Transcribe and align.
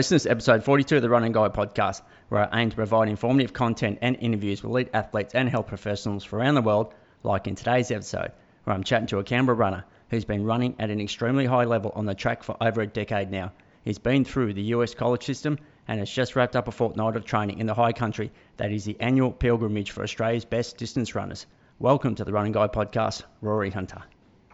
Listeners, 0.00 0.22
to 0.22 0.30
episode 0.30 0.64
42 0.64 0.96
of 0.96 1.02
the 1.02 1.10
Running 1.10 1.32
Guide 1.32 1.52
podcast, 1.52 2.00
where 2.30 2.42
I 2.42 2.62
aim 2.62 2.70
to 2.70 2.76
provide 2.76 3.10
informative 3.10 3.52
content 3.52 3.98
and 4.00 4.16
interviews 4.18 4.62
with 4.62 4.70
elite 4.70 4.88
athletes 4.94 5.34
and 5.34 5.46
health 5.46 5.66
professionals 5.66 6.24
from 6.24 6.38
around 6.38 6.54
the 6.54 6.62
world, 6.62 6.94
like 7.22 7.46
in 7.46 7.54
today's 7.54 7.90
episode, 7.90 8.32
where 8.64 8.74
I'm 8.74 8.82
chatting 8.82 9.08
to 9.08 9.18
a 9.18 9.24
Canberra 9.24 9.58
runner 9.58 9.84
who's 10.08 10.24
been 10.24 10.46
running 10.46 10.76
at 10.78 10.88
an 10.88 11.02
extremely 11.02 11.44
high 11.44 11.64
level 11.64 11.92
on 11.94 12.06
the 12.06 12.14
track 12.14 12.44
for 12.44 12.56
over 12.62 12.80
a 12.80 12.86
decade 12.86 13.30
now. 13.30 13.52
He's 13.84 13.98
been 13.98 14.24
through 14.24 14.54
the 14.54 14.62
US 14.74 14.94
college 14.94 15.22
system 15.22 15.58
and 15.86 15.98
has 15.98 16.10
just 16.10 16.34
wrapped 16.34 16.56
up 16.56 16.66
a 16.66 16.72
fortnight 16.72 17.16
of 17.16 17.26
training 17.26 17.58
in 17.58 17.66
the 17.66 17.74
high 17.74 17.92
country 17.92 18.32
that 18.56 18.72
is 18.72 18.86
the 18.86 18.96
annual 19.00 19.30
pilgrimage 19.30 19.90
for 19.90 20.02
Australia's 20.02 20.46
best 20.46 20.78
distance 20.78 21.14
runners. 21.14 21.44
Welcome 21.78 22.14
to 22.14 22.24
the 22.24 22.32
Running 22.32 22.52
Guide 22.52 22.72
podcast, 22.72 23.24
Rorey 23.42 23.70
Hunter. 23.70 24.00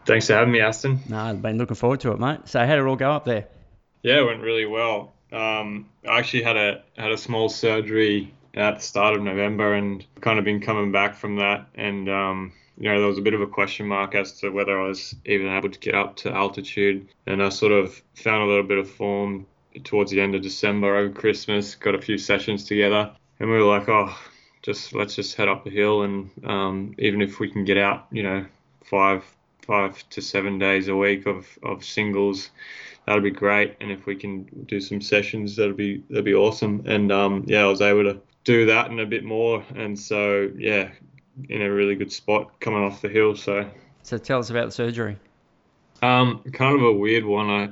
Thanks 0.06 0.26
for 0.26 0.32
having 0.32 0.52
me, 0.52 0.60
Aston. 0.60 1.02
No, 1.08 1.18
I've 1.18 1.40
been 1.40 1.56
looking 1.56 1.76
forward 1.76 2.00
to 2.00 2.10
it, 2.10 2.18
mate. 2.18 2.48
So, 2.48 2.58
how 2.58 2.74
did 2.74 2.80
it 2.80 2.84
all 2.84 2.96
go 2.96 3.12
up 3.12 3.24
there? 3.24 3.46
Yeah, 4.02 4.22
it 4.22 4.24
went 4.24 4.42
really 4.42 4.66
well. 4.66 5.12
Um, 5.32 5.88
I 6.08 6.18
actually 6.18 6.42
had 6.42 6.56
a 6.56 6.82
had 6.96 7.12
a 7.12 7.18
small 7.18 7.48
surgery 7.48 8.32
at 8.54 8.76
the 8.76 8.82
start 8.82 9.16
of 9.16 9.22
November, 9.22 9.74
and 9.74 10.04
kind 10.20 10.38
of 10.38 10.44
been 10.44 10.60
coming 10.60 10.92
back 10.92 11.14
from 11.14 11.36
that. 11.36 11.66
And 11.74 12.08
um, 12.08 12.52
you 12.78 12.90
know, 12.90 12.98
there 12.98 13.08
was 13.08 13.18
a 13.18 13.22
bit 13.22 13.34
of 13.34 13.40
a 13.40 13.46
question 13.46 13.86
mark 13.86 14.14
as 14.14 14.32
to 14.40 14.50
whether 14.50 14.80
I 14.80 14.88
was 14.88 15.14
even 15.24 15.48
able 15.48 15.70
to 15.70 15.78
get 15.78 15.94
up 15.94 16.16
to 16.16 16.32
altitude. 16.32 17.08
And 17.26 17.42
I 17.42 17.48
sort 17.48 17.72
of 17.72 18.00
found 18.14 18.42
a 18.42 18.46
little 18.46 18.64
bit 18.66 18.78
of 18.78 18.90
form 18.90 19.46
towards 19.84 20.10
the 20.10 20.20
end 20.20 20.34
of 20.34 20.42
December 20.42 20.96
over 20.96 21.12
Christmas. 21.12 21.74
Got 21.74 21.94
a 21.94 22.00
few 22.00 22.18
sessions 22.18 22.64
together, 22.64 23.10
and 23.40 23.50
we 23.50 23.56
were 23.56 23.64
like, 23.64 23.88
oh, 23.88 24.16
just 24.62 24.94
let's 24.94 25.14
just 25.14 25.36
head 25.36 25.48
up 25.48 25.64
the 25.64 25.70
hill, 25.70 26.02
and 26.02 26.30
um, 26.44 26.94
even 26.98 27.22
if 27.22 27.40
we 27.40 27.50
can 27.50 27.64
get 27.64 27.78
out, 27.78 28.06
you 28.10 28.22
know, 28.22 28.46
five 28.84 29.24
five 29.66 30.08
to 30.10 30.22
seven 30.22 30.58
days 30.58 30.88
a 30.88 30.96
week 30.96 31.26
of, 31.26 31.58
of 31.62 31.84
singles, 31.84 32.50
that'll 33.06 33.22
be 33.22 33.30
great. 33.30 33.76
And 33.80 33.90
if 33.90 34.06
we 34.06 34.16
can 34.16 34.44
do 34.66 34.80
some 34.80 35.00
sessions, 35.00 35.56
that'd 35.56 35.76
be 35.76 36.02
that'll 36.08 36.24
be 36.24 36.34
awesome. 36.34 36.84
And 36.86 37.10
um, 37.10 37.44
yeah, 37.46 37.62
I 37.62 37.66
was 37.66 37.80
able 37.80 38.04
to 38.04 38.20
do 38.44 38.66
that 38.66 38.90
and 38.90 39.00
a 39.00 39.06
bit 39.06 39.24
more. 39.24 39.64
And 39.74 39.98
so 39.98 40.50
yeah, 40.56 40.90
in 41.48 41.62
a 41.62 41.70
really 41.70 41.94
good 41.94 42.12
spot 42.12 42.60
coming 42.60 42.82
off 42.82 43.02
the 43.02 43.08
hill. 43.08 43.36
So 43.36 43.68
so 44.02 44.18
tell 44.18 44.38
us 44.38 44.50
about 44.50 44.66
the 44.66 44.72
surgery. 44.72 45.16
Um, 46.02 46.42
kind 46.52 46.76
of 46.76 46.82
a 46.82 46.92
weird 46.92 47.24
one. 47.24 47.48
I 47.48 47.70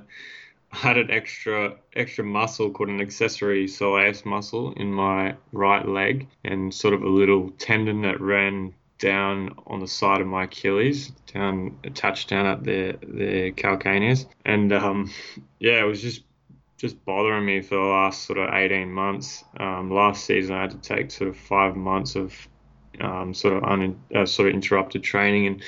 had 0.70 0.98
an 0.98 1.10
extra 1.10 1.74
extra 1.94 2.24
muscle 2.24 2.70
called 2.70 2.88
an 2.88 3.00
accessory 3.00 3.66
soleus 3.66 4.24
muscle 4.24 4.72
in 4.72 4.92
my 4.92 5.36
right 5.52 5.86
leg, 5.86 6.28
and 6.44 6.72
sort 6.72 6.94
of 6.94 7.02
a 7.02 7.08
little 7.08 7.50
tendon 7.58 8.02
that 8.02 8.20
ran 8.20 8.74
down 9.04 9.54
on 9.66 9.80
the 9.80 9.86
side 9.86 10.22
of 10.22 10.26
my 10.26 10.44
Achilles, 10.44 11.10
down 11.30 11.78
attached 11.84 12.30
down 12.30 12.46
at 12.46 12.64
the 12.64 12.96
the 13.02 13.52
calcaneus, 13.52 14.24
and 14.46 14.72
um, 14.72 15.12
yeah, 15.58 15.78
it 15.80 15.84
was 15.84 16.00
just 16.00 16.22
just 16.78 17.04
bothering 17.04 17.44
me 17.44 17.60
for 17.60 17.74
the 17.74 17.82
last 17.82 18.24
sort 18.24 18.38
of 18.38 18.52
18 18.52 18.90
months. 18.90 19.44
Um, 19.60 19.90
last 19.90 20.24
season, 20.24 20.56
I 20.56 20.62
had 20.62 20.70
to 20.70 20.78
take 20.78 21.10
sort 21.10 21.28
of 21.28 21.36
five 21.36 21.76
months 21.76 22.16
of 22.16 22.34
um, 22.98 23.34
sort 23.34 23.58
of 23.58 23.64
un, 23.64 24.00
uh, 24.14 24.24
sort 24.24 24.48
of 24.48 24.54
interrupted 24.54 25.02
training, 25.02 25.48
and 25.48 25.62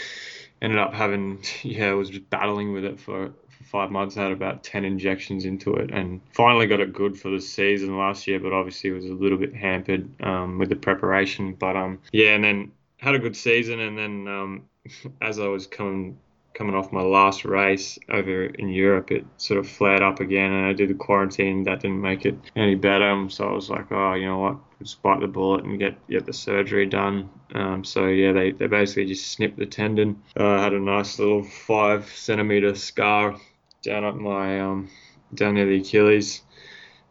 ended 0.63 0.79
up 0.79 0.95
having 0.95 1.45
yeah, 1.63 1.91
I 1.91 1.93
was 1.93 2.09
just 2.09 2.31
battling 2.31 2.73
with 2.73 2.85
it 2.85 2.99
for. 2.99 3.33
Five 3.65 3.91
months, 3.91 4.17
I 4.17 4.23
had 4.23 4.33
about 4.33 4.63
10 4.63 4.85
injections 4.85 5.45
into 5.45 5.75
it 5.75 5.91
and 5.91 6.21
finally 6.33 6.69
got 6.69 6.79
it 6.79 6.93
good 6.93 7.19
for 7.19 7.31
the 7.31 7.41
season 7.41 7.99
last 7.99 8.29
year, 8.29 8.39
but 8.39 8.53
obviously 8.53 8.91
it 8.91 8.93
was 8.93 9.07
a 9.07 9.13
little 9.13 9.39
bit 9.39 9.57
hampered 9.57 10.09
um, 10.23 10.59
with 10.59 10.69
the 10.69 10.77
preparation. 10.77 11.53
But 11.53 11.75
um, 11.75 11.99
yeah, 12.13 12.37
and 12.37 12.45
then 12.45 12.73
had 12.97 13.15
a 13.15 13.19
good 13.19 13.37
season, 13.37 13.81
and 13.81 13.99
then 13.99 14.29
um, 14.29 14.63
as 15.21 15.39
I 15.39 15.49
was 15.49 15.67
coming 15.67 16.19
coming 16.55 16.75
off 16.75 16.91
my 16.91 17.03
last 17.03 17.45
race 17.45 17.99
over 18.09 18.47
in 18.47 18.71
Europe, 18.71 19.11
it 19.11 19.27
sort 19.37 19.61
of 19.61 19.69
flared 19.69 20.01
up 20.03 20.21
again, 20.21 20.53
and 20.53 20.67
I 20.67 20.73
did 20.73 20.89
the 20.89 20.95
quarantine. 20.95 21.65
That 21.65 21.81
didn't 21.81 22.01
make 22.01 22.25
it 22.25 22.39
any 22.57 22.75
better, 22.75 23.27
so 23.29 23.47
I 23.47 23.53
was 23.53 23.69
like, 23.69 23.93
oh, 23.93 24.15
you 24.15 24.25
know 24.25 24.39
what, 24.39 24.57
just 24.81 25.03
bite 25.03 25.21
the 25.21 25.27
bullet 25.27 25.65
and 25.65 25.79
get 25.79 25.95
get 26.09 26.25
the 26.25 26.33
surgery 26.33 26.87
done. 26.87 27.29
Um, 27.55 27.85
so 27.85 28.07
yeah, 28.07 28.33
they, 28.33 28.53
they 28.53 28.67
basically 28.67 29.07
just 29.07 29.29
snipped 29.29 29.59
the 29.59 29.67
tendon. 29.67 30.23
Uh, 30.39 30.49
I 30.49 30.63
had 30.63 30.73
a 30.73 30.81
nice 30.81 31.19
little 31.19 31.43
five 31.43 32.09
centimeter 32.09 32.75
scar 32.75 33.37
down 33.83 34.05
at 34.05 34.17
my 34.17 34.61
um, 34.61 34.89
down 35.35 35.55
near 35.55 35.67
the 35.67 35.77
Achilles. 35.77 36.43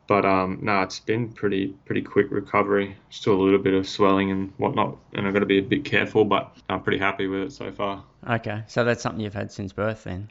But 0.07 0.25
um, 0.25 0.59
no, 0.61 0.81
it's 0.81 0.99
been 0.99 1.29
pretty 1.29 1.67
pretty 1.85 2.01
quick 2.01 2.27
recovery. 2.29 2.95
Still 3.09 3.33
a 3.33 3.41
little 3.41 3.59
bit 3.59 3.73
of 3.73 3.88
swelling 3.88 4.31
and 4.31 4.53
whatnot, 4.57 4.97
and 5.13 5.27
I've 5.27 5.33
got 5.33 5.39
to 5.39 5.45
be 5.45 5.57
a 5.57 5.63
bit 5.63 5.83
careful. 5.83 6.25
But 6.25 6.55
I'm 6.69 6.81
pretty 6.81 6.99
happy 6.99 7.27
with 7.27 7.41
it 7.41 7.51
so 7.51 7.71
far. 7.71 8.03
Okay, 8.29 8.63
so 8.67 8.83
that's 8.83 9.01
something 9.01 9.21
you've 9.21 9.33
had 9.33 9.51
since 9.51 9.73
birth 9.73 10.03
then. 10.03 10.29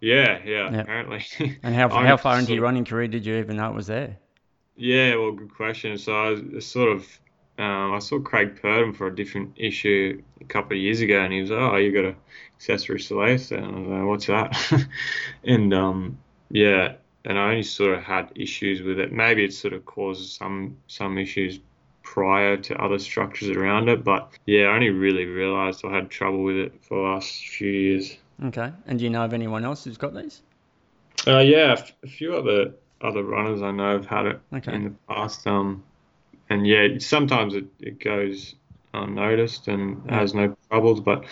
Yeah, 0.00 0.38
yeah, 0.44 0.70
yep. 0.70 0.82
apparently. 0.82 1.24
and 1.62 1.74
how 1.74 1.88
how 1.88 2.16
far 2.16 2.38
into 2.38 2.54
your 2.54 2.62
running 2.62 2.84
career 2.84 3.08
did 3.08 3.26
you 3.26 3.36
even 3.36 3.56
know 3.56 3.70
it 3.70 3.74
was 3.74 3.88
there? 3.88 4.18
Yeah, 4.76 5.16
well, 5.16 5.32
good 5.32 5.54
question. 5.54 5.96
So 5.98 6.14
I 6.14 6.30
was 6.30 6.66
sort 6.66 6.92
of 6.92 7.18
um, 7.58 7.94
I 7.94 7.98
saw 8.00 8.20
Craig 8.20 8.60
Purdam 8.60 8.94
for 8.94 9.06
a 9.06 9.14
different 9.14 9.54
issue 9.56 10.22
a 10.40 10.44
couple 10.44 10.76
of 10.76 10.82
years 10.82 11.00
ago, 11.00 11.20
and 11.20 11.32
he 11.32 11.40
was, 11.40 11.50
"Oh, 11.50 11.76
you 11.76 11.92
got 11.92 12.04
a 12.04 12.14
accessory 12.56 13.00
soleus," 13.00 13.50
and 13.50 13.64
I 13.64 13.78
was 13.78 13.88
like, 13.88 14.04
"What's 14.04 14.26
that?" 14.26 14.88
and 15.44 15.72
um, 15.72 16.18
yeah, 16.50 16.94
and 17.26 17.38
I 17.38 17.50
only 17.50 17.62
sort 17.64 17.98
of 17.98 18.04
had 18.04 18.30
issues 18.36 18.82
with 18.82 18.98
it. 19.00 19.12
Maybe 19.12 19.44
it 19.44 19.52
sort 19.52 19.74
of 19.74 19.84
caused 19.84 20.30
some 20.30 20.76
some 20.86 21.18
issues 21.18 21.60
prior 22.02 22.56
to 22.56 22.80
other 22.80 22.98
structures 22.98 23.50
around 23.50 23.88
it, 23.88 24.04
but 24.04 24.30
yeah, 24.46 24.66
I 24.66 24.74
only 24.74 24.90
really 24.90 25.26
realised 25.26 25.84
I 25.84 25.92
had 25.92 26.08
trouble 26.08 26.44
with 26.44 26.56
it 26.56 26.84
for 26.84 26.98
the 26.98 27.08
last 27.08 27.46
few 27.48 27.70
years. 27.70 28.16
Okay, 28.44 28.72
and 28.86 28.98
do 28.98 29.04
you 29.04 29.10
know 29.10 29.24
of 29.24 29.34
anyone 29.34 29.64
else 29.64 29.84
who's 29.84 29.98
got 29.98 30.14
these? 30.14 30.40
Uh, 31.26 31.40
yeah, 31.40 31.76
a 32.04 32.06
few 32.06 32.36
other 32.36 32.72
other 33.00 33.24
runners 33.24 33.60
I 33.60 33.72
know 33.72 33.92
have 33.92 34.06
had 34.06 34.26
it 34.26 34.40
okay. 34.54 34.72
in 34.72 34.84
the 34.84 34.94
past. 35.08 35.46
Um, 35.46 35.82
and 36.48 36.66
yeah, 36.66 36.86
sometimes 36.98 37.54
it, 37.54 37.66
it 37.80 37.98
goes 37.98 38.54
unnoticed 38.94 39.68
and 39.68 40.08
has 40.08 40.32
no 40.32 40.56
troubles, 40.70 41.00
but 41.00 41.24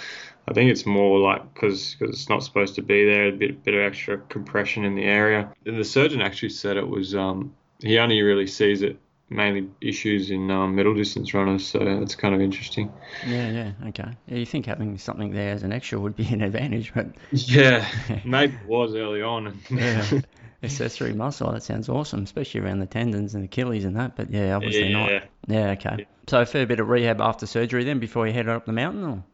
I 0.47 0.53
think 0.53 0.71
it's 0.71 0.85
more 0.85 1.19
like 1.19 1.55
because 1.55 1.97
it's 2.01 2.29
not 2.29 2.43
supposed 2.43 2.75
to 2.75 2.83
be 2.83 3.05
there, 3.05 3.29
a 3.29 3.33
bit 3.33 3.65
bit 3.65 3.75
of 3.75 3.81
extra 3.81 4.19
compression 4.19 4.85
in 4.85 4.95
the 4.95 5.05
area. 5.05 5.51
And 5.65 5.79
the 5.79 5.85
surgeon 5.85 6.21
actually 6.21 6.51
said 6.51 6.77
it 6.77 6.89
was 6.89 7.15
um, 7.15 7.55
he 7.81 7.99
only 7.99 8.21
really 8.23 8.47
sees 8.47 8.83
it 8.83 8.99
mainly 9.31 9.69
issues 9.81 10.31
in 10.31 10.51
um, 10.51 10.75
middle 10.75 10.95
distance 10.95 11.33
runners, 11.35 11.67
so 11.67 11.79
that's 11.79 12.15
kind 12.15 12.35
of 12.35 12.41
interesting. 12.41 12.93
Yeah, 13.27 13.51
yeah, 13.51 13.73
okay. 13.89 14.11
Yeah, 14.27 14.37
you 14.37 14.47
think 14.47 14.67
having 14.67 14.97
something 14.99 15.33
there 15.33 15.53
as 15.53 15.63
an 15.63 15.73
extra 15.73 15.99
would 15.99 16.17
be 16.17 16.27
an 16.29 16.43
advantage, 16.43 16.93
but 16.95 17.07
yeah, 17.33 17.89
maybe 18.25 18.55
it 18.55 18.69
was 18.69 18.95
early 18.95 19.23
on. 19.23 19.59
yeah, 19.71 20.21
accessory 20.63 21.15
muscle. 21.15 21.53
That 21.53 21.63
sounds 21.63 21.89
awesome, 21.89 22.23
especially 22.23 22.61
around 22.61 22.81
the 22.81 22.87
tendons 22.87 23.35
and 23.35 23.45
Achilles 23.45 23.85
and 23.85 23.97
that. 23.97 24.17
But 24.17 24.31
yeah, 24.31 24.55
obviously 24.55 24.89
yeah. 24.89 24.99
not. 24.99 25.23
Yeah, 25.47 25.71
okay. 25.71 25.97
Yeah. 26.01 26.05
So 26.27 26.41
a 26.41 26.47
fair 26.47 26.67
bit 26.67 26.81
of 26.81 26.89
rehab 26.89 27.21
after 27.21 27.47
surgery 27.47 27.85
then 27.85 27.99
before 27.99 28.27
you 28.27 28.33
headed 28.33 28.51
up 28.51 28.67
the 28.67 28.73
mountain, 28.73 29.05
or? 29.05 29.25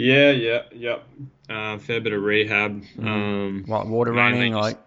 Yeah, 0.00 0.30
yeah, 0.30 0.62
yep. 0.72 1.06
Uh, 1.48 1.76
fair 1.78 2.00
bit 2.00 2.14
of 2.14 2.22
rehab. 2.22 2.82
Mm. 2.96 3.06
Um, 3.06 3.64
what 3.66 3.86
water 3.86 4.12
running, 4.12 4.52
just, 4.52 4.62
like 4.62 4.78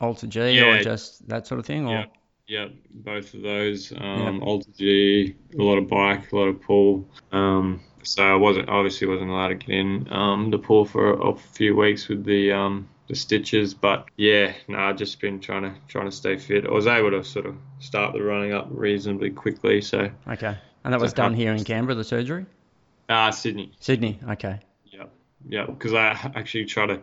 Alter 0.00 0.28
G, 0.28 0.52
yeah, 0.52 0.64
or 0.64 0.82
just 0.82 1.28
that 1.28 1.48
sort 1.48 1.58
of 1.58 1.66
thing, 1.66 1.86
or? 1.86 1.92
Yeah, 1.92 2.04
yeah 2.46 2.68
both 2.90 3.34
of 3.34 3.42
those. 3.42 3.92
Um, 3.92 4.34
yep. 4.36 4.42
Alter 4.42 4.70
G, 4.78 5.34
a 5.58 5.62
lot 5.62 5.78
of 5.78 5.88
bike, 5.88 6.30
a 6.30 6.36
lot 6.36 6.46
of 6.48 6.62
pull. 6.62 7.08
Um, 7.32 7.80
so 8.04 8.22
I 8.22 8.36
wasn't 8.36 8.68
obviously 8.68 9.08
wasn't 9.08 9.30
allowed 9.30 9.48
to 9.48 9.54
get 9.56 9.70
in 9.70 10.06
um, 10.12 10.50
the 10.50 10.58
pool 10.58 10.84
for 10.84 11.12
a, 11.12 11.30
a 11.30 11.36
few 11.36 11.74
weeks 11.74 12.06
with 12.06 12.24
the 12.24 12.52
um, 12.52 12.88
the 13.08 13.16
stitches, 13.16 13.74
but 13.74 14.06
yeah, 14.16 14.52
no, 14.68 14.78
I've 14.78 14.96
just 14.96 15.20
been 15.20 15.40
trying 15.40 15.62
to 15.62 15.74
trying 15.88 16.06
to 16.06 16.16
stay 16.16 16.36
fit. 16.36 16.66
I 16.66 16.70
was 16.70 16.86
able 16.86 17.10
to 17.10 17.24
sort 17.24 17.46
of 17.46 17.56
start 17.80 18.12
the 18.12 18.22
running 18.22 18.52
up 18.52 18.68
reasonably 18.70 19.30
quickly, 19.30 19.80
so 19.80 20.08
okay. 20.28 20.56
And 20.84 20.92
that 20.92 21.00
was 21.00 21.12
done 21.12 21.34
here 21.34 21.52
in 21.52 21.64
Canberra, 21.64 21.94
the 21.94 22.04
surgery. 22.04 22.46
Uh, 23.08 23.30
Sydney. 23.30 23.72
Sydney. 23.80 24.18
Okay. 24.30 24.60
Yeah, 24.86 25.04
yeah. 25.48 25.66
Because 25.66 25.94
I 25.94 26.10
actually 26.34 26.66
try 26.66 26.86
to 26.86 27.00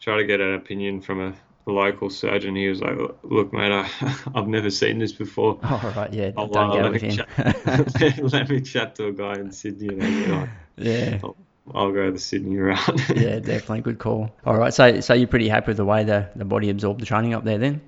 try 0.00 0.16
to 0.18 0.24
get 0.24 0.40
an 0.40 0.54
opinion 0.54 1.00
from 1.00 1.20
a, 1.20 1.34
local 1.66 2.10
surgeon. 2.10 2.54
He 2.54 2.68
was 2.68 2.82
like, 2.82 2.96
"Look, 3.22 3.52
mate, 3.54 3.72
I, 3.72 3.82
have 4.34 4.48
never 4.48 4.70
seen 4.70 4.98
this 4.98 5.12
before." 5.12 5.58
Oh 5.64 5.94
right, 5.96 6.12
yeah. 6.12 6.30
I'll, 6.36 6.46
don't 6.46 6.70
uh, 6.70 6.82
go 6.82 6.90
with 6.90 7.02
him. 7.02 7.16
Chat, 7.16 8.22
let 8.32 8.50
me 8.50 8.60
chat 8.60 8.94
to 8.96 9.06
a 9.06 9.12
guy 9.12 9.34
in 9.34 9.50
Sydney. 9.50 9.88
And 9.88 10.30
like, 10.30 10.48
yeah. 10.76 11.18
I'll, 11.24 11.36
I'll 11.74 11.92
go 11.92 12.10
the 12.10 12.18
Sydney 12.18 12.58
route. 12.58 13.08
yeah, 13.16 13.38
definitely 13.38 13.80
good 13.80 13.98
call. 13.98 14.30
All 14.44 14.56
right, 14.56 14.74
so 14.74 15.00
so 15.00 15.14
you're 15.14 15.26
pretty 15.26 15.48
happy 15.48 15.68
with 15.68 15.78
the 15.78 15.86
way 15.86 16.04
the, 16.04 16.28
the 16.36 16.44
body 16.44 16.68
absorbed 16.68 17.00
the 17.00 17.06
training 17.06 17.32
up 17.32 17.44
there 17.44 17.56
then? 17.56 17.80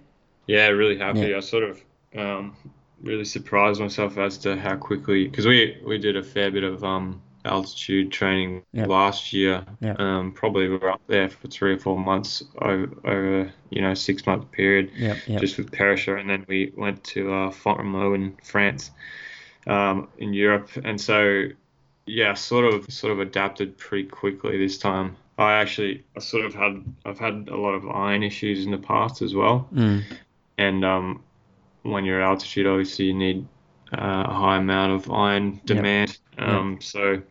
Yeah, 0.46 0.69
really 0.69 0.96
happy. 0.96 1.20
Yeah. 1.20 1.37
I 1.37 1.40
sort 1.40 1.64
of 1.64 1.84
um, 2.16 2.56
really 3.02 3.25
surprised 3.25 3.81
myself 3.81 4.16
as 4.16 4.38
to 4.38 4.56
how 4.56 4.76
quickly 4.76 5.28
because 5.28 5.46
we 5.46 5.78
we 5.87 5.99
did 5.99 6.16
a 6.16 6.22
fair 6.22 6.50
bit 6.50 6.64
of 6.64 6.82
um, 6.84 7.20
altitude 7.46 8.12
training 8.12 8.62
yep. 8.72 8.88
last 8.88 9.32
year. 9.32 9.64
Yep. 9.81 10.00
Um, 10.00 10.32
probably 10.32 10.69
we 10.69 10.76
were 10.76 10.90
up 10.90 11.02
there 11.06 11.28
for 11.28 11.48
three 11.48 11.75
or 11.75 11.78
four 11.78 11.98
months 11.98 12.43
over, 12.60 12.88
over 13.04 13.52
you 13.70 13.82
know 13.82 13.94
six 13.94 14.26
month 14.26 14.50
period, 14.52 14.90
yep, 14.96 15.19
just 15.38 15.58
with 15.58 15.72
Perisher, 15.72 16.16
and 16.16 16.28
then 16.28 16.44
we 16.48 16.72
went 16.76 17.02
to 17.04 17.32
uh, 17.32 17.50
Font-Romeu 17.50 18.14
in 18.14 18.37
France, 18.43 18.90
um, 19.66 20.08
in 20.19 20.32
Europe, 20.32 20.69
and 20.84 21.00
so 21.00 21.44
yeah, 22.06 22.34
sort 22.34 22.72
of 22.72 22.93
sort 22.93 23.12
of 23.12 23.20
adapted 23.20 23.76
pretty 23.78 24.08
quickly 24.08 24.58
this 24.58 24.78
time. 24.78 25.16
I 25.38 25.54
actually 25.54 26.04
I 26.16 26.20
sort 26.20 26.44
of 26.44 26.54
had 26.54 26.82
I've 27.04 27.19
had 27.19 27.49
a 27.50 27.56
lot 27.56 27.72
of 27.72 27.88
iron 27.88 28.22
issues 28.22 28.64
in 28.64 28.70
the 28.70 28.78
past 28.78 29.22
as 29.22 29.34
well, 29.34 29.69
mm. 29.75 30.02
and 30.58 30.84
um, 30.84 31.22
when 31.82 32.04
you're 32.04 32.20
at 32.20 32.26
altitude, 32.26 32.66
obviously 32.66 33.06
you 33.06 33.14
need 33.14 33.46
uh, 33.92 34.25
a 34.28 34.32
high 34.32 34.56
amount 34.56 34.92
of 34.92 35.10
iron 35.10 35.60
demand. 35.64 36.19
Yep. 36.38 36.49
Um, 36.49 36.78
So 36.81 37.22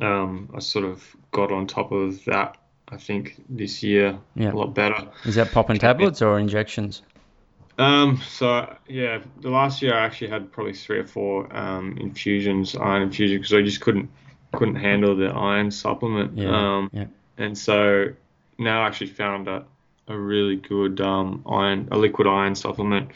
um, 0.00 0.50
I 0.54 0.60
sort 0.60 0.84
of 0.84 1.04
got 1.30 1.52
on 1.52 1.66
top 1.66 1.92
of 1.92 2.24
that. 2.24 2.56
I 2.88 2.96
think 2.98 3.42
this 3.48 3.82
year 3.82 4.18
Yeah. 4.34 4.52
a 4.52 4.54
lot 4.54 4.74
better. 4.74 5.08
Is 5.24 5.36
that 5.36 5.50
popping 5.52 5.78
tablets 5.78 6.20
or 6.20 6.38
injections? 6.38 7.02
Um, 7.78 8.20
so 8.28 8.76
yeah, 8.86 9.20
the 9.40 9.48
last 9.48 9.80
year 9.80 9.94
I 9.94 10.04
actually 10.04 10.28
had 10.28 10.52
probably 10.52 10.74
three 10.74 10.98
or 10.98 11.06
four 11.06 11.54
um, 11.56 11.96
infusions, 11.98 12.76
iron 12.76 13.02
infusions, 13.02 13.40
because 13.40 13.54
I 13.54 13.62
just 13.62 13.80
couldn't 13.80 14.10
couldn't 14.52 14.74
handle 14.74 15.16
the 15.16 15.28
iron 15.28 15.70
supplement. 15.70 16.36
Yeah. 16.36 16.50
Um, 16.76 16.90
yeah. 16.92 17.06
and 17.38 17.56
so 17.56 18.08
now 18.58 18.82
I 18.82 18.86
actually 18.86 19.06
found 19.06 19.48
a, 19.48 19.64
a 20.08 20.16
really 20.18 20.56
good 20.56 21.00
um, 21.00 21.42
iron, 21.48 21.88
a 21.90 21.96
liquid 21.96 22.28
iron 22.28 22.54
supplement, 22.54 23.10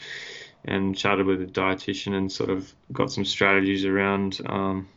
and 0.65 0.97
chatted 0.97 1.27
with 1.27 1.41
a 1.43 1.45
dietitian 1.45 2.13
and 2.15 2.31
sort 2.31 2.49
of 2.49 2.73
got 2.91 3.11
some 3.11 3.25
strategies 3.25 3.85
around 3.85 4.39
um, 4.47 4.87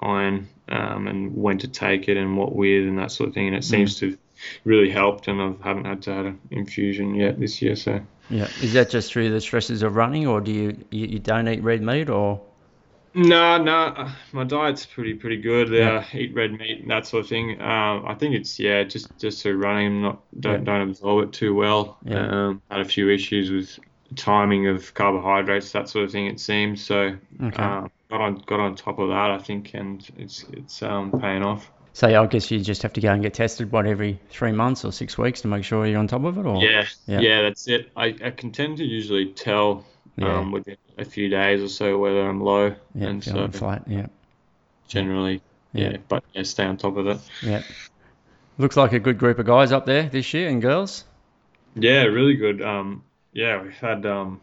iron 0.00 0.48
um, 0.68 1.06
and 1.06 1.36
when 1.36 1.58
to 1.58 1.68
take 1.68 2.08
it 2.08 2.16
and 2.16 2.36
what 2.36 2.54
with 2.54 2.86
and 2.86 2.98
that 2.98 3.10
sort 3.10 3.28
of 3.28 3.34
thing. 3.34 3.48
And 3.48 3.56
it 3.56 3.64
seems 3.64 3.98
to 4.00 4.10
have 4.10 4.18
really 4.64 4.90
helped, 4.90 5.28
and 5.28 5.40
I 5.40 5.52
haven't 5.66 5.86
had 5.86 6.02
to 6.02 6.12
have 6.12 6.26
an 6.26 6.40
infusion 6.50 7.14
yet 7.14 7.38
this 7.40 7.62
year, 7.62 7.76
so. 7.76 8.00
Yeah. 8.28 8.48
Is 8.60 8.72
that 8.72 8.90
just 8.90 9.12
through 9.12 9.30
the 9.30 9.40
stresses 9.40 9.82
of 9.82 9.94
running, 9.94 10.26
or 10.26 10.40
do 10.40 10.50
you 10.50 10.84
you, 10.90 11.06
you 11.06 11.18
don't 11.20 11.46
eat 11.48 11.62
red 11.62 11.80
meat, 11.80 12.10
or 12.10 12.40
No, 13.14 13.56
no, 13.62 14.08
my 14.32 14.44
diet's 14.44 14.84
pretty 14.84 15.14
pretty 15.14 15.40
good. 15.40 15.68
Yeah. 15.68 15.98
Uh, 15.98 16.04
eat 16.12 16.34
red 16.34 16.52
meat 16.52 16.80
and 16.82 16.90
that 16.90 17.06
sort 17.06 17.22
of 17.22 17.28
thing. 17.28 17.60
Um, 17.62 18.04
I 18.06 18.14
think 18.14 18.34
it's 18.34 18.58
yeah, 18.58 18.82
just 18.82 19.16
just 19.18 19.42
through 19.42 19.58
running, 19.58 20.02
not 20.02 20.20
don't 20.40 20.66
Yeah. 20.66 20.78
don't 20.78 20.88
absorb 20.90 21.28
it 21.28 21.32
too 21.32 21.54
well. 21.54 21.98
Yeah. 22.04 22.26
Um, 22.48 22.62
had 22.70 22.80
a 22.80 22.84
few 22.84 23.08
issues 23.10 23.50
with 23.50 23.78
timing 24.16 24.66
of 24.66 24.92
carbohydrates, 24.94 25.72
that 25.72 25.88
sort 25.88 26.04
of 26.04 26.10
thing. 26.12 26.26
It 26.26 26.40
seems 26.40 26.84
so. 26.84 27.16
Okay. 27.42 27.62
Um, 27.62 27.90
got 28.10 28.20
on 28.20 28.42
got 28.46 28.60
on 28.60 28.74
top 28.76 28.98
of 28.98 29.08
that, 29.08 29.30
I 29.30 29.38
think, 29.38 29.74
and 29.74 30.06
it's 30.16 30.44
it's 30.52 30.82
um, 30.82 31.12
paying 31.20 31.42
off. 31.42 31.70
so? 31.92 32.06
I 32.08 32.26
guess 32.26 32.50
you 32.50 32.60
just 32.60 32.82
have 32.82 32.92
to 32.94 33.00
go 33.00 33.10
and 33.12 33.22
get 33.22 33.34
tested 33.34 33.72
what 33.72 33.86
every 33.86 34.20
three 34.30 34.52
months 34.52 34.84
or 34.84 34.92
six 34.92 35.16
weeks 35.18 35.40
to 35.42 35.48
make 35.48 35.64
sure 35.64 35.86
you're 35.86 35.98
on 35.98 36.06
top 36.06 36.24
of 36.24 36.38
it, 36.38 36.46
or 36.46 36.62
Yeah, 36.62 36.86
Yeah. 37.06 37.20
yeah, 37.20 37.42
that's 37.42 37.66
it. 37.68 37.90
I, 37.96 38.14
I 38.24 38.30
can 38.30 38.52
tend 38.52 38.78
to 38.78 38.84
usually 38.84 39.32
tell 39.32 39.84
Yeah. 40.16 40.38
um, 40.38 40.52
within 40.52 40.76
a 40.98 41.04
few 41.04 41.28
days 41.28 41.62
or 41.62 41.68
so 41.68 41.98
whether 41.98 42.28
I'm 42.28 42.40
low, 42.40 42.74
yeah, 42.94 43.06
and 43.08 43.22
so 43.24 43.48
flat. 43.48 43.82
Yeah. 43.86 44.06
generally, 44.88 45.42
Yeah. 45.72 45.90
yeah, 45.90 45.96
but 46.08 46.24
yeah, 46.32 46.42
stay 46.44 46.64
on 46.64 46.76
top 46.76 46.96
of 46.96 47.06
it. 47.06 47.18
Yeah. 47.42 47.62
Looks 48.58 48.76
like 48.76 48.92
a 48.94 48.98
good 48.98 49.18
group 49.18 49.38
of 49.38 49.44
guys 49.46 49.72
up 49.72 49.84
there 49.84 50.04
this 50.08 50.32
year 50.32 50.48
and 50.48 50.62
girls. 50.62 51.04
Yeah, 51.74 52.04
really 52.04 52.36
good. 52.36 52.62
Um, 52.62 53.02
yeah, 53.34 53.60
we've 53.62 53.74
had 53.76 54.06
um, 54.06 54.40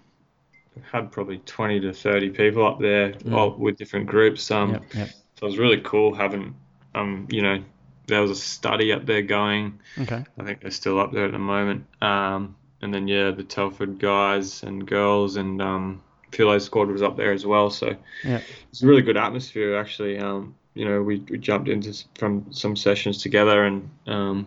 had 0.91 1.11
probably 1.11 1.37
20 1.39 1.79
to 1.81 1.93
30 1.93 2.29
people 2.29 2.65
up 2.65 2.79
there, 2.79 3.11
Mm. 3.13 3.33
all 3.33 3.51
with 3.51 3.77
different 3.77 4.07
groups. 4.07 4.49
Um, 4.51 4.71
Yep. 4.73 4.83
Yep. 4.95 5.09
so 5.39 5.45
it 5.45 5.49
was 5.49 5.57
really 5.57 5.81
cool 5.81 6.13
having 6.13 6.55
um, 6.95 7.25
you 7.31 7.41
know, 7.41 7.63
there 8.05 8.21
was 8.21 8.29
a 8.29 8.35
study 8.35 8.91
up 8.93 9.05
there 9.07 9.21
going. 9.23 9.79
Okay. 9.99 10.23
I 10.39 10.43
think 10.43 10.61
they're 10.61 10.69
still 10.71 10.99
up 10.99 11.11
there 11.11 11.25
at 11.25 11.31
the 11.31 11.39
moment. 11.39 11.85
Um, 12.01 12.55
and 12.83 12.93
then 12.93 13.07
yeah, 13.07 13.31
the 13.31 13.43
Telford 13.43 13.97
guys 13.97 14.61
and 14.61 14.85
girls 14.85 15.35
and 15.37 15.59
um, 15.61 16.03
Philo 16.31 16.59
squad 16.59 16.89
was 16.89 17.01
up 17.01 17.17
there 17.17 17.31
as 17.31 17.45
well. 17.47 17.69
So 17.71 17.95
Yeah. 18.23 18.41
it's 18.69 18.83
a 18.83 18.87
really 18.87 19.01
good 19.01 19.17
atmosphere 19.17 19.75
actually. 19.79 20.19
Um, 20.19 20.53
you 20.75 20.85
know, 20.85 21.01
we, 21.01 21.19
we 21.29 21.37
jumped 21.39 21.67
into 21.69 21.93
from 22.15 22.45
some 22.51 22.75
sessions 22.75 23.19
together 23.23 23.63
and 23.65 23.89
um, 24.05 24.39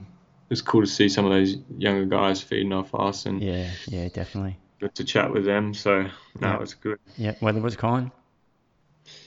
it 0.49 0.50
was 0.50 0.62
cool 0.62 0.82
to 0.82 0.87
see 0.87 1.08
some 1.08 1.25
of 1.25 1.32
those 1.32 1.56
younger 1.78 2.05
guys 2.05 2.40
feeding 2.40 2.73
off 2.73 2.94
us 2.94 3.26
and 3.26 3.43
Yeah. 3.43 3.69
Yeah. 3.88 4.08
Definitely. 4.08 4.56
Good 4.81 4.94
to 4.94 5.05
chat 5.05 5.32
with 5.32 5.44
them. 5.44 5.75
So 5.75 6.02
no, 6.02 6.11
Yeah. 6.40 6.55
it 6.55 6.61
was 6.61 6.75
good. 6.75 6.99
Yeah. 7.17 7.34
Weather 7.40 7.61
was 7.61 7.76
kind. 7.76 8.11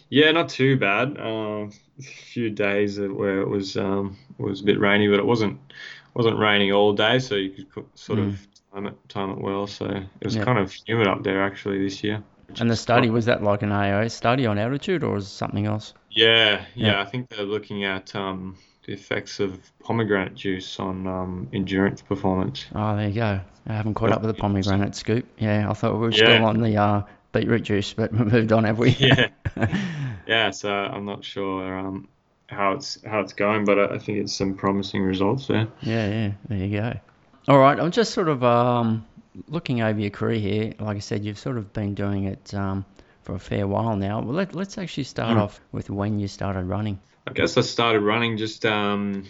Yeah, 0.09 0.31
not 0.31 0.49
too 0.49 0.77
bad. 0.77 1.19
Um, 1.19 1.71
a 1.99 2.01
few 2.01 2.49
days 2.49 2.99
where 2.99 3.41
it 3.41 3.47
was 3.47 3.77
um, 3.77 4.17
was 4.37 4.61
a 4.61 4.63
bit 4.63 4.79
rainy, 4.79 5.07
but 5.07 5.19
it 5.19 5.25
wasn't 5.25 5.59
wasn't 6.15 6.37
raining 6.39 6.71
all 6.73 6.93
day, 6.93 7.19
so 7.19 7.35
you 7.35 7.51
could 7.51 7.71
co- 7.71 7.85
sort 7.95 8.19
of 8.19 8.47
time 8.73 8.87
it 8.87 9.09
time 9.09 9.29
it 9.31 9.39
well. 9.39 9.67
So 9.67 9.85
it 9.85 10.25
was 10.25 10.35
Mm. 10.35 10.39
Yeah. 10.39 10.45
kind 10.45 10.59
of 10.59 10.71
humid 10.71 11.07
up 11.07 11.23
there 11.23 11.43
actually 11.43 11.83
this 11.83 12.03
year. 12.03 12.23
And 12.59 12.69
the 12.69 12.75
study 12.75 13.11
was 13.11 13.25
that 13.25 13.43
like 13.43 13.61
an 13.61 13.71
AO 13.71 14.07
study 14.07 14.47
on 14.47 14.57
altitude, 14.57 15.03
or 15.03 15.13
was 15.13 15.25
it 15.25 15.29
something 15.29 15.67
else? 15.67 15.93
Yeah, 16.09 16.65
yeah, 16.73 16.93
Yeah. 16.93 17.01
I 17.01 17.05
think 17.05 17.29
they're 17.29 17.45
looking 17.45 17.83
at 17.83 18.15
um, 18.15 18.57
the 18.89 18.95
effects 18.95 19.39
of 19.39 19.59
pomegranate 19.83 20.33
juice 20.33 20.79
on 20.79 21.05
um, 21.05 21.47
endurance 21.53 22.01
performance. 22.01 22.65
Oh, 22.73 22.95
there 22.95 23.07
you 23.07 23.13
go. 23.13 23.39
I 23.67 23.73
haven't 23.73 23.93
caught 23.93 24.11
up 24.11 24.23
with 24.23 24.35
the 24.35 24.41
pomegranate 24.41 24.95
scoop. 24.95 25.27
Yeah, 25.37 25.69
I 25.69 25.73
thought 25.73 25.93
we 25.93 25.99
were 25.99 26.11
Yeah. 26.11 26.25
still 26.25 26.45
on 26.45 26.59
the 26.59 26.75
uh, 26.77 27.01
beetroot 27.31 27.61
juice, 27.61 27.93
but 27.93 28.11
we 28.13 28.25
moved 28.25 28.51
on, 28.51 28.63
have 28.63 28.79
we? 28.79 28.89
Yeah. 28.91 29.27
Yeah, 30.27 30.51
so 30.51 30.71
I'm 30.71 31.05
not 31.05 31.23
sure 31.23 31.79
um, 31.79 32.07
how 32.47 32.73
it's 32.73 33.03
how 33.03 33.21
it's 33.21 33.33
going, 33.33 33.65
but 33.65 33.79
I, 33.79 33.97
think 33.97 34.19
it's 34.19 34.33
some 34.33 34.53
promising 34.55 35.01
results 35.01 35.47
there. 35.47 35.67
Yeah, 35.81 36.07
yeah, 36.07 36.31
there 36.47 36.57
you 36.57 36.77
go. 36.79 36.93
All 37.47 37.57
right, 37.57 37.79
I'm 37.79 37.89
just 37.89 38.13
sort 38.13 38.27
of 38.29 38.43
um, 38.43 39.07
looking 39.47 39.81
over 39.81 39.99
your 39.99 40.11
career 40.11 40.39
here. 40.39 40.73
Like 40.79 40.97
I 40.97 40.99
said, 40.99 41.25
you've 41.25 41.39
sort 41.39 41.57
of 41.57 41.73
been 41.73 41.95
doing 41.95 42.25
it 42.25 42.53
um, 42.53 42.85
for 43.23 43.33
a 43.33 43.39
fair 43.39 43.65
while 43.65 43.95
now. 43.95 44.21
Well, 44.21 44.35
let, 44.35 44.53
let's 44.53 44.77
actually 44.77 45.05
start 45.05 45.35
Mm. 45.35 45.41
off 45.41 45.59
with 45.71 45.89
when 45.89 46.19
you 46.19 46.27
started 46.27 46.65
running. 46.65 46.99
I 47.29 47.33
guess 47.33 47.57
I 47.57 47.61
started 47.61 48.01
running 48.01 48.37
just 48.37 48.65
um, 48.65 49.25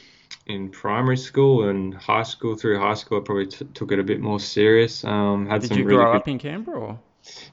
in 0.47 0.69
primary 0.69 1.17
school 1.17 1.67
and 1.67 1.93
high 1.93 2.23
school. 2.23 2.55
Through 2.55 2.79
high 2.79 2.93
school, 2.93 3.19
I 3.19 3.23
probably 3.25 3.47
t- 3.47 3.67
took 3.73 3.91
it 3.91 3.99
a 3.99 4.03
bit 4.03 4.21
more 4.21 4.39
serious. 4.39 5.03
Um, 5.03 5.47
had 5.47 5.61
Did 5.61 5.67
some 5.67 5.77
you 5.79 5.83
really 5.83 5.97
grow 5.97 6.13
good... 6.13 6.17
up 6.17 6.27
in 6.29 6.39
Canberra? 6.39 6.79
Or? 6.79 6.99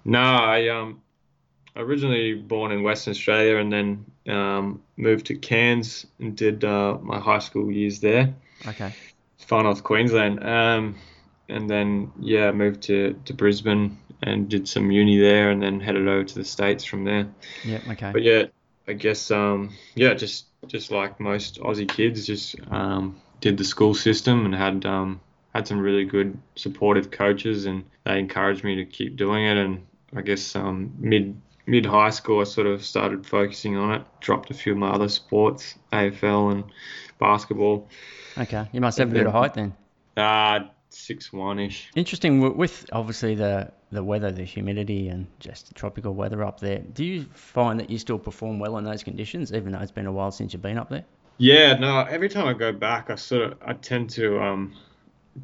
No, 0.05 0.21
I 0.21 0.69
um, 0.69 1.03
originally 1.75 2.35
born 2.35 2.71
in 2.71 2.85
Western 2.85 3.11
Australia 3.11 3.57
and 3.57 3.73
then 3.73 4.07
um, 4.29 4.83
moved 4.97 5.27
to 5.27 5.35
Cairns 5.35 6.07
and 6.21 6.37
did 6.37 6.65
uh, 6.65 6.97
my 7.03 7.19
high 7.19 7.41
school 7.41 7.71
years 7.73 7.99
there, 7.99 8.33
Okay. 8.69 8.95
far 9.39 9.65
north 9.65 9.83
Queensland. 9.83 10.45
Um, 10.45 10.95
and 11.49 11.69
then 11.69 12.13
yeah, 12.21 12.53
moved 12.53 12.83
to, 12.83 13.21
to 13.25 13.35
Brisbane 13.35 13.99
and 14.23 14.49
did 14.49 14.69
some 14.69 14.91
uni 14.91 15.19
there, 15.19 15.51
and 15.51 15.63
then 15.63 15.81
headed 15.81 16.09
over 16.09 16.25
to 16.25 16.35
the 16.35 16.45
states 16.45 16.85
from 16.85 17.05
there. 17.05 17.29
Yeah. 17.65 17.81
Okay. 17.91 18.13
But 18.13 18.23
yeah, 18.23 18.45
I 18.89 18.93
guess 18.93 19.31
um, 19.31 19.75
yeah, 19.95 20.15
just 20.15 20.47
just 20.69 20.91
like 20.91 21.21
most 21.21 21.61
Aussie 21.61 21.89
kids, 21.89 22.27
just 22.27 22.57
um, 22.71 23.21
did 23.41 23.57
the 23.57 23.65
school 23.65 23.95
system 23.95 24.45
and 24.45 24.55
had 24.55 24.87
um, 24.87 25.21
had 25.55 25.67
some 25.67 25.79
really 25.79 26.05
good 26.05 26.39
supportive 26.55 27.11
coaches, 27.11 27.67
and 27.67 27.85
they 28.05 28.19
encouraged 28.19 28.65
me 28.65 28.77
to 28.77 28.85
keep 28.85 29.17
doing 29.17 29.45
it. 29.45 29.57
And 29.57 29.87
I 30.15 30.23
guess 30.23 30.55
um, 30.55 30.95
mid 30.99 31.41
mid 31.67 31.85
high 31.85 32.11
school, 32.11 32.41
I 32.41 32.45
sort 32.45 32.69
of 32.69 32.85
started 32.85 33.27
focusing 33.27 33.77
on 33.77 33.95
it. 33.95 34.03
Dropped 34.21 34.51
a 34.51 34.55
few 34.55 34.73
of 34.73 34.79
my 34.79 34.91
other 34.91 35.09
sports, 35.09 35.75
AFL 35.93 36.53
and 36.53 36.65
basketball. 37.19 37.89
Okay. 38.39 38.69
You 38.73 38.81
must 38.81 38.99
have 38.99 39.11
a 39.11 39.15
bit 39.15 39.27
of 39.27 39.33
height 39.33 39.55
then. 39.55 39.75
Uh 40.17 40.69
six 40.91 41.33
one 41.33 41.59
ish. 41.59 41.91
Interesting 41.95 42.57
with 42.57 42.87
obviously 42.93 43.35
the 43.35 43.73
the 43.93 44.03
weather, 44.03 44.33
the 44.33 44.45
humidity, 44.45 45.09
and 45.09 45.27
just 45.39 45.75
tropical 45.75 46.15
weather 46.15 46.45
up 46.45 46.61
there. 46.61 46.79
Do 46.79 47.05
you 47.05 47.27
find 47.35 47.79
that 47.81 47.91
you 47.91 47.99
still 47.99 48.19
perform 48.19 48.59
well 48.59 48.79
in 48.79 48.85
those 48.85 49.03
conditions, 49.03 49.53
even 49.53 49.73
though 49.73 49.81
it's 49.81 49.93
been 49.93 50.07
a 50.07 50.13
while 50.13 50.31
since 50.31 50.53
you've 50.53 50.63
been 50.63 50.79
up 50.79 50.89
there? 50.91 51.05
Yeah, 51.39 51.75
no. 51.75 52.01
Every 52.01 52.29
time 52.29 52.47
I 52.47 52.55
go 52.55 52.73
back, 52.73 53.11
I 53.11 53.15
sort 53.15 53.53
of 53.53 53.59
I 53.65 53.75
tend 53.75 54.11
to 54.11 54.41
um 54.43 54.75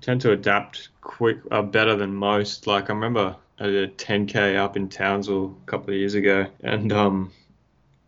tend 0.01 0.21
to 0.23 0.33
adapt 0.33 0.89
quick 1.01 1.39
uh, 1.51 1.63
better 1.63 1.97
than 1.97 2.15
most. 2.15 2.67
Like 2.67 2.91
I 2.91 2.95
remember 2.95 3.37
I 3.59 3.67
did 3.67 3.91
a 3.91 3.93
10k 3.93 4.57
up 4.57 4.77
in 4.77 4.89
Townsville 4.89 5.57
a 5.63 5.71
couple 5.71 5.91
of 5.91 5.97
years 5.99 6.15
ago, 6.15 6.47
and 6.63 6.93
um 6.93 7.33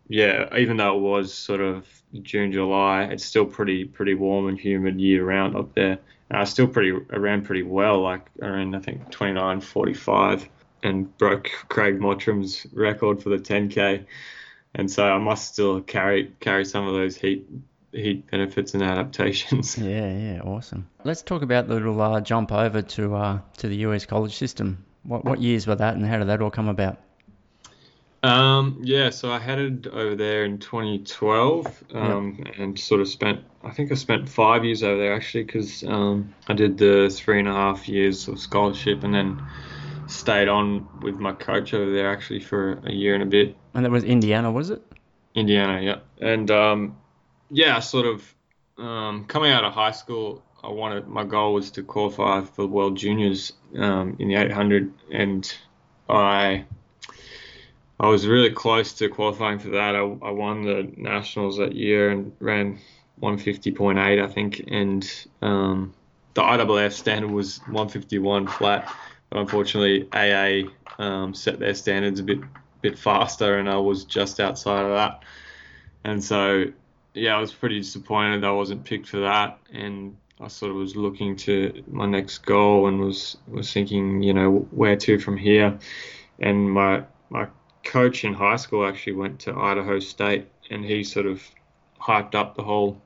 yeah, 0.07 0.55
even 0.57 0.77
though 0.77 0.97
it 0.97 1.01
was 1.01 1.33
sort 1.33 1.61
of 1.61 1.87
June 2.21 2.51
July, 2.51 3.03
it's 3.03 3.25
still 3.25 3.45
pretty 3.45 3.85
pretty 3.85 4.13
warm 4.15 4.47
and 4.47 4.59
humid 4.59 4.99
year 4.99 5.23
round 5.25 5.55
up 5.55 5.73
there. 5.75 5.99
I 6.31 6.43
still 6.45 6.67
pretty 6.67 6.91
ran 6.91 7.43
pretty 7.43 7.63
well, 7.63 8.01
like 8.01 8.29
ran 8.39 8.73
I 8.75 8.79
think 8.79 9.11
29:45 9.11 10.47
and 10.83 11.17
broke 11.17 11.49
Craig 11.69 11.99
Mottram's 11.99 12.65
record 12.73 13.21
for 13.21 13.29
the 13.29 13.37
10k. 13.37 14.05
And 14.73 14.91
so 14.91 15.05
I 15.05 15.17
must 15.17 15.53
still 15.53 15.81
carry 15.81 16.33
carry 16.39 16.65
some 16.65 16.87
of 16.87 16.93
those 16.93 17.15
heat 17.15 17.47
heat 17.91 18.29
benefits 18.29 18.73
and 18.73 18.83
adaptations. 18.83 19.77
Yeah, 19.85 20.11
yeah, 20.11 20.41
awesome. 20.41 20.89
Let's 21.03 21.21
talk 21.21 21.41
about 21.41 21.67
the 21.67 21.75
little 21.75 22.01
uh, 22.01 22.21
jump 22.21 22.51
over 22.51 22.81
to 22.81 23.15
uh, 23.15 23.39
to 23.57 23.67
the 23.67 23.77
US 23.87 24.05
college 24.05 24.35
system. 24.35 24.83
What 25.03 25.23
what 25.25 25.41
years 25.41 25.67
were 25.67 25.75
that, 25.75 25.95
and 25.95 26.05
how 26.05 26.17
did 26.17 26.27
that 26.27 26.41
all 26.41 26.51
come 26.51 26.67
about? 26.67 26.97
Um, 28.25 28.79
yeah, 28.81 29.11
so 29.11 29.31
I 29.31 29.37
headed 29.37 29.85
over 29.85 30.15
there 30.15 30.45
in 30.45 30.57
2012 30.57 31.83
um, 31.93 32.43
and 32.57 32.79
sort 32.79 32.99
of 32.99 33.07
spent, 33.07 33.41
I 33.63 33.69
think 33.69 33.91
I 33.91 33.95
spent 33.95 34.27
five 34.27 34.65
years 34.65 34.81
over 34.81 34.99
there 34.99 35.13
actually 35.13 35.43
because 35.43 35.83
um, 35.83 36.33
I 36.47 36.53
did 36.53 36.79
the 36.79 37.07
three 37.13 37.37
and 37.37 37.47
a 37.47 37.53
half 37.53 37.87
years 37.87 38.27
of 38.27 38.39
scholarship 38.39 39.03
and 39.03 39.13
then 39.13 39.43
stayed 40.07 40.47
on 40.47 40.87
with 41.01 41.17
my 41.19 41.33
coach 41.33 41.75
over 41.75 41.91
there 41.91 42.11
actually 42.11 42.39
for 42.39 42.81
a 42.85 42.91
year 42.91 43.13
and 43.13 43.21
a 43.21 43.27
bit. 43.27 43.55
And 43.75 43.85
that 43.85 43.91
was 43.91 44.03
Indiana, 44.03 44.51
was 44.51 44.71
it? 44.71 44.81
Indiana, 45.35 45.79
yeah. 45.81 45.99
And 46.19 46.49
um, 46.49 46.97
yeah, 47.51 47.79
sort 47.79 48.07
of 48.07 48.33
um, 48.79 49.25
coming 49.25 49.51
out 49.51 49.63
of 49.63 49.73
high 49.73 49.91
school, 49.91 50.43
I 50.63 50.69
wanted 50.69 51.07
my 51.07 51.25
goal 51.25 51.53
was 51.53 51.69
to 51.71 51.83
qualify 51.83 52.41
for 52.41 52.63
the 52.63 52.67
World 52.67 52.97
Juniors 52.97 53.53
um, 53.77 54.15
in 54.17 54.29
the 54.29 54.35
800, 54.35 54.91
and 55.11 55.55
I 56.09 56.65
I 57.99 58.07
was 58.07 58.27
really 58.27 58.51
close 58.51 58.93
to 58.93 59.07
qualifying 59.09 59.59
for 59.59 59.69
that. 59.69 59.95
I, 59.95 59.99
I 59.99 60.31
won 60.31 60.63
the 60.63 60.91
nationals 60.97 61.57
that 61.57 61.75
year 61.75 62.09
and 62.09 62.31
ran 62.39 62.79
150.8, 63.21 64.23
I 64.23 64.27
think, 64.27 64.63
and 64.67 65.27
um, 65.41 65.93
the 66.33 66.41
IAAF 66.41 66.91
standard 66.91 67.31
was 67.31 67.59
151 67.59 68.47
flat. 68.47 68.93
But 69.29 69.39
unfortunately, 69.39 70.07
AA 70.13 70.69
um, 71.01 71.33
set 71.33 71.59
their 71.59 71.73
standards 71.73 72.19
a 72.19 72.23
bit 72.23 72.39
bit 72.81 72.99
faster, 72.99 73.57
and 73.57 73.67
I 73.67 73.77
was 73.77 74.03
just 74.05 74.39
outside 74.39 74.85
of 74.85 74.91
that. 74.91 75.23
And 76.03 76.23
so, 76.23 76.65
yeah, 77.15 77.35
I 77.35 77.39
was 77.39 77.51
pretty 77.51 77.79
disappointed 77.79 78.43
I 78.43 78.51
wasn't 78.51 78.83
picked 78.83 79.07
for 79.07 79.21
that. 79.21 79.57
And 79.73 80.15
I 80.39 80.49
sort 80.49 80.69
of 80.71 80.77
was 80.77 80.95
looking 80.95 81.35
to 81.37 81.83
my 81.89 82.05
next 82.05 82.39
goal 82.39 82.87
and 82.87 82.99
was 82.99 83.37
was 83.47 83.73
thinking, 83.73 84.21
you 84.21 84.33
know, 84.33 84.67
where 84.71 84.95
to 84.97 85.19
from 85.19 85.37
here. 85.37 85.79
And 86.39 86.69
my 86.71 87.03
my 87.29 87.47
coach 87.85 88.25
in 88.25 88.33
high 88.33 88.57
school 88.57 88.85
actually 88.85 89.13
went 89.13 89.39
to 89.41 89.55
Idaho 89.55 89.99
State, 89.99 90.47
and 90.69 90.83
he 90.83 91.03
sort 91.03 91.25
of 91.25 91.41
hyped 92.01 92.35
up 92.35 92.55
the 92.55 92.63
whole 92.63 93.01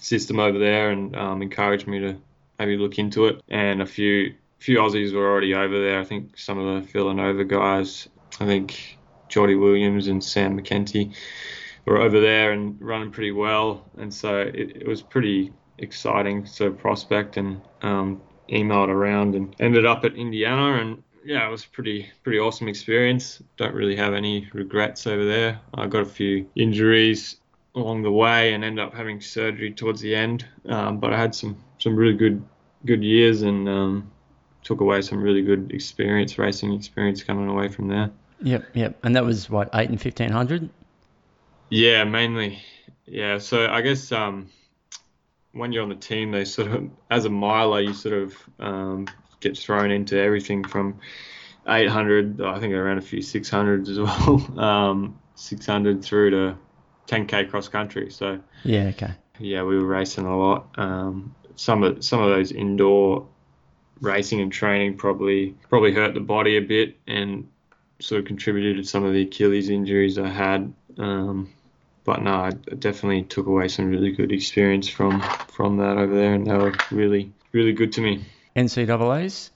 system 0.00 0.40
over 0.40 0.58
there 0.58 0.90
and 0.90 1.14
um, 1.14 1.42
encouraged 1.42 1.86
me 1.86 2.00
to 2.00 2.16
maybe 2.58 2.76
look 2.76 2.98
into 2.98 3.26
it. 3.26 3.42
And 3.48 3.80
a 3.80 3.86
few 3.86 4.34
few 4.58 4.78
Aussies 4.78 5.14
were 5.14 5.30
already 5.30 5.54
over 5.54 5.78
there. 5.80 6.00
I 6.00 6.04
think 6.04 6.36
some 6.36 6.58
of 6.58 6.82
the 6.82 6.90
Villanova 6.90 7.44
guys, 7.44 8.08
I 8.40 8.46
think 8.46 8.98
Geordie 9.28 9.54
Williams 9.54 10.08
and 10.08 10.22
Sam 10.22 10.58
McEntee 10.58 11.14
were 11.84 11.98
over 11.98 12.20
there 12.20 12.50
and 12.52 12.76
running 12.80 13.12
pretty 13.12 13.30
well. 13.30 13.84
And 13.98 14.12
so 14.12 14.40
it, 14.40 14.78
it 14.78 14.88
was 14.88 15.00
pretty 15.00 15.52
exciting 15.78 16.44
sort 16.44 16.72
of 16.72 16.78
prospect 16.78 17.36
and 17.36 17.60
um, 17.82 18.20
emailed 18.48 18.88
around 18.88 19.34
and 19.34 19.54
ended 19.60 19.86
up 19.86 20.04
at 20.04 20.16
Indiana 20.16 20.80
and 20.80 21.02
yeah, 21.28 21.46
it 21.46 21.50
was 21.50 21.66
pretty 21.66 22.10
pretty 22.22 22.38
awesome 22.38 22.68
experience. 22.68 23.42
Don't 23.58 23.74
really 23.74 23.96
have 23.96 24.14
any 24.14 24.48
regrets 24.54 25.06
over 25.06 25.26
there. 25.26 25.60
I 25.74 25.86
got 25.86 26.00
a 26.00 26.06
few 26.06 26.48
injuries 26.56 27.36
along 27.74 28.02
the 28.02 28.10
way 28.10 28.54
and 28.54 28.64
ended 28.64 28.82
up 28.82 28.94
having 28.94 29.20
surgery 29.20 29.70
towards 29.72 30.00
the 30.00 30.14
end. 30.14 30.46
Um, 30.66 30.98
but 30.98 31.12
I 31.12 31.18
had 31.18 31.34
some 31.34 31.62
some 31.78 31.94
really 31.94 32.16
good 32.16 32.42
good 32.86 33.04
years 33.04 33.42
and 33.42 33.68
um, 33.68 34.10
took 34.64 34.80
away 34.80 35.02
some 35.02 35.20
really 35.20 35.42
good 35.42 35.70
experience, 35.70 36.38
racing 36.38 36.72
experience 36.72 37.22
coming 37.22 37.46
away 37.46 37.68
from 37.68 37.88
there. 37.88 38.10
Yep, 38.40 38.64
yep. 38.72 38.98
And 39.02 39.14
that 39.14 39.24
was 39.26 39.50
what 39.50 39.68
eight 39.74 39.90
and 39.90 40.00
fifteen 40.00 40.30
hundred. 40.30 40.70
Yeah, 41.68 42.04
mainly. 42.04 42.62
Yeah, 43.04 43.36
so 43.36 43.68
I 43.68 43.82
guess 43.82 44.12
um, 44.12 44.48
when 45.52 45.72
you're 45.72 45.82
on 45.82 45.90
the 45.90 45.94
team, 45.94 46.30
they 46.30 46.46
sort 46.46 46.68
of, 46.68 46.88
as 47.10 47.26
a 47.26 47.30
miler, 47.30 47.82
you 47.82 47.92
sort 47.92 48.14
of 48.14 48.34
um, 49.38 49.40
get 49.40 49.58
thrown 49.58 49.90
into 49.90 50.18
everything 50.18 50.64
from 50.64 51.00
800, 51.66 52.40
I 52.40 52.58
think 52.60 52.74
around 52.74 52.98
a 52.98 53.02
few 53.02 53.20
600s 53.20 53.88
as 53.88 53.98
well, 54.56 54.64
um, 54.64 55.18
600 55.34 56.04
through 56.04 56.30
to 56.30 56.58
10k 57.06 57.50
cross 57.50 57.68
country. 57.68 58.10
So 58.10 58.40
yeah, 58.64 58.84
okay. 58.88 59.14
Yeah, 59.38 59.62
we 59.62 59.78
were 59.78 59.86
racing 59.86 60.26
a 60.26 60.36
lot. 60.36 60.66
Um, 60.76 61.34
some 61.56 61.82
of 61.82 62.04
some 62.04 62.22
of 62.22 62.30
those 62.30 62.52
indoor 62.52 63.26
racing 64.00 64.40
and 64.40 64.52
training 64.52 64.96
probably 64.96 65.54
probably 65.68 65.92
hurt 65.92 66.14
the 66.14 66.20
body 66.20 66.56
a 66.56 66.60
bit 66.60 66.96
and 67.06 67.48
sort 68.00 68.20
of 68.20 68.26
contributed 68.26 68.76
to 68.76 68.84
some 68.84 69.04
of 69.04 69.12
the 69.12 69.22
Achilles 69.22 69.68
injuries 69.68 70.18
I 70.18 70.28
had. 70.28 70.72
Um, 70.98 71.52
but 72.04 72.22
no, 72.22 72.32
I 72.32 72.50
definitely 72.50 73.24
took 73.24 73.46
away 73.46 73.68
some 73.68 73.90
really 73.90 74.12
good 74.12 74.32
experience 74.32 74.88
from 74.88 75.20
from 75.48 75.76
that 75.78 75.98
over 75.98 76.14
there, 76.14 76.34
and 76.34 76.46
they 76.46 76.56
were 76.56 76.74
really 76.90 77.32
really 77.52 77.72
good 77.72 77.92
to 77.94 78.00
me. 78.00 78.24
NCAA's. 78.56 79.50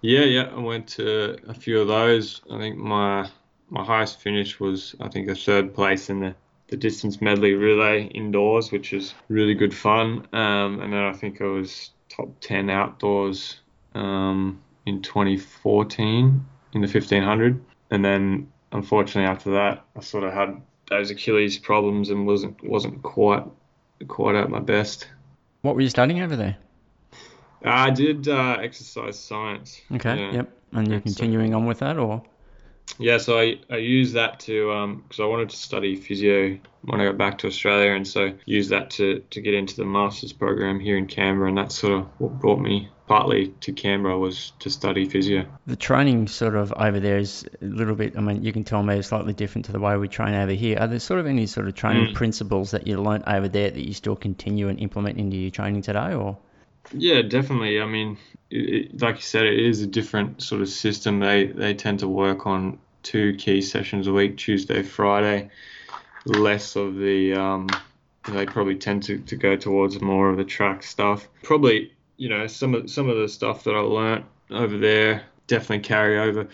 Yeah, 0.00 0.24
yeah, 0.24 0.50
I 0.54 0.58
went 0.60 0.88
to 0.90 1.36
a 1.48 1.54
few 1.54 1.80
of 1.80 1.88
those. 1.88 2.40
I 2.50 2.58
think 2.58 2.76
my 2.76 3.28
my 3.70 3.84
highest 3.84 4.20
finish 4.20 4.58
was 4.60 4.94
I 5.00 5.08
think 5.08 5.28
a 5.28 5.34
third 5.34 5.74
place 5.74 6.08
in 6.08 6.20
the 6.20 6.34
the 6.68 6.76
distance 6.76 7.20
medley 7.20 7.54
relay 7.54 8.04
indoors, 8.04 8.70
which 8.70 8.92
is 8.92 9.14
really 9.28 9.54
good 9.54 9.74
fun. 9.74 10.26
Um, 10.32 10.80
and 10.80 10.92
then 10.92 11.02
I 11.02 11.12
think 11.12 11.40
I 11.40 11.46
was 11.46 11.90
top 12.08 12.28
10 12.40 12.70
outdoors 12.70 13.60
um, 13.94 14.60
in 14.86 15.02
2014 15.02 16.46
in 16.74 16.80
the 16.80 16.86
1500. 16.86 17.64
And 17.90 18.04
then 18.04 18.52
unfortunately 18.72 19.30
after 19.30 19.52
that, 19.52 19.84
I 19.96 20.00
sort 20.00 20.24
of 20.24 20.32
had 20.32 20.60
those 20.90 21.10
Achilles 21.10 21.58
problems 21.58 22.10
and 22.10 22.26
wasn't 22.26 22.62
wasn't 22.62 23.02
quite 23.02 23.44
quite 24.06 24.34
at 24.34 24.50
my 24.50 24.60
best. 24.60 25.08
What 25.62 25.74
were 25.74 25.80
you 25.80 25.88
studying 25.88 26.20
over 26.20 26.36
there? 26.36 26.56
I 27.64 27.90
did 27.90 28.28
uh, 28.28 28.58
exercise 28.60 29.18
science. 29.18 29.80
Okay. 29.92 30.18
Yeah. 30.18 30.32
Yep. 30.32 30.52
And 30.72 30.88
you're 30.88 31.00
continuing 31.00 31.54
on 31.54 31.66
with 31.66 31.78
that, 31.78 31.96
or? 31.96 32.22
Yeah, 32.98 33.18
so 33.18 33.38
I, 33.38 33.58
I 33.70 33.76
used 33.76 34.14
that 34.14 34.40
to 34.40 34.96
because 35.02 35.20
um, 35.20 35.24
I 35.24 35.28
wanted 35.28 35.50
to 35.50 35.56
study 35.56 35.96
physio 35.96 36.58
when 36.82 37.00
I 37.00 37.06
got 37.06 37.18
back 37.18 37.38
to 37.38 37.46
Australia, 37.46 37.92
and 37.92 38.06
so 38.06 38.32
used 38.46 38.70
that 38.70 38.90
to, 38.92 39.20
to 39.30 39.40
get 39.40 39.54
into 39.54 39.76
the 39.76 39.84
master's 39.84 40.32
program 40.32 40.80
here 40.80 40.96
in 40.96 41.06
Canberra, 41.06 41.48
and 41.48 41.58
that's 41.58 41.78
sort 41.78 41.92
of 41.92 42.06
what 42.18 42.38
brought 42.38 42.60
me 42.60 42.88
partly 43.06 43.48
to 43.60 43.72
Canberra 43.72 44.18
was 44.18 44.52
to 44.60 44.70
study 44.70 45.08
physio. 45.08 45.46
The 45.66 45.76
training 45.76 46.28
sort 46.28 46.54
of 46.54 46.72
over 46.74 47.00
there 47.00 47.18
is 47.18 47.46
a 47.60 47.64
little 47.64 47.94
bit. 47.94 48.16
I 48.16 48.20
mean, 48.20 48.42
you 48.42 48.52
can 48.52 48.64
tell 48.64 48.82
me 48.82 48.96
it's 48.96 49.08
slightly 49.08 49.32
different 49.32 49.64
to 49.66 49.72
the 49.72 49.80
way 49.80 49.96
we 49.96 50.08
train 50.08 50.34
over 50.34 50.52
here. 50.52 50.78
Are 50.78 50.86
there 50.86 50.98
sort 50.98 51.20
of 51.20 51.26
any 51.26 51.46
sort 51.46 51.68
of 51.68 51.74
training 51.74 52.08
mm. 52.08 52.14
principles 52.14 52.70
that 52.72 52.86
you 52.86 53.00
learnt 53.00 53.24
over 53.26 53.48
there 53.48 53.70
that 53.70 53.86
you 53.86 53.94
still 53.94 54.16
continue 54.16 54.68
and 54.68 54.78
implement 54.78 55.18
into 55.18 55.36
your 55.36 55.50
training 55.50 55.82
today, 55.82 56.14
or? 56.14 56.38
Yeah, 56.92 57.22
definitely. 57.22 57.80
I 57.80 57.86
mean, 57.86 58.18
it, 58.50 59.00
like 59.00 59.16
you 59.16 59.22
said, 59.22 59.44
it 59.44 59.58
is 59.58 59.82
a 59.82 59.86
different 59.86 60.42
sort 60.42 60.62
of 60.62 60.68
system. 60.68 61.20
They 61.20 61.46
they 61.46 61.74
tend 61.74 61.98
to 62.00 62.08
work 62.08 62.46
on 62.46 62.78
two 63.02 63.34
key 63.36 63.60
sessions 63.60 64.06
a 64.06 64.12
week, 64.12 64.36
Tuesday, 64.36 64.82
Friday. 64.82 65.50
Less 66.24 66.76
of 66.76 66.96
the 66.96 67.34
um, 67.34 67.68
they 68.28 68.46
probably 68.46 68.76
tend 68.76 69.02
to, 69.04 69.18
to 69.18 69.36
go 69.36 69.56
towards 69.56 70.00
more 70.00 70.30
of 70.30 70.36
the 70.36 70.44
track 70.44 70.82
stuff. 70.82 71.28
Probably, 71.42 71.92
you 72.16 72.28
know, 72.28 72.46
some 72.46 72.74
of 72.74 72.90
some 72.90 73.08
of 73.08 73.16
the 73.16 73.28
stuff 73.28 73.64
that 73.64 73.74
I 73.74 73.80
learnt 73.80 74.24
over 74.50 74.78
there 74.78 75.22
definitely 75.46 75.80
carry 75.80 76.18
over 76.18 76.48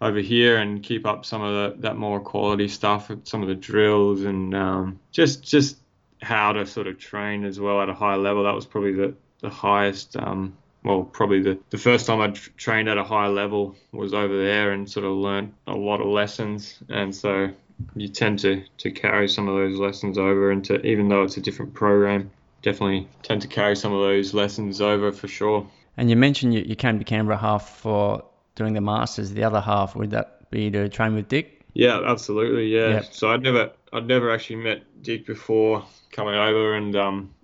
over 0.00 0.18
here 0.18 0.56
and 0.56 0.82
keep 0.82 1.06
up 1.06 1.26
some 1.26 1.42
of 1.42 1.52
the, 1.52 1.82
that 1.82 1.96
more 1.96 2.20
quality 2.20 2.68
stuff, 2.68 3.10
some 3.24 3.42
of 3.42 3.48
the 3.48 3.54
drills 3.54 4.22
and 4.22 4.54
um, 4.54 5.00
just 5.12 5.42
just 5.42 5.78
how 6.22 6.52
to 6.52 6.66
sort 6.66 6.86
of 6.86 6.98
train 6.98 7.44
as 7.44 7.58
well 7.58 7.80
at 7.80 7.88
a 7.88 7.94
high 7.94 8.16
level. 8.16 8.44
That 8.44 8.54
was 8.54 8.66
probably 8.66 8.92
the 8.92 9.14
the 9.40 9.50
highest. 9.50 10.16
Um, 10.16 10.56
well, 10.82 11.02
probably 11.02 11.42
the, 11.42 11.58
the 11.70 11.78
first 11.78 12.06
time 12.06 12.20
I 12.20 12.28
trained 12.56 12.88
at 12.88 12.96
a 12.96 13.04
high 13.04 13.28
level 13.28 13.76
was 13.92 14.14
over 14.14 14.36
there 14.36 14.72
and 14.72 14.90
sort 14.90 15.04
of 15.04 15.12
learned 15.12 15.52
a 15.66 15.74
lot 15.74 16.00
of 16.00 16.06
lessons. 16.06 16.78
And 16.88 17.14
so 17.14 17.50
you 17.94 18.08
tend 18.08 18.38
to, 18.40 18.62
to 18.78 18.90
carry 18.90 19.28
some 19.28 19.48
of 19.48 19.56
those 19.56 19.78
lessons 19.78 20.16
over 20.16 20.50
into, 20.50 20.80
even 20.86 21.08
though 21.08 21.22
it's 21.22 21.36
a 21.36 21.40
different 21.40 21.74
program, 21.74 22.30
definitely 22.62 23.08
tend 23.22 23.42
to 23.42 23.48
carry 23.48 23.76
some 23.76 23.92
of 23.92 24.00
those 24.00 24.32
lessons 24.32 24.80
over 24.80 25.12
for 25.12 25.28
sure. 25.28 25.66
And 25.96 26.08
you 26.08 26.16
mentioned 26.16 26.54
you, 26.54 26.62
you 26.62 26.76
came 26.76 26.98
to 26.98 27.04
Canberra 27.04 27.36
half 27.36 27.78
for 27.78 28.24
doing 28.54 28.72
the 28.72 28.80
Masters. 28.80 29.32
The 29.32 29.44
other 29.44 29.60
half, 29.60 29.94
would 29.96 30.10
that 30.10 30.50
be 30.50 30.70
to 30.70 30.88
train 30.88 31.14
with 31.14 31.28
Dick? 31.28 31.62
Yeah, 31.74 32.00
absolutely. 32.06 32.74
Yeah. 32.74 32.88
Yep. 32.88 33.04
So 33.12 33.30
I'd 33.30 33.42
never, 33.42 33.72
I'd 33.92 34.06
never 34.06 34.30
actually 34.30 34.56
met 34.56 35.02
Dick 35.02 35.26
before 35.26 35.84
coming 36.10 36.34
over 36.34 36.74
and, 36.74 36.96
um, 36.96 37.34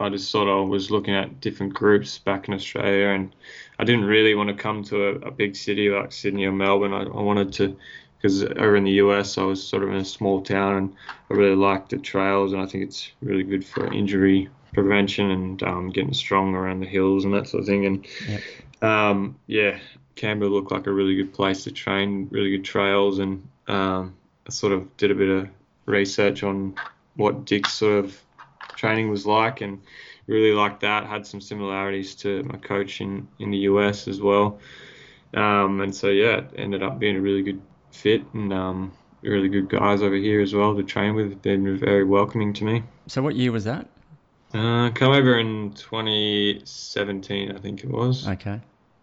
I 0.00 0.08
just 0.08 0.30
sort 0.30 0.48
of 0.48 0.68
was 0.68 0.90
looking 0.90 1.14
at 1.14 1.40
different 1.40 1.74
groups 1.74 2.18
back 2.18 2.48
in 2.48 2.54
Australia, 2.54 3.08
and 3.08 3.34
I 3.78 3.84
didn't 3.84 4.04
really 4.04 4.34
want 4.34 4.48
to 4.48 4.54
come 4.54 4.82
to 4.84 5.08
a, 5.08 5.14
a 5.28 5.30
big 5.30 5.56
city 5.56 5.90
like 5.90 6.12
Sydney 6.12 6.44
or 6.44 6.52
Melbourne. 6.52 6.92
I, 6.92 7.02
I 7.02 7.22
wanted 7.22 7.52
to, 7.54 7.76
because 8.16 8.42
over 8.42 8.76
in 8.76 8.84
the 8.84 8.92
US, 8.92 9.38
I 9.38 9.42
was 9.42 9.62
sort 9.62 9.82
of 9.82 9.90
in 9.90 9.96
a 9.96 10.04
small 10.04 10.42
town, 10.42 10.76
and 10.76 10.94
I 11.30 11.34
really 11.34 11.56
liked 11.56 11.90
the 11.90 11.98
trails, 11.98 12.52
and 12.52 12.62
I 12.62 12.66
think 12.66 12.84
it's 12.84 13.10
really 13.20 13.44
good 13.44 13.64
for 13.64 13.92
injury 13.92 14.48
prevention 14.72 15.30
and 15.30 15.62
um, 15.62 15.90
getting 15.90 16.14
strong 16.14 16.54
around 16.54 16.80
the 16.80 16.86
hills 16.86 17.24
and 17.24 17.34
that 17.34 17.46
sort 17.46 17.60
of 17.60 17.66
thing. 17.66 17.86
And 17.86 18.06
yep. 18.28 18.40
um, 18.82 19.36
yeah, 19.46 19.78
Canberra 20.16 20.50
looked 20.50 20.72
like 20.72 20.86
a 20.86 20.92
really 20.92 21.14
good 21.14 21.32
place 21.32 21.64
to 21.64 21.70
train, 21.70 22.28
really 22.30 22.50
good 22.50 22.64
trails, 22.64 23.18
and 23.18 23.46
um, 23.68 24.14
I 24.46 24.50
sort 24.50 24.72
of 24.72 24.96
did 24.96 25.10
a 25.10 25.14
bit 25.14 25.28
of 25.28 25.48
research 25.86 26.42
on 26.42 26.74
what 27.16 27.44
Dick's 27.44 27.74
sort 27.74 28.04
of 28.04 28.22
training 28.76 29.10
was 29.10 29.26
like, 29.26 29.60
and 29.60 29.80
really 30.26 30.52
liked 30.52 30.80
that. 30.80 31.06
Had 31.06 31.26
some 31.26 31.40
similarities 31.40 32.14
to 32.16 32.42
my 32.44 32.56
coach 32.58 33.00
in, 33.00 33.28
in 33.38 33.50
the 33.50 33.58
US 33.58 34.08
as 34.08 34.20
well. 34.20 34.58
Um, 35.34 35.80
and 35.80 35.94
so, 35.94 36.08
yeah, 36.08 36.38
it 36.38 36.50
ended 36.56 36.82
up 36.82 36.98
being 36.98 37.16
a 37.16 37.20
really 37.20 37.42
good 37.42 37.60
fit 37.90 38.22
and 38.34 38.52
um, 38.52 38.92
really 39.22 39.48
good 39.48 39.68
guys 39.68 40.02
over 40.02 40.16
here 40.16 40.40
as 40.40 40.54
well 40.54 40.76
to 40.76 40.82
train 40.82 41.14
with. 41.14 41.40
Been 41.42 41.78
very 41.78 42.04
welcoming 42.04 42.52
to 42.54 42.64
me. 42.64 42.82
So, 43.06 43.22
what 43.22 43.34
year 43.34 43.52
was 43.52 43.64
that? 43.64 43.88
Uh, 44.54 44.90
come 44.90 45.12
over 45.12 45.38
in 45.38 45.72
2017, 45.72 47.52
I 47.52 47.58
think 47.58 47.84
it 47.84 47.90
was. 47.90 48.28
Okay. 48.28 48.60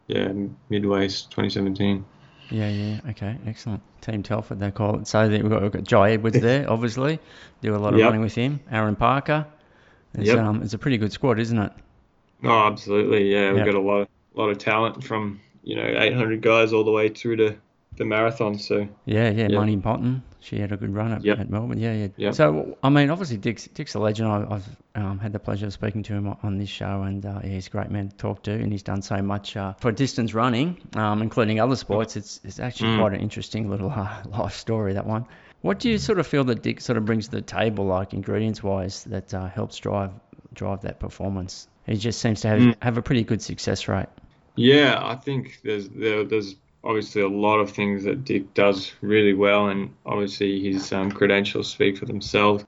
Yeah, 0.07 0.31
midway 0.69 1.07
2017. 1.07 2.05
Yeah, 2.51 2.69
yeah, 2.69 2.99
okay, 3.09 3.37
excellent. 3.45 3.81
Team 4.01 4.23
Telford, 4.23 4.59
they 4.59 4.71
call 4.71 4.99
it. 4.99 5.07
So 5.07 5.27
we've 5.27 5.49
got, 5.49 5.61
we've 5.61 5.71
got 5.71 5.83
Jye 5.83 6.11
Edwards 6.11 6.39
there, 6.41 6.69
obviously. 6.69 7.19
Do 7.61 7.75
a 7.75 7.77
lot 7.77 7.93
of 7.93 7.99
yep. 7.99 8.07
running 8.07 8.21
with 8.21 8.33
him. 8.33 8.59
Aaron 8.71 8.95
Parker. 8.95 9.45
It's, 10.15 10.27
yep. 10.27 10.39
um, 10.39 10.61
it's 10.63 10.73
a 10.73 10.77
pretty 10.77 10.97
good 10.97 11.11
squad, 11.11 11.39
isn't 11.39 11.57
it? 11.57 11.71
Oh, 12.43 12.67
absolutely. 12.67 13.31
Yeah, 13.31 13.49
we've 13.49 13.57
yep. 13.59 13.65
got 13.67 13.75
a 13.75 13.79
lot 13.81 14.01
of, 14.01 14.07
lot 14.33 14.49
of 14.49 14.57
talent 14.57 15.03
from 15.03 15.39
you 15.63 15.75
know 15.75 15.85
800 15.85 16.41
guys 16.41 16.73
all 16.73 16.83
the 16.83 16.91
way 16.91 17.09
through 17.09 17.35
to 17.37 17.55
the 17.97 18.05
marathon. 18.05 18.57
So 18.57 18.87
yeah, 19.05 19.29
yeah, 19.29 19.47
Yeah. 19.49 19.57
Marnie 19.57 19.81
Ponton. 19.81 20.23
She 20.41 20.57
had 20.57 20.71
a 20.71 20.77
good 20.77 20.93
run 20.95 21.11
at, 21.11 21.21
Yep. 21.25 21.37
at 21.39 21.49
Melbourne. 21.49 21.79
Yeah, 21.79 21.93
yeah. 21.93 22.07
Yep. 22.15 22.33
So 22.33 22.77
I 22.81 22.87
mean, 22.89 23.09
obviously 23.09 23.35
Dick's 23.37 23.67
Dick's 23.67 23.93
a 23.95 23.99
legend. 23.99 24.29
I, 24.31 24.47
I've 24.49 24.65
um, 24.95 25.19
had 25.19 25.33
the 25.33 25.39
pleasure 25.39 25.65
of 25.65 25.73
speaking 25.73 26.01
to 26.03 26.13
him 26.13 26.27
on- 26.29 26.37
on 26.43 26.57
this 26.57 26.69
show, 26.69 27.01
and 27.03 27.25
uh, 27.25 27.41
yeah, 27.43 27.49
he's 27.49 27.67
a 27.67 27.69
great 27.69 27.91
man 27.91 28.07
to 28.09 28.15
talk 28.15 28.41
to, 28.43 28.51
and 28.53 28.71
he's 28.71 28.83
done 28.83 29.01
so 29.01 29.21
much 29.21 29.57
uh, 29.57 29.73
for 29.73 29.91
distance 29.91 30.33
running, 30.33 30.77
um, 30.95 31.21
including 31.21 31.59
other 31.59 31.75
sports. 31.75 32.15
It's 32.15 32.39
it's 32.45 32.59
actually 32.61 32.91
Mm. 32.91 32.99
quite 32.99 33.13
an 33.13 33.19
interesting 33.19 33.69
little 33.69 33.91
uh, 33.91 34.23
life 34.29 34.55
story 34.55 34.93
that 34.93 35.05
one. 35.05 35.25
What 35.61 35.79
do 35.79 35.89
you 35.89 35.97
sort 35.97 36.19
of 36.19 36.27
feel 36.27 36.43
that 36.45 36.63
Dick 36.63 36.81
sort 36.81 36.97
of 36.97 37.05
brings 37.05 37.25
to 37.29 37.31
the 37.37 37.41
table, 37.41 37.85
like 37.85 38.13
ingredients 38.13 38.61
wise, 38.63 39.03
that 39.05 39.33
uh, 39.33 39.47
helps 39.47 39.77
drive 39.77 40.11
drive 40.53 40.81
that 40.81 40.99
performance? 40.99 41.67
He 41.85 41.95
just 41.97 42.19
seems 42.19 42.41
to 42.41 42.47
have 42.49 42.59
Mm. 42.59 42.75
have 42.81 42.97
a 42.97 43.01
pretty 43.01 43.23
good 43.23 43.41
success 43.41 43.87
rate. 43.87 44.09
Yeah, 44.55 44.99
I 45.01 45.15
think 45.15 45.59
there's 45.63 45.89
there, 45.89 46.23
there's 46.25 46.55
obviously 46.83 47.21
a 47.21 47.27
lot 47.29 47.59
of 47.59 47.71
things 47.71 48.03
that 48.03 48.23
Dick 48.25 48.53
does 48.53 48.93
really 49.01 49.33
well, 49.33 49.67
and 49.69 49.95
obviously 50.05 50.61
his 50.71 50.91
um, 50.93 51.11
credentials 51.11 51.69
speak 51.71 51.97
for 51.97 52.05
themselves. 52.05 52.65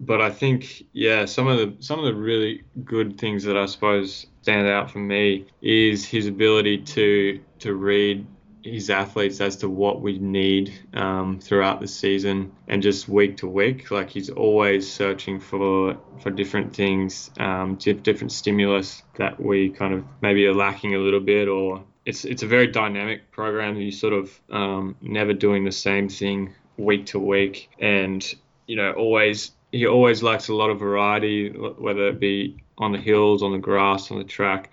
But 0.00 0.20
I 0.20 0.30
think 0.30 0.84
yeah, 0.92 1.24
some 1.26 1.46
of 1.48 1.58
the 1.58 1.76
some 1.82 1.98
of 2.00 2.04
the 2.06 2.14
really 2.14 2.64
good 2.84 3.18
things 3.18 3.44
that 3.44 3.56
I 3.56 3.66
suppose 3.66 4.26
stand 4.42 4.66
out 4.66 4.90
for 4.90 4.98
me 4.98 5.46
is 5.62 6.04
his 6.06 6.26
ability 6.26 6.78
to 6.84 7.44
to 7.60 7.74
read 7.74 8.26
his 8.64 8.88
athletes 8.88 9.40
as 9.40 9.56
to 9.56 9.68
what 9.68 10.00
we 10.00 10.18
need 10.18 10.72
um, 10.94 11.38
throughout 11.38 11.80
the 11.80 11.86
season 11.86 12.50
and 12.66 12.82
just 12.82 13.08
week 13.08 13.36
to 13.36 13.46
week. 13.46 13.90
Like 13.90 14.08
he's 14.08 14.30
always 14.30 14.90
searching 14.90 15.38
for 15.38 15.96
for 16.20 16.30
different 16.30 16.74
things, 16.74 17.30
um, 17.38 17.76
different 17.76 18.32
stimulus 18.32 19.02
that 19.16 19.40
we 19.40 19.70
kind 19.70 19.94
of 19.94 20.04
maybe 20.22 20.46
are 20.46 20.54
lacking 20.54 20.94
a 20.94 20.98
little 20.98 21.20
bit, 21.20 21.46
or 21.46 21.84
it's 22.06 22.24
it's 22.24 22.42
a 22.42 22.46
very 22.46 22.66
dynamic 22.66 23.30
program. 23.30 23.76
You 23.76 23.92
sort 23.92 24.14
of 24.14 24.40
um, 24.50 24.96
never 25.02 25.34
doing 25.34 25.64
the 25.64 25.72
same 25.72 26.08
thing 26.08 26.54
week 26.78 27.06
to 27.06 27.18
week, 27.18 27.70
and 27.78 28.24
you 28.66 28.76
know 28.76 28.92
always 28.92 29.52
he 29.72 29.86
always 29.86 30.22
likes 30.22 30.48
a 30.48 30.54
lot 30.54 30.70
of 30.70 30.78
variety, 30.78 31.50
whether 31.50 32.08
it 32.08 32.18
be 32.18 32.56
on 32.78 32.92
the 32.92 32.98
hills, 32.98 33.42
on 33.42 33.52
the 33.52 33.58
grass, 33.58 34.10
on 34.10 34.18
the 34.18 34.24
track. 34.24 34.70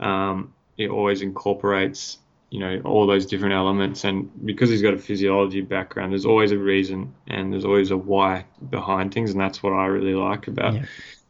Um, 0.00 0.54
he 0.76 0.88
always 0.88 1.22
incorporates 1.22 2.18
you 2.50 2.60
know 2.60 2.80
all 2.84 3.06
those 3.06 3.26
different 3.26 3.54
elements. 3.54 4.04
And 4.04 4.30
because 4.46 4.70
he's 4.70 4.82
got 4.82 4.94
a 4.94 4.98
physiology 4.98 5.60
background 5.60 6.12
there's 6.12 6.24
always 6.26 6.50
a 6.52 6.58
reason 6.58 7.14
and 7.26 7.52
there's 7.52 7.64
always 7.64 7.90
a 7.90 7.96
why 7.96 8.44
behind 8.70 9.12
things. 9.12 9.32
And 9.32 9.40
that's 9.40 9.62
what 9.62 9.72
i 9.72 9.86
really 9.86 10.14
like 10.14 10.48
about 10.48 10.74
Yeah. 10.74 10.84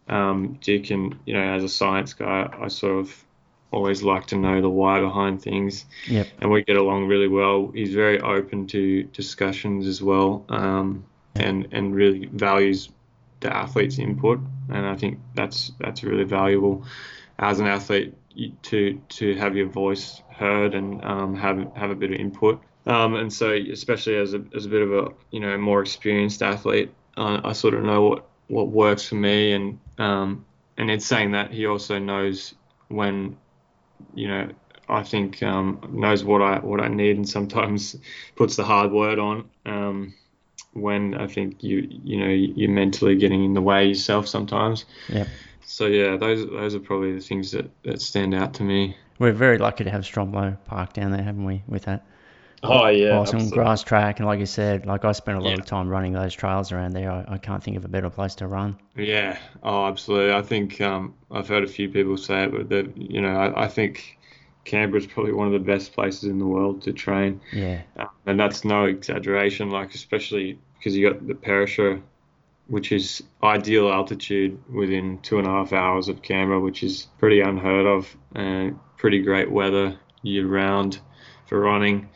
um, 0.09 0.59
dick. 0.63 0.91
And 0.91 1.19
you 1.27 1.35
know 1.35 1.43
as 1.43 1.65
a 1.65 1.69
science 1.69 2.13
guy 2.15 2.49
i 2.61 2.69
sort 2.69 2.99
of 3.01 3.25
always 3.71 4.03
like 4.03 4.27
to 4.29 4.37
know 4.37 4.61
the 4.63 4.71
why 4.71 5.01
behind 5.01 5.43
things. 5.43 5.85
Yep. 6.09 6.27
and 6.41 6.51
we 6.51 6.63
get 6.65 6.77
along 6.77 7.07
really 7.07 7.29
well. 7.29 7.71
He's 7.75 7.93
very 7.95 8.19
open 8.21 8.67
to 8.69 9.03
discussions 9.05 9.87
as 9.87 10.01
well 10.03 10.45
um, 10.49 11.05
and 11.35 11.69
and 11.73 11.95
really 11.95 12.27
values 12.33 12.89
the 13.41 13.55
athlete's 13.55 13.99
input. 13.99 14.41
And 14.71 14.87
i 14.87 14.97
think 14.97 15.19
that's 15.35 15.73
that's 15.81 16.03
really 16.05 16.25
valuable. 16.25 16.85
As 17.41 17.61
an 17.61 17.67
athlete 17.67 18.15
to 18.63 19.01
to 19.09 19.35
have 19.37 19.57
your 19.57 19.67
voice 19.69 20.23
heard 20.39 20.75
and 20.75 21.05
um, 21.05 21.35
have 21.37 21.73
have 21.77 21.91
a 21.91 21.95
bit 21.95 22.13
of 22.13 22.19
input. 22.19 22.61
Um, 22.87 23.15
and 23.15 23.33
so, 23.33 23.53
especially 23.53 24.17
as 24.17 24.35
a 24.35 24.43
as 24.55 24.67
a 24.67 24.69
bit 24.69 24.83
of 24.83 24.93
a 24.93 25.09
you 25.31 25.41
know 25.41 25.57
more 25.59 25.83
experienced 25.83 26.43
athlete, 26.43 26.93
uh, 27.17 27.41
I 27.45 27.53
sort 27.53 27.75
of 27.75 27.83
know 27.83 28.03
what 28.03 28.29
what 28.47 28.69
works 28.69 29.07
for 29.07 29.17
me, 29.17 29.53
and 29.53 29.79
um, 29.99 30.47
and 30.77 30.91
in 30.91 31.01
saying 31.01 31.33
that, 31.33 31.53
he 31.53 31.67
also 31.67 31.99
knows 31.99 32.55
when 32.89 33.37
you 34.15 34.29
know 34.29 34.49
I 34.89 35.03
think 35.03 35.43
um, 35.43 35.81
knows 35.91 36.25
what 36.25 36.41
I 36.41 36.59
what 36.61 36.81
I 36.81 36.89
need, 36.89 37.17
and 37.17 37.29
sometimes 37.29 37.97
puts 38.37 38.57
the 38.57 38.65
hard 38.65 38.91
word 38.91 39.19
on. 39.19 39.51
Um, 39.67 40.15
when 40.73 41.15
I 41.15 41.27
think 41.27 41.63
you 41.63 41.89
you 42.05 42.21
know 42.21 42.29
you're 42.29 42.71
mentally 42.71 43.17
getting 43.17 43.45
in 43.45 43.55
the 43.55 43.63
way 43.63 43.87
yourself 43.87 44.29
sometimes. 44.29 44.85
Yep. 45.09 45.29
So 45.67 45.87
yeah, 45.87 46.17
those 46.17 46.49
those 46.49 46.75
are 46.75 46.81
probably 46.81 47.13
the 47.13 47.21
things 47.21 47.51
that, 47.53 47.71
that 47.85 48.01
stand 48.01 48.35
out 48.35 48.55
to 48.55 48.63
me. 48.63 48.97
We're 49.19 49.33
very 49.33 49.59
lucky 49.59 49.85
to 49.85 49.91
have 49.91 50.03
Stromlo 50.03 50.57
Park 50.65 50.93
down 50.95 51.13
there, 51.13 51.23
haven't 51.23 51.45
we? 51.45 51.63
With 51.69 51.85
that 51.85 52.05
Oh 52.63 52.87
yeah, 52.89 53.21
awesome 53.21 53.51
grass 53.51 53.83
track, 53.83 54.19
and 54.21 54.27
like 54.27 54.41
you 54.41 54.47
said, 54.47 54.87
like 54.87 55.05
I 55.05 55.13
spent 55.13 55.39
a 55.39 55.43
lot 55.43 55.55
Yeah. 55.55 55.57
of 55.57 55.67
time 55.67 55.89
running 55.89 56.13
those 56.15 56.35
trails 56.35 56.73
around 56.73 56.93
there. 56.95 57.11
I, 57.11 57.25
I 57.35 57.39
can't 57.39 57.63
think 57.63 57.77
of 57.77 57.85
a 57.85 57.89
better 57.89 58.11
place 58.11 58.35
to 58.37 58.47
run. 58.47 58.79
Yeah, 58.97 59.39
oh 59.63 59.87
absolutely. 59.87 60.33
I 60.35 60.43
think 60.43 60.81
um, 60.81 61.15
I've 61.31 61.49
heard 61.49 61.63
a 61.65 61.69
few 61.69 61.89
people 61.89 62.17
say 62.17 62.45
it, 62.45 62.53
but 62.53 62.69
that 62.71 62.97
you 62.97 63.21
know 63.21 63.29
I, 63.37 63.65
I 63.65 63.69
think 63.69 64.19
Canberra's 64.65 65.07
probably 65.07 65.33
one 65.33 65.47
of 65.47 65.53
the 65.53 65.59
best 65.61 65.93
places 65.93 66.25
in 66.25 66.39
the 66.39 66.47
world 66.47 66.83
to 66.83 66.93
train, 66.93 67.41
Yeah. 67.51 67.83
um, 67.97 68.09
and 68.27 68.41
that's 68.41 68.65
no 68.65 68.85
exaggeration. 68.87 69.71
Like 69.71 69.95
especially 69.95 70.61
because 70.79 70.97
you 70.97 71.09
got 71.09 71.27
the 71.27 71.35
Perisher, 71.35 72.03
which 72.69 72.93
is 72.93 73.23
ideal 73.43 73.91
altitude 73.91 74.59
within 74.73 75.19
two 75.23 75.39
and 75.39 75.47
a 75.47 75.51
half 75.51 75.73
hours 75.73 76.09
of 76.09 76.23
Canberra, 76.23 76.61
which 76.61 76.83
is 76.83 77.09
pretty 77.19 77.41
unheard 77.41 77.87
of, 77.87 78.17
and 78.35 78.79
pretty 78.97 79.21
great 79.23 79.51
weather 79.51 79.99
year 80.23 80.47
round 80.47 81.01
for 81.47 81.59
running. 81.61 82.09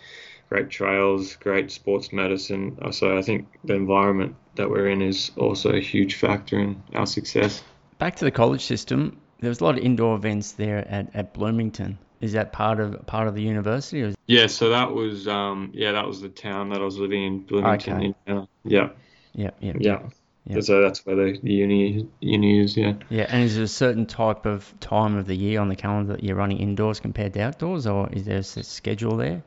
Great 0.49 0.69
trails, 0.69 1.37
great 1.37 1.71
sports 1.71 2.13
medicine. 2.13 2.77
Uh, 2.83 2.91
So 2.91 3.17
I 3.17 3.23
think 3.23 3.49
the 3.65 3.75
environment 3.75 4.37
that 4.57 4.69
we're 4.69 4.89
in 4.89 5.01
is 5.01 5.31
also 5.37 5.71
a 5.73 5.81
huge 5.81 6.17
factor 6.17 6.59
in 6.59 6.83
our 6.95 7.07
success. 7.07 7.63
Back 7.99 8.17
to 8.17 8.25
the 8.27 8.31
college 8.31 8.65
system. 8.65 9.19
There 9.41 9.49
was 9.49 9.61
a 9.61 9.65
lot 9.65 9.79
of 9.79 9.85
indoor 9.85 10.15
events 10.15 10.53
there 10.53 10.87
at, 10.89 11.09
at 11.15 11.33
Bloomington. 11.33 11.99
Is 12.21 12.35
that 12.35 12.53
part 12.53 12.79
of 12.79 13.05
part 13.07 13.27
of 13.27 13.35
the 13.35 13.43
university? 13.43 14.03
Or 14.03 14.13
Yeah, 14.27 14.47
so 14.47 14.69
that 14.69 14.93
was 14.93 15.27
um, 15.27 15.71
yeah, 15.75 15.93
that 15.93 16.07
was 16.07 16.21
the 16.21 16.29
town 16.29 16.69
that 16.69 16.81
I 16.81 16.85
was 16.85 16.99
living 16.99 17.25
in, 17.25 17.39
Bloomington, 17.41 17.95
Okay. 17.95 18.05
Indiana. 18.29 18.49
Yeah, 18.65 18.91
yeah, 19.35 19.51
yeah, 19.61 19.73
yeah. 19.81 19.99
Yeah. 20.47 20.61
So 20.61 20.83
that's 20.83 21.07
where 21.07 21.15
the, 21.15 21.39
the 21.41 21.53
uni 21.53 22.09
uni 22.21 22.61
is. 22.61 22.77
Yeah. 22.77 22.95
yeah. 23.09 23.27
And 23.29 23.45
is 23.45 23.55
there 23.55 23.65
a 23.65 23.69
certain 23.69 24.07
type 24.07 24.45
of 24.45 24.73
time 24.81 25.17
of 25.17 25.27
the 25.27 25.37
year 25.37 25.61
on 25.61 25.69
the 25.69 25.77
calendar 25.77 26.15
that 26.15 26.25
you're 26.25 26.37
running 26.37 26.59
indoors 26.59 26.99
compared 26.99 27.35
to 27.35 27.41
outdoors, 27.41 27.87
or 27.87 28.09
is 28.11 28.25
there 28.25 28.39
a 28.39 28.43
schedule 28.43 29.17
there? 29.17 29.43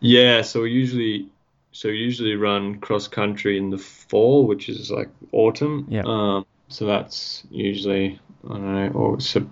Yeah, 0.00 0.42
so 0.42 0.62
we 0.62 0.72
usually 0.72 1.28
so 1.70 1.88
we 1.88 1.96
usually 1.96 2.34
run 2.34 2.80
cross 2.80 3.06
country 3.06 3.56
in 3.56 3.70
the 3.70 3.78
fall, 3.78 4.46
which 4.46 4.68
is 4.68 4.90
like 4.90 5.08
autumn. 5.30 5.86
Yeah. 5.88 6.02
Um, 6.04 6.44
so 6.68 6.86
that's 6.86 7.44
usually 7.50 8.18
I 8.44 8.48
don't 8.48 8.74
know, 8.74 8.88
or 8.88 9.20
so 9.20 9.48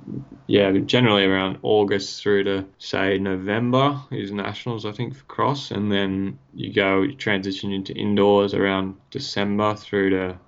yeah, 0.48 0.72
generally 0.72 1.24
around 1.24 1.58
August 1.62 2.20
through 2.20 2.44
to 2.44 2.66
say 2.78 3.18
November 3.18 4.00
is 4.10 4.32
nationals, 4.32 4.84
I 4.84 4.90
think, 4.90 5.14
for 5.14 5.24
cross, 5.24 5.70
and 5.70 5.92
then 5.92 6.40
you 6.52 6.72
go 6.72 7.02
you 7.02 7.14
transition 7.14 7.72
into 7.72 7.94
indoors 7.94 8.54
around 8.54 8.96
December 9.10 9.76
through 9.76 10.10
to 10.10 10.38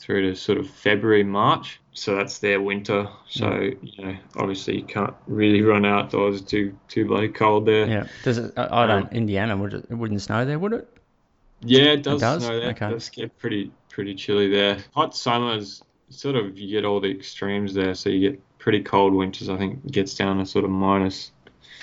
through 0.00 0.30
to 0.30 0.34
sort 0.34 0.58
of 0.58 0.68
February, 0.68 1.22
March. 1.22 1.80
So 1.92 2.16
that's 2.16 2.38
their 2.38 2.60
winter. 2.60 3.08
So 3.28 3.44
mm. 3.44 3.78
you 3.82 4.04
know, 4.04 4.16
obviously 4.36 4.78
you 4.78 4.84
can't 4.84 5.14
really 5.26 5.62
run 5.62 5.84
outdoors; 5.84 6.40
it's 6.40 6.50
too 6.50 6.76
too 6.88 7.06
bloody 7.06 7.28
cold 7.28 7.66
there. 7.66 7.86
Yeah. 7.86 8.06
Does 8.24 8.38
it? 8.38 8.52
I, 8.56 8.86
don't. 8.86 9.04
Um, 9.04 9.08
Indiana 9.12 9.56
would 9.56 9.74
it, 9.74 9.86
it 9.90 9.94
wouldn't 9.94 10.22
snow 10.22 10.44
there, 10.44 10.58
would 10.58 10.72
it? 10.72 10.88
Yeah, 11.60 11.92
it 11.92 12.02
does, 12.02 12.20
does? 12.20 12.44
snow 12.44 12.58
there. 12.58 12.70
Okay. 12.70 12.86
It 12.86 12.90
does 12.90 13.08
get 13.10 13.38
pretty 13.38 13.70
pretty 13.88 14.14
chilly 14.14 14.48
there. 14.48 14.78
Hot 14.94 15.14
summers, 15.14 15.82
sort 16.08 16.36
of 16.36 16.58
you 16.58 16.70
get 16.70 16.84
all 16.84 17.00
the 17.00 17.10
extremes 17.10 17.74
there, 17.74 17.94
so 17.94 18.08
you 18.08 18.30
get 18.30 18.58
pretty 18.58 18.82
cold 18.82 19.12
winters. 19.14 19.48
I 19.48 19.56
think 19.58 19.84
it 19.84 19.92
gets 19.92 20.14
down 20.14 20.38
to 20.38 20.46
sort 20.46 20.64
of 20.64 20.70
minus 20.70 21.32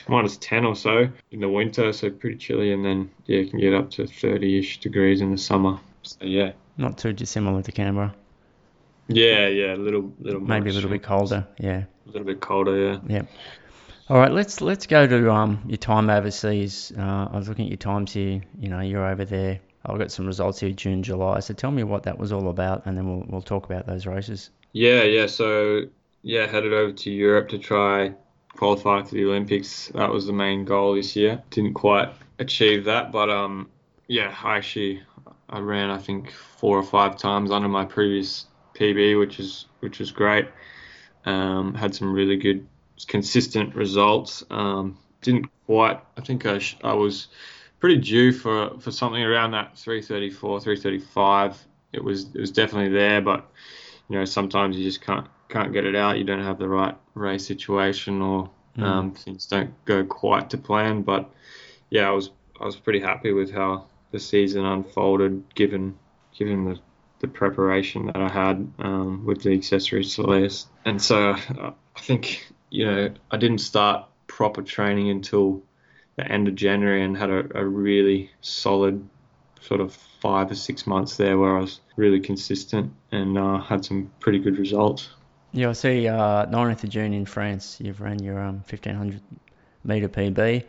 minus 0.08 0.38
ten 0.38 0.66
or 0.66 0.76
so 0.76 1.10
in 1.32 1.40
the 1.40 1.50
winter, 1.50 1.92
so 1.94 2.10
pretty 2.10 2.38
chilly, 2.38 2.72
and 2.72 2.84
then 2.84 3.12
yeah, 3.26 3.40
it 3.40 3.50
can 3.52 3.60
get 3.60 3.74
up 3.74 3.92
to 3.92 4.08
thirty-ish 4.08 4.80
degrees 4.80 5.22
in 5.22 5.32
the 5.32 5.38
summer. 5.38 5.80
So 6.04 6.18
yeah, 6.22 6.54
Not 6.78 6.98
too 6.98 7.14
dissimilar 7.14 7.62
to 7.64 7.72
Canberra. 7.72 8.14
yeah, 9.08 9.48
yeah, 9.48 9.74
a 9.74 9.78
little 9.78 10.12
little 10.20 10.42
Maybe 10.42 10.70
a 10.70 10.74
little 10.74 10.90
bit 10.90 11.04
colder. 11.04 11.48
Yeah. 11.60 11.84
a 12.06 12.08
little 12.08 12.26
bit 12.26 12.40
colder. 12.40 12.78
Yeah. 12.78 13.00
Yeah. 13.08 13.22
All 14.10 14.18
right, 14.18 14.32
let's 14.32 14.62
let's 14.62 14.86
go 14.88 15.06
to 15.08 15.32
um 15.32 15.64
your 15.68 15.78
time 15.78 16.10
overseas. 16.10 16.94
Uh, 16.98 17.28
I 17.32 17.38
was 17.38 17.50
looking 17.50 17.66
at 17.66 17.72
your 17.72 17.78
times 17.78 18.14
here. 18.14 18.42
You 18.60 18.70
know, 18.70 18.80
you're 18.82 19.06
over 19.06 19.26
there. 19.26 19.60
I've 19.86 19.98
got 19.98 20.12
some 20.12 20.26
results 20.28 20.60
here, 20.60 20.72
June, 20.72 21.04
July. 21.04 21.40
So 21.40 21.54
tell 21.54 21.72
me 21.72 21.84
what 21.84 22.04
that 22.04 22.18
was 22.18 22.32
all 22.32 22.50
about, 22.50 22.86
and 22.86 22.98
then 22.98 23.08
we'll 23.08 23.26
we'll 23.28 23.42
talk 23.42 23.66
about 23.66 23.86
those 23.88 24.06
races. 24.06 24.50
Yeah, 24.74 25.04
yeah. 25.04 25.28
So 25.28 25.84
yeah, 26.22 26.46
headed 26.46 26.74
over 26.74 26.92
to 26.94 27.12
Europe 27.12 27.50
to 27.50 27.58
try 27.58 28.14
qualify 28.56 29.04
for 29.04 29.16
the 29.16 29.24
Olympics. 29.26 29.88
That 29.94 30.10
was 30.12 30.26
the 30.26 30.34
main 30.34 30.66
goal 30.66 30.96
this 30.96 31.16
year. 31.16 31.42
Didn't 31.52 31.74
quite 31.74 32.10
achieve 32.40 32.86
that, 32.86 33.12
but 33.12 33.30
um, 33.30 33.70
yeah, 34.08 34.34
I 34.44 34.58
actually 34.58 35.02
I 35.50 35.60
ran 35.60 35.90
I 35.90 35.98
think 36.00 36.32
four 36.32 36.78
or 36.78 36.84
five 36.84 37.18
times 37.18 37.52
under 37.52 37.68
my 37.70 37.86
previous 37.86 38.48
PB, 38.74 39.16
which 39.16 39.40
is 39.40 39.68
which 39.80 40.02
is 40.02 40.12
great. 40.12 40.48
Um, 41.26 41.74
had 41.76 41.96
some 41.96 42.14
really 42.14 42.38
good 42.38 42.68
consistent 43.08 43.76
results. 43.76 44.44
Um, 44.50 44.98
didn't 45.22 45.48
quite. 45.66 46.02
I 46.18 46.22
think 46.22 46.46
I 46.46 46.60
sh- 46.60 46.78
I 46.84 46.94
was 46.94 47.28
pretty 47.80 47.98
due 47.98 48.32
for 48.32 48.80
for 48.80 48.92
something 48.92 49.24
around 49.24 49.52
that 49.52 49.78
334, 49.78 50.62
335. 50.62 51.68
It 51.94 52.04
was 52.04 52.26
it 52.36 52.40
was 52.40 52.52
definitely 52.52 52.92
there, 52.92 53.22
but 53.22 53.50
you 54.10 54.18
know 54.18 54.26
sometimes 54.26 54.78
you 54.78 54.84
just 54.84 55.02
can't 55.02 55.28
can't 55.50 55.74
get 55.74 55.86
it 55.86 55.96
out. 55.96 56.18
You 56.18 56.24
don't 56.26 56.44
have 56.44 56.60
the 56.60 56.70
right 56.70 56.96
race 57.16 57.46
situation 57.48 58.22
or 58.22 58.52
Um, 58.80 59.12
things 59.14 59.48
don't 59.48 59.74
go 59.86 60.06
quite 60.06 60.52
to 60.52 60.58
plan, 60.58 61.02
but 61.04 61.32
yeah, 61.90 62.08
I 62.10 62.12
was 62.12 62.32
I 62.62 62.66
was 62.66 62.76
pretty 62.78 63.00
happy 63.02 63.32
with 63.34 63.52
how 63.52 63.88
the 64.12 64.20
season 64.20 64.66
unfolded, 64.66 65.54
given 65.56 65.98
given 66.38 66.66
the, 66.66 66.80
the 67.20 67.28
preparation 67.28 68.06
that 68.08 68.18
I 68.18 68.30
had 68.30 68.72
um, 68.80 69.26
with 69.26 69.42
the 69.42 69.54
accessory 69.54 70.04
Soleus. 70.04 70.68
And 70.86 71.02
so 71.02 71.36
I 71.56 71.74
think 72.00 72.48
you 72.70 72.86
know 72.86 73.10
I 73.32 73.38
didn't 73.38 73.60
start 73.60 74.08
proper 74.28 74.62
training 74.62 75.10
until 75.10 75.64
the 76.16 76.30
end 76.30 76.48
of 76.48 76.56
January 76.56 77.04
and 77.04 77.18
had 77.18 77.30
a, 77.30 77.60
a 77.60 77.66
really 77.66 78.32
solid 78.42 79.08
sort 79.62 79.82
of 79.82 79.94
five 79.94 80.52
or 80.52 80.56
six 80.56 80.88
months 80.88 81.18
there 81.18 81.38
where 81.38 81.58
I 81.58 81.62
was 81.62 81.80
really 81.96 82.20
consistent 82.20 82.94
and 83.12 83.38
uh, 83.38 83.60
had 83.60 83.86
some 83.86 84.12
pretty 84.20 84.40
good 84.40 84.58
results. 84.58 85.10
Yeah, 85.52 85.70
I 85.70 85.74
see. 85.74 86.08
Uh, 86.08 86.46
9th 86.48 86.84
of 86.84 86.90
June 86.90 87.14
in 87.14 87.26
France, 87.26 87.80
you've 87.80 88.02
ran 88.02 88.22
your 88.22 88.40
um, 88.40 88.56
1500 88.68 89.22
meter 89.84 90.10
PB. 90.10 90.64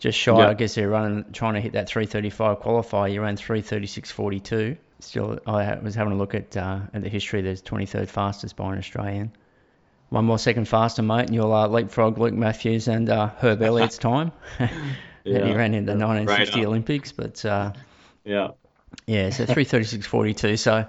Just 0.00 0.18
shy, 0.18 0.36
Yeah. 0.36 0.48
I 0.48 0.54
guess 0.54 0.76
you're 0.76 0.88
running, 0.88 1.26
trying 1.32 1.54
to 1.54 1.60
hit 1.60 1.72
that 1.74 1.88
335 1.88 2.60
qualifier. 2.60 3.12
You 3.12 3.20
ran 3.22 3.36
336.42. 3.36 4.76
Still, 5.00 5.38
I 5.46 5.74
was 5.76 5.94
having 5.94 6.12
a 6.14 6.16
look 6.16 6.34
at 6.34 6.56
uh, 6.56 6.80
at 6.92 7.02
the 7.02 7.08
history. 7.08 7.42
There's 7.42 7.62
23rd 7.62 8.08
fastest 8.08 8.56
by 8.56 8.72
an 8.72 8.78
Australian. 8.78 9.32
One 10.08 10.24
more 10.24 10.38
second 10.38 10.66
faster, 10.66 11.02
mate, 11.02 11.26
and 11.26 11.34
you'll 11.34 11.52
uh, 11.52 11.68
leapfrog 11.68 12.18
Luke 12.18 12.34
Mathews 12.34 12.88
and 12.88 13.08
uh, 13.08 13.28
Herb 13.38 13.62
Elliott's 13.62 13.98
time. 14.10 14.32
that 14.58 14.68
he 15.24 15.52
ran 15.54 15.74
in 15.74 15.84
the 15.86 15.92
1960 15.92 16.56
radar. 16.56 16.68
Olympics, 16.68 17.12
but 17.12 17.44
uh, 17.44 17.72
Yeah. 18.24 18.48
yeah, 19.06 19.30
so 19.30 19.44
336.42. 19.46 20.58
So, 20.58 20.86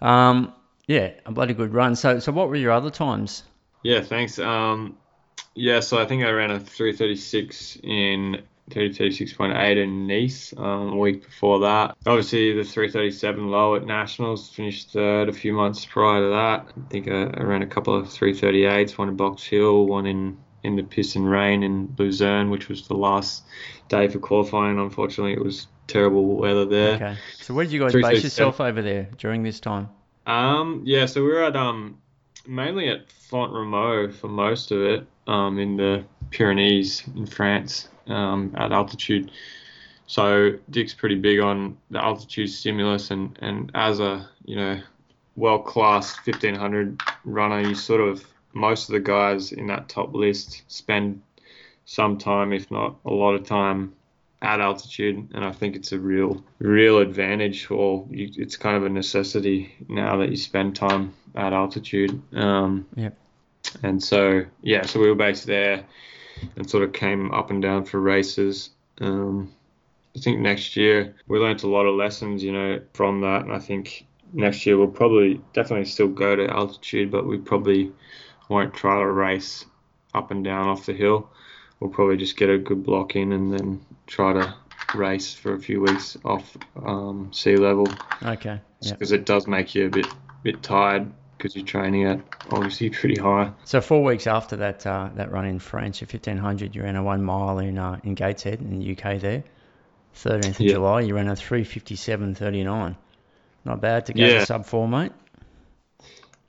um, 0.00 0.52
yeah, 0.86 1.12
a 1.24 1.30
bloody 1.32 1.54
good 1.54 1.72
run. 1.72 1.94
So, 1.94 2.18
so 2.18 2.32
what 2.32 2.48
were 2.48 2.56
your 2.56 2.72
other 2.72 2.90
times? 2.90 3.44
Yeah, 3.82 4.00
thanks. 4.00 4.38
Um, 4.38 4.96
yeah, 5.54 5.80
so 5.80 5.98
I 5.98 6.04
think 6.04 6.22
I 6.22 6.30
ran 6.30 6.50
a 6.50 6.60
336 6.60 7.78
in 7.82 8.42
336.8 8.70 9.82
in 9.82 10.06
Nice 10.06 10.52
um, 10.56 10.92
a 10.92 10.96
week 10.96 11.24
before 11.24 11.60
that. 11.60 11.96
Obviously, 12.06 12.52
the 12.52 12.64
337 12.64 13.48
low 13.48 13.76
at 13.76 13.86
Nationals 13.86 14.50
finished 14.50 14.90
third 14.90 15.28
a 15.28 15.32
few 15.32 15.52
months 15.52 15.86
prior 15.86 16.20
to 16.20 16.28
that. 16.28 16.72
I 16.76 16.88
think 16.90 17.08
I, 17.08 17.24
I 17.24 17.42
ran 17.42 17.62
a 17.62 17.66
couple 17.66 17.94
of 17.94 18.06
338s, 18.08 18.98
one 18.98 19.08
in 19.08 19.16
Box 19.16 19.44
Hill, 19.44 19.86
one 19.86 20.06
in, 20.06 20.36
in 20.62 20.76
the 20.76 20.82
piss 20.82 21.16
and 21.16 21.28
rain 21.28 21.62
in 21.62 21.94
Luzerne, 21.96 22.50
which 22.50 22.68
was 22.68 22.88
the 22.88 22.96
last 22.96 23.44
day 23.88 24.08
for 24.08 24.18
qualifying. 24.18 24.78
Unfortunately, 24.78 25.32
it 25.32 25.42
was 25.42 25.68
terrible 25.86 26.36
weather 26.36 26.64
there. 26.64 26.94
Okay. 26.96 27.16
So 27.40 27.54
where 27.54 27.64
did 27.64 27.72
you 27.72 27.80
guys 27.80 27.92
base 27.92 28.24
yourself 28.24 28.60
over 28.60 28.82
there 28.82 29.08
during 29.16 29.42
this 29.42 29.60
time? 29.60 29.88
Um, 30.26 30.82
yeah, 30.84 31.06
so 31.06 31.22
we 31.22 31.28
were 31.28 31.44
at 31.44 31.54
um 31.54 31.98
mainly 32.48 32.88
at 32.88 33.10
Font-Romeu 33.10 34.12
for 34.14 34.28
most 34.28 34.70
of 34.70 34.80
it, 34.80 35.06
um, 35.26 35.58
in 35.58 35.76
the 35.76 36.04
Pyrenees 36.30 37.04
in 37.14 37.26
France, 37.26 37.88
um, 38.06 38.54
at 38.56 38.72
altitude. 38.72 39.30
So 40.06 40.52
Dick's 40.70 40.94
pretty 40.94 41.16
big 41.16 41.40
on 41.40 41.76
the 41.90 42.02
altitude 42.02 42.50
stimulus, 42.50 43.10
and 43.10 43.36
and 43.42 43.70
as 43.74 44.00
a 44.00 44.28
you 44.44 44.56
know 44.56 44.80
well 45.34 45.58
class 45.58 46.16
1500 46.24 47.00
runner, 47.24 47.60
you 47.60 47.74
sort 47.74 48.00
of 48.00 48.24
most 48.52 48.88
of 48.88 48.92
the 48.92 49.00
guys 49.00 49.52
in 49.52 49.66
that 49.66 49.88
top 49.88 50.14
list 50.14 50.62
spend 50.68 51.20
some 51.84 52.18
time, 52.18 52.52
if 52.52 52.70
not 52.70 52.96
a 53.04 53.10
lot 53.10 53.34
of 53.34 53.44
time, 53.44 53.92
at 54.42 54.60
altitude, 54.60 55.28
and 55.34 55.44
I 55.44 55.52
think 55.52 55.76
it's 55.76 55.92
a 55.92 55.98
real, 55.98 56.44
real 56.58 56.98
advantage, 56.98 57.70
or 57.70 58.06
you, 58.10 58.30
it's 58.36 58.56
kind 58.56 58.76
of 58.76 58.84
a 58.84 58.88
necessity 58.88 59.74
now 59.88 60.16
that 60.18 60.30
you 60.30 60.36
spend 60.36 60.76
time 60.76 61.14
at 61.34 61.52
altitude. 61.52 62.20
Um, 62.34 62.86
Yep. 62.96 63.16
And 63.82 64.02
so, 64.02 64.44
yeah, 64.62 64.86
so 64.86 65.00
we 65.00 65.08
were 65.08 65.14
based 65.16 65.46
there, 65.46 65.84
and 66.56 66.68
sort 66.68 66.84
of 66.84 66.92
came 66.92 67.32
up 67.32 67.50
and 67.50 67.60
down 67.62 67.84
for 67.84 68.00
races. 68.00 68.70
Um, 69.00 69.52
I 70.16 70.20
think 70.20 70.40
next 70.40 70.76
year 70.76 71.14
we 71.26 71.38
learnt 71.38 71.62
a 71.62 71.68
lot 71.68 71.86
of 71.86 71.94
lessons, 71.94 72.42
you 72.42 72.52
know, 72.52 72.80
from 72.92 73.20
that, 73.22 73.42
and 73.42 73.52
I 73.52 73.58
think 73.58 74.06
next 74.32 74.64
year 74.66 74.78
we'll 74.78 74.88
probably 74.88 75.40
definitely 75.52 75.86
still 75.86 76.08
go 76.08 76.36
to 76.36 76.48
altitude, 76.48 77.10
but 77.10 77.26
we 77.26 77.38
probably 77.38 77.92
won't 78.48 78.74
try 78.74 78.98
to 78.98 79.06
race 79.06 79.64
up 80.14 80.30
and 80.30 80.44
down 80.44 80.68
off 80.68 80.86
the 80.86 80.92
hill. 80.92 81.28
We'll 81.80 81.90
probably 81.90 82.16
just 82.16 82.36
get 82.36 82.48
a 82.48 82.58
good 82.58 82.84
block 82.84 83.16
in 83.16 83.32
and 83.32 83.52
then 83.52 83.80
try 84.06 84.32
to 84.32 84.54
race 84.94 85.34
for 85.34 85.52
a 85.54 85.58
few 85.58 85.80
weeks 85.82 86.16
off 86.24 86.56
um, 86.84 87.30
sea 87.32 87.56
level 87.56 87.86
Okay. 88.24 88.60
Because 88.82 89.12
it 89.12 89.26
does 89.26 89.46
make 89.46 89.74
you 89.74 89.86
a 89.86 89.90
bit 89.90 90.06
bit 90.42 90.62
tired 90.62 91.10
because 91.36 91.56
you're 91.56 91.64
training 91.64 92.04
at 92.04 92.20
obviously 92.50 92.88
pretty 92.90 93.16
high. 93.16 93.50
So 93.64 93.80
four 93.80 94.02
weeks 94.04 94.26
after 94.26 94.56
that 94.56 94.86
uh, 94.86 95.10
that 95.16 95.30
run 95.32 95.44
in 95.44 95.58
France, 95.58 96.00
your 96.00 96.06
1500, 96.08 96.74
you 96.74 96.82
ran 96.82 96.96
a 96.96 97.02
one 97.02 97.22
mile 97.22 97.58
in 97.58 97.78
uh, 97.78 97.98
in 98.04 98.14
Gateshead 98.14 98.60
in 98.60 98.78
the 98.78 98.92
UK 98.92 99.20
there. 99.20 99.44
13th 100.14 100.48
of 100.50 100.60
Yeah. 100.60 100.72
July, 100.72 101.00
you 101.02 101.14
ran 101.14 101.28
a 101.28 101.32
357.39. 101.32 102.96
Not 103.64 103.80
bad 103.80 104.06
to 104.06 104.14
go 104.14 104.24
Yeah. 104.24 104.38
to 104.40 104.46
sub 104.46 104.64
four, 104.64 104.88
mate. 104.88 105.12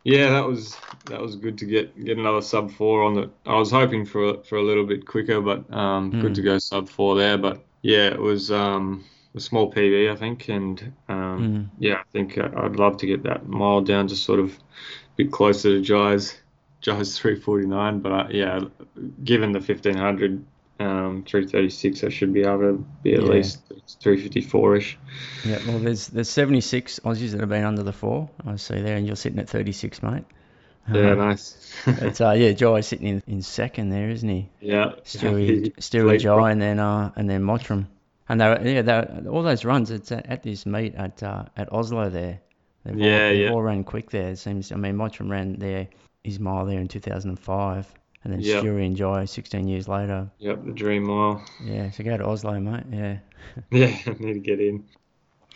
Yeah, 0.08 0.30
that 0.30 0.46
was 0.48 0.78
that 1.08 1.22
was 1.22 1.36
good 1.36 1.58
to 1.58 1.65
get 1.65 2.06
get 2.06 2.17
another 2.17 2.41
sub 2.41 2.72
four 2.72 3.04
on 3.04 3.13
the. 3.15 3.30
I 3.46 3.56
was 3.58 3.72
hoping 3.72 4.06
for 4.06 4.41
for 4.43 4.56
a 4.58 4.63
little 4.63 4.86
bit 4.86 5.06
quicker, 5.06 5.41
but 5.41 5.60
um, 5.74 6.13
Mm. 6.13 6.22
good 6.22 6.36
to 6.36 6.41
go 6.41 6.58
sub 6.60 6.88
four 6.88 7.15
there. 7.17 7.38
But 7.38 7.62
yeah, 7.82 8.08
it 8.08 8.20
was 8.20 8.50
um, 8.50 9.04
a 9.36 9.39
small 9.41 9.70
PB, 9.70 10.10
I 10.10 10.15
think, 10.15 10.48
and 10.48 10.93
um, 11.10 11.39
Mm. 11.41 11.70
yeah, 11.80 11.96
I 11.96 12.04
think 12.13 12.38
I- 12.38 12.52
I'd 12.63 12.78
love 12.78 12.96
to 12.98 13.06
get 13.06 13.24
that 13.24 13.50
mile 13.50 13.82
down 13.82 14.08
to 14.08 14.15
sort 14.15 14.39
of 14.39 14.52
a 14.54 15.15
bit 15.17 15.30
closer 15.32 15.70
to 15.76 15.82
Jye's 15.82 16.39
Jye's 16.80 17.20
349. 17.20 18.00
But 18.00 18.12
uh, 18.13 18.28
yeah, 18.32 18.62
given 19.26 19.52
the 19.52 19.60
1500. 19.60 20.41
Um, 20.80 21.24
336. 21.26 22.04
I 22.04 22.10
should 22.10 22.32
be 22.32 22.41
able 22.43 22.60
to 22.60 22.86
be 23.02 23.15
at 23.15 23.24
Yeah. 23.24 23.30
least 23.30 23.66
354ish. 23.95 24.95
Yeah. 25.45 25.60
Well, 25.67 25.80
there's 25.80 26.08
there's 26.08 26.30
76 26.30 27.00
Aussies 27.06 27.32
that 27.32 27.39
have 27.39 27.50
been 27.50 27.63
under 27.63 27.84
the 27.84 27.93
four. 27.93 28.30
I 28.45 28.56
see 28.58 28.82
there, 28.82 28.97
and 28.97 29.08
you're 29.08 29.15
sitting 29.15 29.39
at 29.39 29.50
36, 29.50 30.04
mate. 30.04 30.23
Yeah, 30.91 31.12
Uh, 31.12 31.15
nice. 31.15 31.73
It's 31.88 32.21
uh 32.21 32.32
yeah, 32.32 32.52
Jye 32.54 32.82
sitting 32.82 33.08
in, 33.08 33.23
in 33.28 33.41
second 33.41 33.89
there, 33.89 34.10
isn't 34.10 34.30
he? 34.30 34.50
yeah. 34.62 34.93
Stewie, 35.04 35.73
Stewie 35.80 36.19
Jye, 36.19 36.52
and 36.52 36.62
then 36.62 36.80
uh, 36.80 37.12
and 37.15 37.30
then 37.30 37.43
Mottram. 37.43 37.88
And 38.30 38.41
they 38.41 38.47
were, 38.50 38.62
yeah, 38.67 38.82
they 38.82 38.93
were, 38.93 39.30
all 39.32 39.43
those 39.43 39.63
runs. 39.63 39.89
It's 39.91 40.12
at, 40.12 40.26
at 40.26 40.43
this 40.43 40.65
meet 40.65 40.95
at 40.95 41.23
uh, 41.23 41.45
at 41.56 41.71
Oslo 41.71 42.10
there. 42.10 42.39
They've 42.84 42.97
Yeah, 43.00 43.30
they've 43.30 43.41
yeah. 43.43 43.52
all 43.52 43.62
ran 43.62 43.84
quick 43.84 44.10
there. 44.12 44.30
It 44.32 44.38
seems. 44.38 44.71
I 44.71 44.76
mean, 44.76 44.95
Mottram 44.95 45.30
ran 45.30 45.60
there 45.60 45.88
his 46.23 46.39
mile 46.39 46.65
there 46.65 46.80
in 46.80 46.88
2005, 46.89 47.93
and 48.28 48.34
then 48.34 48.42
Yeah. 48.42 48.62
Stewie 48.62 48.86
and 48.86 48.98
Jye 48.98 49.24
16 49.26 49.68
years 49.70 49.88
later. 49.88 50.30
Yep, 50.40 50.66
the 50.66 50.74
dream 50.74 51.04
mile. 51.04 51.42
Yeah, 51.63 51.90
so 51.92 52.04
go 52.04 52.18
to 52.18 52.26
Oslo, 52.26 52.60
mate. 52.60 52.84
Yeah. 52.92 53.18
Yeah, 53.72 53.98
I 54.06 54.16
need 54.20 54.34
to 54.34 54.40
get 54.40 54.60
in. 54.60 54.84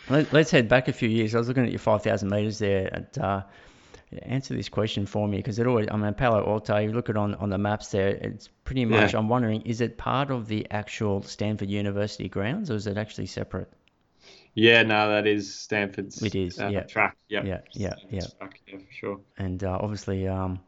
Let, 0.08 0.32
let's 0.32 0.50
head 0.50 0.68
back 0.68 0.88
a 0.88 0.92
few 0.92 1.08
years. 1.10 1.34
I 1.34 1.38
was 1.38 1.48
looking 1.48 1.64
at 1.64 1.70
your 1.70 1.78
5,000 1.78 2.30
meters 2.30 2.58
there. 2.58 2.92
At, 2.94 3.18
uh, 3.18 3.42
answer 4.22 4.54
this 4.54 4.70
question 4.70 5.04
for 5.04 5.28
me 5.28 5.36
because 5.36 5.58
it 5.58 5.66
always. 5.66 5.88
I 5.90 5.96
mean, 5.98 6.14
Palo 6.14 6.42
Alto. 6.46 6.78
You 6.78 6.92
look 6.92 7.10
at 7.10 7.18
on 7.18 7.34
on 7.34 7.50
the 7.50 7.58
maps 7.58 7.90
there. 7.90 8.08
It's 8.08 8.48
pretty 8.64 8.86
much. 8.86 9.12
Yeah. 9.12 9.18
I'm 9.18 9.28
wondering, 9.28 9.60
is 9.62 9.82
it 9.82 9.98
part 9.98 10.30
of 10.30 10.48
the 10.48 10.66
actual 10.70 11.22
Stanford 11.22 11.68
University 11.68 12.28
grounds, 12.30 12.70
or 12.70 12.76
is 12.76 12.86
it 12.86 12.96
actually 12.96 13.26
separate? 13.26 13.70
Yeah, 14.54 14.82
no, 14.82 15.08
that 15.10 15.26
is 15.26 15.54
Stanford's. 15.54 16.22
It 16.22 16.34
is, 16.34 16.58
uh, 16.58 16.68
yeah. 16.68 16.82
Track. 16.84 17.16
Yep. 17.28 17.44
Yeah, 17.44 17.60
yeah, 17.72 17.90
Stanford's 17.90 18.34
Track, 18.38 18.60
yeah, 18.66 18.78
for 18.78 18.92
sure. 18.92 19.20
and 19.36 19.62
uh, 19.64 19.78
obviously, 19.80 20.26
um, 20.28 20.60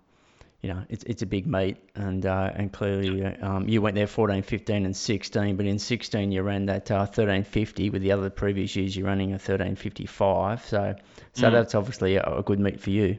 you 0.65 0.73
know, 0.73 0.83
it's 0.89 1.05
it's 1.05 1.23
a 1.23 1.27
big 1.27 1.47
meet, 1.47 1.77
and 1.95 2.25
uh, 2.25 2.51
and 2.55 2.73
clearly, 2.73 3.23
uh, 3.23 3.47
um, 3.47 3.69
you 3.69 3.83
went 3.83 3.97
there 3.97 4.07
14, 4.07 4.43
15, 4.43 4.87
and 4.87 4.97
16, 4.97 5.57
but 5.57 5.67
in 5.67 5.79
16 5.79 6.33
you 6.33 6.43
ran 6.43 6.67
that 6.67 6.91
uh, 6.91 7.07
1350. 7.07 7.91
With 7.91 8.03
the 8.03 8.13
other 8.13 8.31
previous 8.31 8.75
years, 8.77 8.97
you're 8.97 9.07
running 9.07 9.31
a 9.31 9.39
1355. 9.39 10.65
So, 10.65 10.95
so 11.35 11.51
Mm. 11.51 11.53
that's 11.53 11.75
obviously 11.75 12.17
a, 12.17 12.23
a 12.25 12.43
good 12.43 12.61
meet 12.61 12.81
for 12.81 12.91
you. 12.91 13.19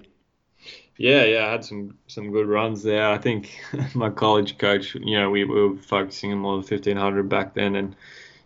Yeah, 0.98 1.24
yeah, 1.26 1.48
I 1.48 1.52
had 1.52 1.66
some 1.66 1.98
some 2.08 2.32
good 2.32 2.48
runs 2.48 2.84
there. 2.84 3.10
I 3.10 3.18
think 3.18 3.60
my 3.96 4.10
college 4.10 4.58
coach, 4.58 4.96
you 4.96 5.18
know, 5.20 5.30
we, 5.30 5.44
we 5.44 5.70
were 5.70 5.78
focusing 5.78 6.32
on 6.32 6.40
more 6.40 6.56
than 6.58 6.64
fifteen 6.64 6.98
hundred 6.98 7.30
back 7.30 7.54
then, 7.54 7.76
and 7.76 7.96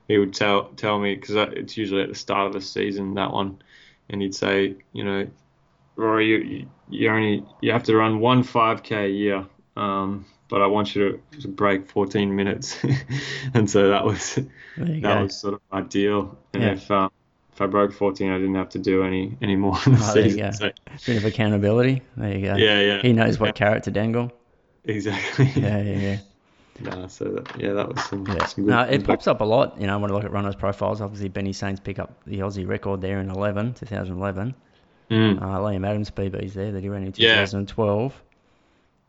he 0.08 0.18
would 0.18 0.34
tell 0.34 0.70
tell 0.76 1.00
me 1.00 1.16
because 1.16 1.36
it's 1.54 1.78
usually 1.78 2.04
at 2.04 2.10
the 2.10 2.16
start 2.16 2.48
of 2.48 2.54
the 2.54 2.62
season 2.62 3.16
that 3.16 3.32
one, 3.34 3.62
and 4.10 4.22
he'd 4.22 4.36
say, 4.36 4.76
you 4.94 5.04
know, 5.04 5.28
Rorey, 6.00 6.28
you 6.28 6.68
you 6.90 7.10
only 7.10 7.46
you 7.62 7.72
have 7.72 7.84
to 7.84 7.96
run 7.96 8.20
one 8.20 8.44
five 8.44 8.84
k 8.84 9.06
a 9.06 9.10
year, 9.10 9.46
um, 9.76 10.26
but 10.50 10.62
I 10.62 10.68
want 10.68 10.96
you 10.96 11.22
to, 11.32 11.42
to 11.42 11.48
break 11.48 11.88
fourteen 11.90 12.36
minutes, 12.36 12.78
and 13.54 13.70
so 13.70 13.90
that 13.90 14.06
was 14.06 14.36
that 14.36 15.02
go. 15.02 15.24
was 15.24 15.36
sort 15.36 15.54
of 15.56 15.62
my 15.72 15.82
deal. 15.82 16.38
And 16.54 16.64
Yeah. 16.64 16.72
if 16.72 16.90
um, 16.90 17.10
if 17.54 17.62
I 17.62 17.66
broke 17.68 17.92
14, 17.92 18.32
I 18.32 18.38
didn't 18.38 18.56
have 18.56 18.70
to 18.70 18.80
do 18.80 19.04
any 19.04 19.38
any 19.42 19.56
more 19.58 19.78
in 19.86 19.92
the 19.94 20.00
Oh, 20.02 20.14
season. 20.14 20.40
go. 20.40 20.52
So, 20.52 20.72
Bit 21.06 21.18
of 21.18 21.26
accountability. 21.26 22.02
There 22.16 22.38
you 22.38 22.46
go. 22.46 22.56
yeah, 22.56 22.80
yeah. 22.80 23.02
He 23.02 23.12
knows 23.14 23.38
what 23.40 23.48
Yeah, 23.48 23.52
carrot 23.52 23.84
to 23.84 23.92
dangle. 23.92 24.32
exactly. 24.86 25.52
Yeah, 25.56 25.82
yeah, 25.82 25.98
yeah. 25.98 26.18
No, 26.82 27.08
so 27.08 27.26
that, 27.26 27.62
yeah, 27.62 27.74
that 27.74 27.90
was 27.94 28.02
some, 28.06 28.26
Yeah. 28.26 28.46
some 28.46 28.64
good. 28.64 28.72
No, 28.72 28.82
it 28.84 29.04
pops 29.04 29.28
up 29.28 29.42
a 29.42 29.44
lot, 29.44 29.82
you 29.82 29.86
know, 29.88 30.00
when 30.00 30.12
I 30.12 30.14
look 30.14 30.24
at 30.24 30.32
runners' 30.32 30.56
profiles. 30.56 31.02
Obviously, 31.02 31.28
Benny 31.28 31.52
Saints 31.52 31.82
pick 31.82 32.00
up 32.00 32.24
the 32.26 32.40
Aussie 32.40 32.66
record 32.66 33.02
there 33.02 33.20
in 33.20 33.30
11, 33.30 33.74
2011. 33.74 34.56
Mm, 35.10 35.42
Uh, 35.42 35.60
Liam 35.60 35.88
Adams 35.88 36.12
PB's 36.12 36.54
there 36.54 36.72
that 36.72 36.82
he 36.84 36.90
ran 36.90 37.04
in 37.04 37.12
2012. 37.12 38.22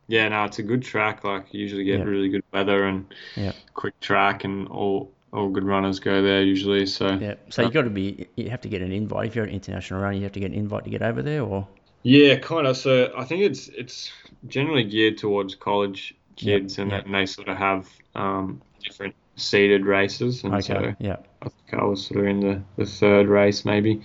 Yeah, 0.09 0.29
no, 0.29 0.45
it's 0.45 0.59
a 0.59 0.63
good 0.63 0.83
track. 0.83 1.25
Like 1.25 1.53
you 1.55 1.61
usually 1.61 1.85
get 1.85 1.99
Yep. 1.99 2.07
really 2.07 2.29
good 2.29 2.43
weather 2.53 2.85
and 2.87 3.07
Yep. 3.37 3.57
quick 3.75 3.99
track, 4.01 4.45
and 4.45 4.67
all 4.69 5.13
all 5.33 5.49
good 5.49 5.65
runners 5.65 6.01
go 6.01 6.23
there 6.23 6.43
usually. 6.43 6.87
So 6.87 7.17
Yeah. 7.17 7.35
So 7.51 7.63
you've 7.63 7.73
got 7.73 7.83
to 7.83 7.91
be, 7.91 8.27
you 8.37 8.51
have 8.51 8.61
to 8.63 8.69
get 8.69 8.83
an 8.83 8.91
invite. 8.93 9.29
If 9.29 9.37
you're 9.37 9.45
an 9.45 9.51
international 9.51 10.01
runner, 10.01 10.17
you 10.17 10.23
have 10.25 10.33
to 10.33 10.41
get 10.41 10.51
an 10.51 10.57
invite 10.59 10.85
to 10.85 10.91
get 10.91 11.03
over 11.03 11.23
there, 11.23 11.43
or 11.43 11.69
Yeah, 12.03 12.37
kind 12.39 12.67
of. 12.67 12.77
So 12.77 13.13
I 13.17 13.25
think 13.25 13.43
it's 13.43 13.69
it's 13.69 14.11
generally 14.49 14.85
geared 14.85 15.19
towards 15.19 15.55
college 15.55 16.15
Yep, 16.41 16.63
kids, 16.63 16.79
and 16.79 16.91
yep. 16.91 17.05
then 17.05 17.13
they 17.13 17.27
sort 17.27 17.49
of 17.49 17.57
have 17.59 17.89
um, 18.15 18.63
different 18.83 19.15
seeded 19.41 19.85
races. 19.87 20.45
And 20.45 20.55
okay. 20.55 20.63
so 20.63 20.95
Yeah. 20.99 21.17
I 21.43 21.49
think 21.49 21.83
I 21.83 21.85
was 21.85 22.07
sort 22.07 22.21
of 22.21 22.27
in 22.27 22.41
the, 22.41 22.63
the 22.77 22.87
third 22.87 23.29
race 23.29 23.65
maybe, 23.65 24.03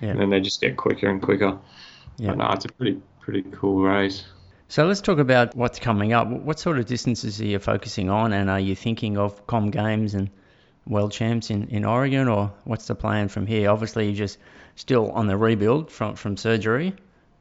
Yeah. 0.00 0.10
and 0.10 0.20
then 0.20 0.30
they 0.30 0.40
just 0.40 0.60
get 0.60 0.76
quicker 0.76 1.08
and 1.08 1.20
quicker. 1.22 1.58
Yeah. 2.16 2.28
But 2.30 2.38
no, 2.38 2.50
it's 2.50 2.64
a 2.64 2.68
pretty 2.68 3.00
pretty 3.20 3.42
cool 3.52 3.82
race. 3.82 4.24
So 4.68 4.86
let's 4.86 5.00
talk 5.00 5.18
about 5.18 5.54
what's 5.56 5.78
coming 5.78 6.12
up. 6.12 6.28
What 6.28 6.58
sort 6.58 6.78
of 6.78 6.86
distances 6.86 7.40
are 7.40 7.46
you 7.46 7.58
focusing 7.58 8.10
on, 8.10 8.32
and 8.32 8.50
are 8.50 8.60
you 8.60 8.74
thinking 8.74 9.16
of 9.16 9.46
Com 9.46 9.70
Games 9.70 10.14
and 10.14 10.28
World 10.86 11.12
Champs 11.12 11.50
in, 11.50 11.68
in 11.68 11.84
Oregon, 11.84 12.28
or 12.28 12.52
what's 12.64 12.86
the 12.86 12.94
plan 12.94 13.28
from 13.28 13.46
here? 13.46 13.70
Obviously, 13.70 14.06
you're 14.06 14.14
just 14.16 14.38
still 14.76 15.10
on 15.12 15.26
the 15.26 15.36
rebuild 15.36 15.90
from 15.90 16.16
from 16.16 16.36
surgery. 16.36 16.94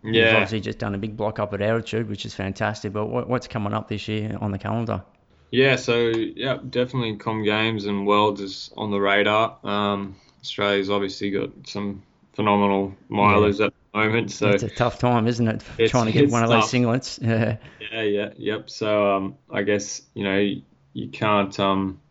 You've 0.03 0.15
Yeah, 0.15 0.33
obviously 0.33 0.61
just 0.61 0.79
done 0.79 0.95
a 0.95 0.97
big 0.97 1.17
block 1.17 1.39
up 1.39 1.53
at 1.53 1.61
altitude, 1.61 2.07
which 2.09 2.25
is 2.25 2.33
fantastic. 2.33 2.93
But 2.93 3.07
what, 3.07 3.27
what's 3.27 3.47
coming 3.47 3.73
up 3.73 3.87
this 3.89 4.07
year 4.07 4.37
on 4.39 4.51
the 4.51 4.59
calendar? 4.59 5.03
Yeah. 5.51 5.75
So 5.75 6.07
yeah, 6.07 6.57
definitely 6.69 7.17
Com 7.17 7.43
Games 7.43 7.85
and 7.85 8.05
Worlds 8.05 8.41
is 8.41 8.71
on 8.77 8.91
the 8.91 8.99
radar. 8.99 9.57
Um, 9.63 10.15
Australia's 10.41 10.89
obviously 10.89 11.31
got 11.31 11.49
some 11.65 12.03
phenomenal 12.33 12.95
milers 13.09 13.65
at 13.65 13.73
the 13.91 13.97
moment, 13.97 14.31
so 14.31 14.49
it's 14.49 14.63
a 14.63 14.69
tough 14.69 14.99
time, 14.99 15.27
isn't 15.27 15.47
it? 15.47 15.89
Trying 15.89 16.05
to 16.05 16.11
get 16.11 16.29
one 16.29 16.43
of 16.43 16.49
those 16.49 16.65
singlets. 16.71 17.19
Yeah. 17.21 17.57
Yeah, 17.91 18.01
yeah, 18.01 18.29
yep. 18.37 18.69
So 18.69 19.15
um, 19.15 19.35
I 19.49 19.63
guess 19.63 20.01
you 20.13 20.23
know 20.23 20.37
you, 20.37 20.61
you 20.93 21.09
can't. 21.09 21.57
Um, 21.59 22.01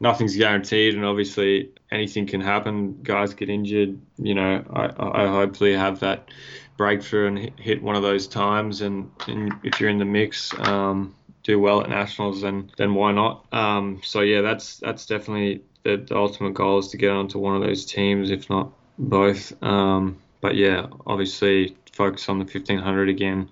nothing's 0.00 0.36
guaranteed, 0.36 0.94
and 0.94 1.04
obviously 1.04 1.70
anything 1.92 2.26
can 2.26 2.40
happen. 2.40 3.02
Guys 3.02 3.34
get 3.34 3.48
injured. 3.48 3.98
You 4.18 4.34
know, 4.34 4.64
I, 4.72 5.24
I 5.24 5.28
hopefully 5.28 5.74
have 5.74 6.00
that 6.00 6.28
breakthrough 6.76 7.28
and 7.28 7.38
hit, 7.38 7.52
hit 7.58 7.82
one 7.82 7.94
of 7.94 8.02
those 8.02 8.26
times. 8.26 8.80
And, 8.80 9.10
and 9.28 9.52
if 9.62 9.80
you're 9.80 9.90
in 9.90 9.98
the 9.98 10.04
mix, 10.04 10.52
um, 10.58 11.14
do 11.42 11.58
well 11.58 11.82
at 11.82 11.88
nationals, 11.88 12.42
then 12.42 12.70
then 12.76 12.94
why 12.94 13.12
not? 13.12 13.46
Um, 13.52 14.00
so 14.04 14.20
yeah, 14.20 14.40
that's 14.42 14.78
that's 14.78 15.06
definitely 15.06 15.62
the, 15.82 15.96
the 15.96 16.16
ultimate 16.16 16.54
goal 16.54 16.78
is 16.78 16.88
to 16.88 16.96
get 16.96 17.10
onto 17.10 17.38
one 17.38 17.56
of 17.56 17.62
those 17.62 17.84
teams, 17.84 18.30
if 18.30 18.48
not 18.48 18.72
both. 18.98 19.52
Um, 19.62 20.18
but 20.40 20.54
yeah, 20.54 20.86
obviously 21.06 21.76
focus 21.92 22.28
on 22.28 22.38
the 22.38 22.44
1500 22.44 23.08
again 23.08 23.48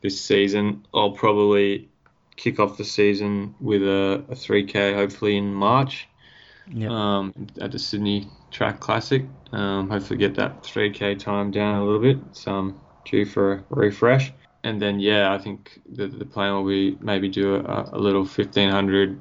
this 0.00 0.20
season. 0.20 0.86
I'll 0.94 1.12
probably 1.12 1.88
kick 2.36 2.58
off 2.58 2.76
the 2.76 2.84
season 2.84 3.54
with 3.60 3.82
a, 3.82 4.24
a 4.28 4.34
3K, 4.34 4.94
hopefully 4.94 5.36
in 5.36 5.52
March, 5.54 6.08
Yep. 6.72 6.90
um, 6.90 7.32
at 7.60 7.72
the 7.72 7.78
Sydney 7.78 8.28
Track 8.50 8.80
Classic. 8.80 9.24
Um, 9.52 9.88
hopefully 9.90 10.18
get 10.18 10.34
that 10.36 10.62
3K 10.62 11.18
time 11.18 11.50
down 11.50 11.76
a 11.76 11.84
little 11.84 12.00
bit. 12.00 12.18
It's 12.30 12.46
um, 12.46 12.80
due 13.04 13.24
for 13.24 13.52
a 13.52 13.64
refresh. 13.70 14.32
And 14.64 14.82
then, 14.82 14.98
yeah, 14.98 15.32
I 15.32 15.38
think 15.38 15.80
the, 15.88 16.08
the 16.08 16.24
plan 16.26 16.54
will 16.54 16.66
be 16.66 16.98
maybe 17.00 17.28
do 17.28 17.54
a, 17.56 17.90
a 17.92 17.98
little 17.98 18.22
1500 18.22 19.20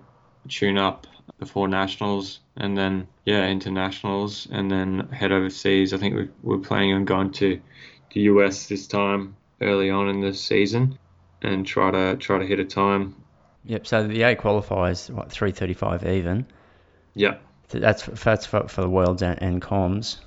tune 0.49 0.77
up 0.79 1.05
before 1.39 1.67
nationals 1.67 2.39
and 2.57 2.77
then, 2.77 3.07
yeah, 3.25 3.47
internationals 3.47 4.47
and 4.51 4.71
then 4.71 5.07
head 5.11 5.31
overseas. 5.31 5.93
I 5.93 5.97
think 5.97 6.15
we, 6.15 6.29
we're 6.41 6.57
planning 6.59 6.93
on 6.93 7.05
going 7.05 7.31
to 7.33 7.61
the 8.13 8.21
US 8.21 8.67
this 8.67 8.87
time 8.87 9.37
early 9.61 9.89
on 9.91 10.09
in 10.09 10.21
the 10.21 10.33
season 10.33 10.97
and 11.41 11.65
try 11.67 11.91
to 11.91 12.15
try 12.17 12.39
to 12.39 12.45
hit 12.47 12.59
a 12.59 12.65
time. 12.65 13.15
Yep. 13.65 13.87
So 13.87 14.07
the 14.07 14.23
A 14.23 14.35
qualifies 14.35 15.09
what 15.11 15.29
3:35 15.29 16.05
even. 16.07 16.47
Yeah, 17.15 17.37
That's 17.69 18.05
that's 18.05 18.45
for, 18.45 18.67
for 18.67 18.81
the 18.81 18.89
worlds 18.89 19.21
and, 19.21 19.41
and 19.41 19.61
comms. 19.61 20.19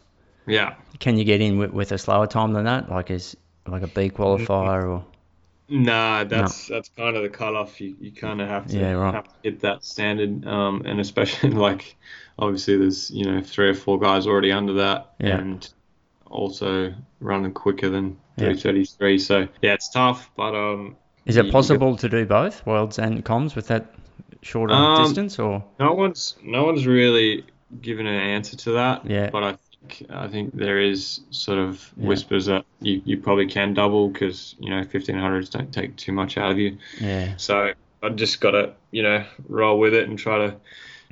yeah. 0.46 0.74
Can 1.00 1.18
you 1.18 1.24
get 1.24 1.40
in 1.40 1.58
with, 1.58 1.72
with 1.72 1.92
a 1.92 1.98
slower 1.98 2.26
time 2.26 2.52
than 2.52 2.64
that, 2.64 2.90
like 2.90 3.10
as 3.10 3.36
like 3.68 3.82
a 3.82 3.86
B 3.88 4.10
qualifier 4.10 4.84
or? 4.88 5.04
Nah, 5.68 6.22
that's 6.24 6.68
that's 6.68 6.88
kind 6.90 7.16
of 7.16 7.22
the 7.24 7.28
cutoff. 7.28 7.80
You 7.80 7.96
you 8.00 8.12
kind 8.12 8.40
of 8.40 8.48
have 8.48 8.66
to 8.68 8.78
Yeah, 8.78 8.92
right. 8.92 9.14
have 9.14 9.24
to 9.24 9.34
hit 9.42 9.60
that 9.60 9.84
standard, 9.84 10.46
um, 10.46 10.82
and 10.84 11.00
especially 11.00 11.50
like 11.68 11.96
obviously 12.38 12.76
there's 12.76 13.10
you 13.10 13.24
know 13.24 13.40
three 13.42 13.68
or 13.70 13.74
four 13.74 13.98
guys 13.98 14.26
already 14.26 14.52
under 14.52 14.74
that, 14.74 15.14
Yeah. 15.18 15.38
and 15.38 15.68
also 16.30 16.94
running 17.20 17.52
quicker 17.52 17.88
than 17.88 18.16
Yeah. 18.36 18.52
333. 18.54 19.18
So 19.18 19.48
yeah, 19.62 19.74
it's 19.74 19.88
tough, 19.88 20.30
but 20.36 20.54
um, 20.54 20.96
Is 21.24 21.36
it 21.36 21.50
possible 21.50 21.96
to 21.96 22.08
do 22.08 22.24
both 22.26 22.64
worlds 22.64 22.98
and 23.00 23.24
comms 23.24 23.56
with 23.56 23.66
that 23.68 23.92
shorter 24.42 24.72
Um, 24.74 25.02
distance, 25.04 25.38
or 25.40 25.64
no 25.80 25.94
one's 25.94 26.36
no 26.44 26.64
one's 26.64 26.86
really 26.86 27.44
given 27.82 28.06
an 28.06 28.14
answer 28.14 28.56
to 28.56 28.70
that. 28.72 29.04
Yeah. 29.10 29.30
But 29.30 29.42
I 29.42 29.48
think 29.50 29.60
I 30.10 30.28
think 30.28 30.54
there 30.54 30.80
is 30.80 31.20
sort 31.30 31.58
of 31.58 31.92
Yeah. 31.96 32.06
whispers 32.06 32.46
that 32.46 32.64
you, 32.80 33.02
you 33.04 33.18
probably 33.18 33.46
can 33.46 33.74
double 33.74 34.08
because 34.08 34.54
you 34.58 34.70
know 34.70 34.84
1500s 34.84 35.50
don't 35.50 35.72
take 35.72 35.96
too 35.96 36.12
much 36.12 36.36
out 36.38 36.50
of 36.52 36.58
you. 36.58 36.78
yeah, 37.00 37.34
So 37.36 37.72
I 38.02 38.08
just 38.10 38.40
got 38.40 38.52
to, 38.52 38.74
you 38.90 39.02
know, 39.02 39.26
roll 39.48 39.78
with 39.78 39.94
it 39.94 40.08
and 40.08 40.18
try 40.18 40.38
to 40.38 40.56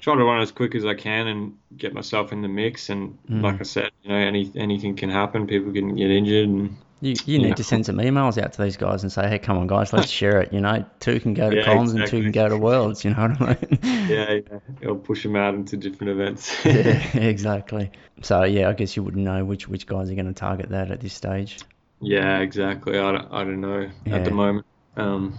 try 0.00 0.14
to 0.16 0.24
run 0.24 0.42
as 0.42 0.52
quick 0.52 0.74
as 0.74 0.84
I 0.84 0.94
can 0.94 1.26
and 1.28 1.58
get 1.76 1.94
myself 1.94 2.32
in 2.32 2.42
the 2.42 2.48
mix. 2.48 2.90
And 2.90 3.18
Mm. 3.28 3.42
like 3.42 3.60
I 3.60 3.64
said, 3.64 3.90
you 4.02 4.10
know, 4.10 4.16
any 4.16 4.52
anything 4.56 4.96
can 4.96 5.10
happen. 5.10 5.46
People 5.46 5.72
can 5.72 5.94
get 5.96 6.10
injured, 6.10 6.48
and 6.48 6.76
you 7.04 7.14
you 7.26 7.38
need 7.38 7.48
Yeah. 7.48 7.54
to 7.54 7.64
send 7.64 7.86
some 7.86 7.96
emails 7.98 8.42
out 8.42 8.52
to 8.54 8.62
these 8.62 8.76
guys 8.76 9.02
and 9.02 9.12
say, 9.12 9.28
hey, 9.28 9.38
come 9.38 9.58
on, 9.58 9.66
guys, 9.66 9.92
let's 9.92 10.08
share 10.10 10.40
it. 10.40 10.52
You 10.52 10.60
know, 10.60 10.84
two 11.00 11.20
can 11.20 11.34
go 11.34 11.50
to 11.50 11.56
Yeah, 11.60 11.64
comms 11.66 11.94
and 11.94 12.06
two 12.06 12.22
can 12.22 12.32
go 12.32 12.48
to 12.48 12.56
worlds. 12.56 13.04
You 13.04 13.10
know 13.14 13.28
what 13.28 13.40
I 13.42 13.46
mean? 13.70 13.78
yeah, 14.08 14.32
yeah, 14.32 14.58
it'll 14.80 14.96
push 14.96 15.22
them 15.22 15.36
out 15.36 15.54
into 15.54 15.76
different 15.76 16.10
events. 16.10 16.52
yeah, 16.64 17.16
exactly. 17.16 17.90
So 18.22 18.44
yeah, 18.44 18.68
I 18.68 18.72
guess 18.72 18.96
you 18.96 19.02
wouldn't 19.02 19.22
know 19.24 19.44
which 19.44 19.68
which 19.68 19.86
guys 19.86 20.10
are 20.10 20.14
going 20.14 20.26
to 20.26 20.32
target 20.32 20.70
that 20.70 20.90
at 20.90 21.00
this 21.00 21.12
stage. 21.12 21.58
yeah, 22.00 22.38
exactly. 22.40 22.98
I 22.98 23.12
don't, 23.12 23.32
I 23.32 23.44
don't 23.44 23.60
know 23.60 23.90
Yeah. 24.06 24.16
at 24.16 24.24
the 24.24 24.30
moment. 24.32 24.66
Um, 24.96 25.38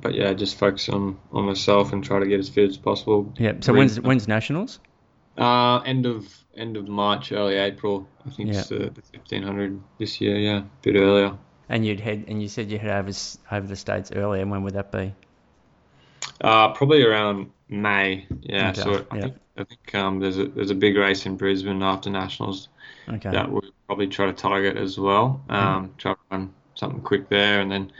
but 0.00 0.14
yeah, 0.14 0.32
just 0.34 0.58
focus 0.58 0.88
on 0.90 1.18
on 1.32 1.44
myself 1.46 1.92
and 1.92 2.04
try 2.04 2.20
to 2.20 2.26
get 2.26 2.38
as 2.40 2.48
fit 2.48 2.68
as 2.68 2.76
possible. 2.76 3.32
Yep. 3.38 3.64
So 3.64 3.72
when's 3.72 3.98
when's 4.00 4.28
nationals? 4.28 4.80
Uh, 5.36 5.80
end 5.80 6.06
of 6.06 6.32
end 6.56 6.76
of 6.76 6.88
March, 6.88 7.32
early 7.32 7.56
April. 7.56 8.08
I 8.26 8.30
think 8.30 8.50
it's 8.50 8.68
the, 8.68 8.90
the 8.90 9.02
1500 9.02 9.80
this 9.98 10.20
year. 10.20 10.36
Yeah, 10.38 10.58
a 10.58 10.64
bit 10.82 10.96
earlier. 10.96 11.36
And 11.68 11.84
you'd 11.84 12.00
head 12.00 12.24
and 12.28 12.40
you 12.40 12.48
said 12.48 12.70
you 12.70 12.78
head 12.78 12.90
over 12.90 13.12
over 13.52 13.66
the 13.66 13.76
states 13.76 14.12
earlier. 14.12 14.42
And 14.42 14.50
When 14.50 14.62
would 14.62 14.74
that 14.74 14.90
be? 14.92 15.14
Uh, 16.40 16.72
probably 16.72 17.02
around 17.02 17.50
May. 17.68 18.26
Yeah. 18.42 18.70
Okay, 18.70 18.80
So 18.80 19.06
I 19.10 19.16
yeah. 19.16 19.20
think 19.22 19.36
I 19.58 19.64
think 19.64 19.94
um, 19.94 20.20
there's 20.20 20.38
a 20.38 20.46
there's 20.46 20.70
a 20.70 20.74
big 20.74 20.96
race 20.96 21.26
in 21.26 21.36
Brisbane 21.36 21.82
after 21.82 22.10
nationals 22.10 22.68
Okay. 23.08 23.30
that 23.30 23.50
we'll 23.50 23.62
probably 23.86 24.06
try 24.08 24.26
to 24.26 24.32
target 24.32 24.76
as 24.76 24.98
well. 24.98 25.40
Um, 25.48 25.94
try 25.98 26.12
to 26.14 26.18
run 26.30 26.54
something 26.74 27.00
quick 27.02 27.28
there, 27.28 27.60
and 27.60 27.70
then 27.70 27.92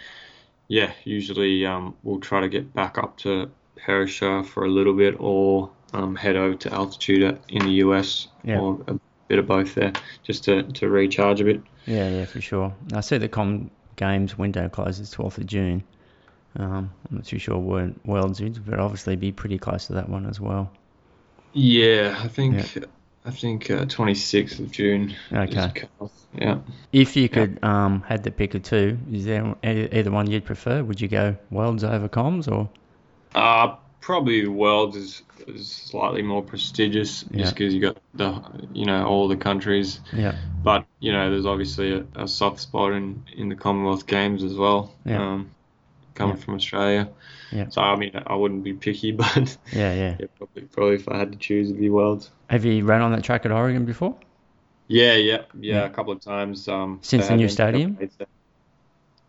yeah, 0.68 0.92
usually 1.05 1.64
um, 1.66 1.96
we'll 2.03 2.20
try 2.20 2.40
to 2.40 2.49
get 2.49 2.75
back 2.75 2.99
up 2.99 3.16
to 3.18 3.51
Perisher 3.77 4.42
for 4.44 4.64
a 4.64 4.68
little 4.70 4.94
bit, 4.94 5.16
or 5.18 5.70
um, 5.96 6.14
head 6.14 6.37
over 6.37 6.54
to 6.54 6.72
altitude 6.72 7.38
in 7.48 7.64
the 7.64 7.72
US, 7.85 8.28
Yeah. 8.44 8.61
or 8.61 8.80
a 8.87 8.98
bit 9.28 9.38
of 9.38 9.46
both 9.46 9.74
there, 9.74 9.92
just 10.22 10.44
to, 10.44 10.62
to 10.62 10.88
recharge 10.88 11.40
a 11.40 11.44
bit. 11.44 11.62
Yeah, 11.87 12.09
yeah, 12.09 12.24
for 12.26 12.40
sure. 12.40 12.74
I 12.94 13.00
see 13.00 13.18
the 13.18 13.28
Com 13.28 13.70
Games 13.96 14.37
window 14.37 14.68
closes 14.68 15.14
12th 15.14 15.38
of 15.38 15.46
June. 15.46 15.82
Um, 16.59 16.90
I'm 17.11 17.16
not 17.16 17.24
too 17.24 17.38
sure 17.38 17.59
when 17.59 17.98
Worlds 18.04 18.40
is, 18.40 18.59
but 18.59 18.78
obviously 18.78 19.16
be 19.16 19.32
pretty 19.32 19.59
close 19.59 19.87
to 19.88 19.94
that 19.94 20.09
one 20.09 20.26
as 20.26 20.40
well. 20.40 20.70
Yeah, 21.52 22.18
I 22.22 22.28
think 22.28 22.78
I 23.24 23.30
think 23.30 23.70
uh, 23.70 23.85
26th 23.87 24.61
of 24.61 24.70
June. 24.70 25.14
Okay. 25.32 25.72
Yeah. 26.35 26.59
If 26.92 27.16
you 27.16 27.28
could 27.28 27.59
um, 27.64 28.02
had 28.02 28.22
the 28.22 28.30
pick 28.30 28.54
of 28.54 28.62
two, 28.62 28.98
is 29.11 29.24
there 29.24 29.54
either 29.64 30.11
one 30.11 30.30
you'd 30.30 30.44
prefer? 30.44 30.82
Would 30.85 31.00
you 31.00 31.09
go 31.09 31.37
Worlds 31.50 31.82
over 31.85 32.09
Comms 32.09 32.50
or? 32.50 32.68
Uh, 33.35 33.76
probably 34.06 34.46
Worlds 34.46 34.94
is, 34.94 35.22
is 35.48 35.68
slightly 35.68 36.22
more 36.22 36.40
prestigious 36.40 37.24
Yeah. 37.32 37.38
just 37.42 37.56
because 37.56 37.74
you 37.74 37.80
got 37.80 37.98
the 38.14 38.40
you 38.72 38.86
know 38.86 39.04
all 39.04 39.26
the 39.26 39.36
countries, 39.36 39.98
Yeah, 40.12 40.36
but 40.62 40.86
you 41.00 41.10
know 41.10 41.28
there's 41.28 41.44
obviously 41.44 41.90
a, 41.92 42.04
a 42.14 42.28
soft 42.28 42.60
spot 42.60 42.92
in, 42.92 43.24
in 43.36 43.48
the 43.48 43.56
Commonwealth 43.56 44.06
Games 44.06 44.44
as 44.44 44.54
well. 44.54 44.94
Yeah. 45.04 45.20
Um, 45.22 45.50
coming 46.14 46.36
Yeah. 46.36 46.44
from 46.44 46.54
Australia. 46.54 47.08
Yeah. 47.50 47.68
So 47.68 47.82
I 47.82 47.96
mean 47.96 48.12
I 48.28 48.36
wouldn't 48.36 48.62
be 48.62 48.74
picky, 48.74 49.10
but 49.22 49.58
yeah, 49.72 49.92
yeah. 49.92 50.16
yeah, 50.20 50.26
probably 50.38 50.62
probably 50.62 50.94
if 50.94 51.08
I 51.08 51.18
had 51.18 51.32
to 51.32 51.38
choose, 51.38 51.70
it'd 51.70 51.80
be 51.80 51.90
Worlds. 51.90 52.30
Have 52.48 52.64
you 52.64 52.84
run 52.84 53.02
on 53.02 53.10
that 53.10 53.24
track 53.24 53.44
at 53.44 53.50
Oregon 53.50 53.84
before? 53.84 54.14
Yeah, 54.86 55.14
yeah, 55.14 55.42
yeah, 55.58 55.84
a 55.84 55.90
couple 55.90 56.12
of 56.12 56.20
times. 56.20 56.68
Um, 56.68 57.00
Since 57.02 57.26
the 57.26 57.36
new 57.36 57.48
stadium? 57.48 57.98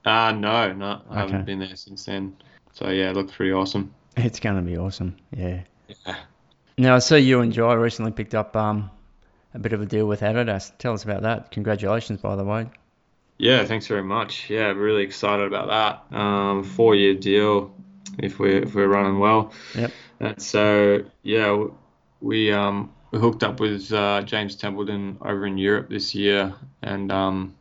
Uh 0.05 0.31
no, 0.33 0.71
no, 0.71 1.01
I 1.09 1.13
Okay. 1.13 1.19
haven't 1.21 1.45
been 1.47 1.59
there 1.59 1.75
since 1.75 2.05
then. 2.05 2.37
So 2.73 2.89
yeah, 2.89 3.09
it 3.09 3.15
looks 3.15 3.33
pretty 3.35 3.53
awesome. 3.53 3.91
It's 4.17 4.39
going 4.39 4.55
to 4.55 4.61
be 4.61 4.77
awesome. 4.77 5.15
Yeah. 5.35 5.61
Yeah. 6.05 6.15
Now 6.77 6.95
I 6.95 6.99
see 6.99 7.19
you 7.19 7.41
and 7.41 7.53
Jye 7.53 7.73
recently 7.73 8.11
picked 8.11 8.35
up 8.35 8.55
um, 8.55 8.91
a 9.53 9.59
bit 9.59 9.73
of 9.73 9.81
a 9.81 9.85
deal 9.85 10.05
with 10.05 10.21
Adidas. 10.21 10.71
Tell 10.77 10.93
us 10.93 11.03
about 11.03 11.21
that. 11.21 11.51
Congratulations, 11.51 12.19
by 12.19 12.35
the 12.35 12.43
way. 12.43 12.69
Yeah, 13.37 13.63
thanks 13.65 13.87
very 13.87 14.03
much. 14.03 14.49
Yeah, 14.49 14.71
really 14.71 15.03
excited 15.03 15.45
about 15.45 15.67
that. 16.11 16.17
Um, 16.17 16.63
four 16.63 16.95
year 16.95 17.13
deal 17.13 17.73
if 18.17 18.39
we're 18.39 18.63
if 18.63 18.73
we're 18.73 18.87
running 18.87 19.19
well. 19.19 19.53
Yep. 19.75 19.91
And 20.19 20.41
so 20.41 21.03
yeah, 21.23 21.65
we 22.19 22.51
um 22.51 22.91
we 23.11 23.19
hooked 23.19 23.43
up 23.43 23.59
with 23.59 23.91
uh, 23.93 24.21
James 24.23 24.55
Templeton 24.55 25.17
over 25.21 25.45
in 25.45 25.57
Europe 25.57 25.89
this 25.89 26.13
year 26.13 26.53
and 26.81 27.11
um, 27.11 27.55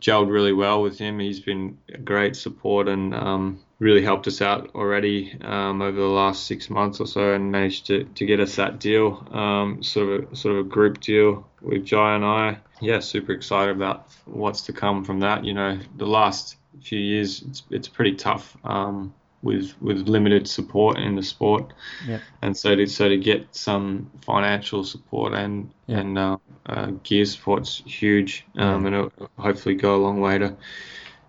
gelled 0.00 0.30
really 0.30 0.52
well 0.52 0.82
with 0.82 0.98
him. 0.98 1.18
He's 1.18 1.40
been 1.40 1.78
a 1.92 1.98
great 1.98 2.36
support 2.36 2.88
and 2.88 3.14
um, 3.14 3.60
really 3.78 4.02
helped 4.02 4.26
us 4.26 4.42
out 4.42 4.70
already 4.74 5.36
um, 5.42 5.80
over 5.82 5.96
the 5.96 6.06
last 6.06 6.46
six 6.46 6.68
months 6.68 7.00
or 7.00 7.06
so, 7.06 7.32
and 7.32 7.52
managed 7.52 7.86
to, 7.86 8.04
to 8.04 8.26
get 8.26 8.40
us 8.40 8.56
that 8.56 8.80
deal, 8.80 9.26
um, 9.32 9.82
sort 9.82 10.08
of 10.08 10.32
a, 10.32 10.36
sort 10.36 10.56
of 10.56 10.66
a 10.66 10.68
group 10.68 11.00
deal 11.00 11.46
with 11.60 11.84
Jye 11.84 12.16
and 12.16 12.24
I. 12.24 12.58
Yeah, 12.80 13.00
super 13.00 13.32
excited 13.32 13.74
about 13.76 14.08
what's 14.24 14.62
to 14.62 14.72
come 14.72 15.04
from 15.04 15.20
that. 15.20 15.44
You 15.44 15.54
know, 15.54 15.78
the 15.96 16.06
last 16.06 16.56
few 16.82 16.98
years 16.98 17.42
it's 17.42 17.62
it's 17.70 17.88
pretty 17.88 18.14
tough 18.14 18.56
um, 18.64 19.14
with 19.42 19.80
with 19.80 20.08
limited 20.08 20.48
support 20.48 20.98
in 20.98 21.14
the 21.14 21.22
sport, 21.22 21.72
Yep. 22.06 22.20
and 22.42 22.56
so 22.56 22.74
to 22.74 22.86
so 22.86 23.08
to 23.08 23.16
get 23.16 23.54
some 23.54 24.10
financial 24.24 24.84
support 24.84 25.34
and 25.34 25.70
and 25.86 26.18
uh, 26.18 26.36
uh, 26.66 26.90
gear 27.04 27.24
support's 27.24 27.82
huge, 27.86 28.44
um, 28.56 28.86
and 28.86 28.94
it'll 28.94 29.30
hopefully 29.38 29.74
go 29.76 29.96
a 29.96 30.02
long 30.02 30.20
way 30.20 30.38
to 30.38 30.56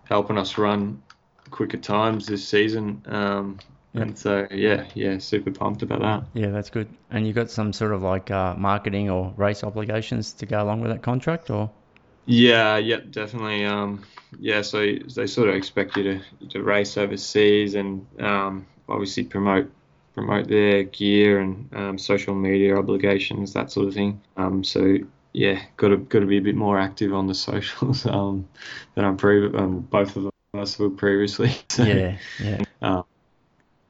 helping 0.06 0.38
us 0.38 0.58
run 0.58 1.02
quicker 1.52 1.78
times 1.78 2.28
this 2.28 2.48
season. 2.48 3.02
Um, 3.08 3.60
Yeah. 3.94 4.02
And 4.02 4.18
so 4.18 4.48
yeah, 4.52 4.86
yeah, 4.94 5.18
super 5.18 5.52
pumped 5.52 5.82
about 5.82 6.02
that. 6.02 6.24
Yeah, 6.40 6.52
that's 6.52 6.70
good. 6.70 6.88
And 7.10 7.26
you 7.26 7.34
got 7.34 7.50
some 7.50 7.74
sort 7.74 7.92
of 7.92 8.04
like 8.04 8.30
uh, 8.30 8.54
marketing 8.56 9.10
or 9.10 9.34
race 9.36 9.64
obligations 9.64 10.34
to 10.34 10.46
go 10.46 10.62
along 10.62 10.82
with 10.82 10.92
that 10.92 11.02
contract, 11.02 11.50
or 11.50 11.72
Yeah, 12.26 12.78
yeah, 12.78 13.00
definitely. 13.10 13.66
Um, 13.66 14.04
yeah, 14.40 14.62
so 14.62 14.78
they 15.16 15.26
sort 15.26 15.50
of 15.50 15.56
expect 15.56 15.96
you 15.98 16.04
to, 16.04 16.22
to 16.50 16.62
race 16.62 16.98
overseas 16.98 17.74
and 17.74 18.06
um, 18.20 18.68
obviously 18.88 19.24
promote 19.24 19.72
promote 20.14 20.48
their 20.48 20.84
gear 20.84 21.40
and 21.40 21.74
um, 21.74 21.98
social 21.98 22.36
media 22.36 22.78
obligations, 22.78 23.54
that 23.54 23.72
sort 23.72 23.88
of 23.88 23.94
thing. 23.96 24.22
Um, 24.38 24.64
so 24.64 24.98
yeah, 25.34 25.62
got 25.78 25.90
to 25.90 25.98
got 25.98 26.20
to 26.20 26.28
be 26.28 26.38
a 26.38 26.42
bit 26.42 26.56
more 26.56 26.80
active 26.80 27.12
on 27.14 27.26
the 27.26 27.34
socials 27.50 28.06
um, 28.06 28.48
than 28.94 29.06
I'm 29.06 29.18
pre- 29.18 29.48
um, 29.56 29.82
both 29.82 30.16
of 30.16 30.28
us 30.28 30.32
were 30.80 30.90
previously. 30.90 31.52
So, 31.70 31.84
yeah, 31.84 32.18
yeah, 32.44 32.64
um, 32.82 33.04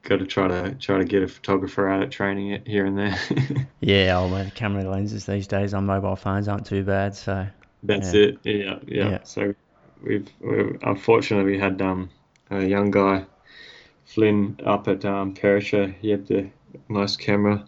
got 0.02 0.18
to 0.20 0.26
try 0.26 0.48
to 0.48 0.74
try 0.74 0.98
to 0.98 1.04
get 1.04 1.22
a 1.22 1.28
photographer 1.28 1.88
out 1.88 2.02
at 2.02 2.10
training 2.10 2.50
it 2.50 2.66
here 2.66 2.86
and 2.86 2.96
there. 2.98 3.18
yeah. 3.80 4.18
Oh, 4.18 4.28
the 4.28 4.50
camera 4.54 4.84
lenses 4.88 5.26
these 5.26 5.46
days 5.46 5.74
on 5.74 5.86
mobile 5.86 6.16
phones 6.16 6.48
aren't 6.48 6.66
too 6.66 6.84
bad. 6.84 7.14
So 7.14 7.46
That's 7.82 8.14
Yeah. 8.14 8.20
it. 8.20 8.38
Yeah, 8.44 8.78
yeah, 8.86 9.08
Yeah. 9.10 9.18
So 9.24 9.54
we've, 10.02 10.28
we've 10.40 10.78
unfortunately 10.82 11.52
we 11.52 11.58
had 11.58 11.80
um, 11.82 12.10
a 12.50 12.64
young 12.64 12.90
guy, 12.90 13.24
Flynn, 14.06 14.58
up 14.64 14.88
at 14.88 15.04
um, 15.04 15.34
Perisher. 15.34 15.86
He 16.00 16.10
had 16.10 16.26
the 16.26 16.50
nice 16.88 17.16
camera 17.16 17.64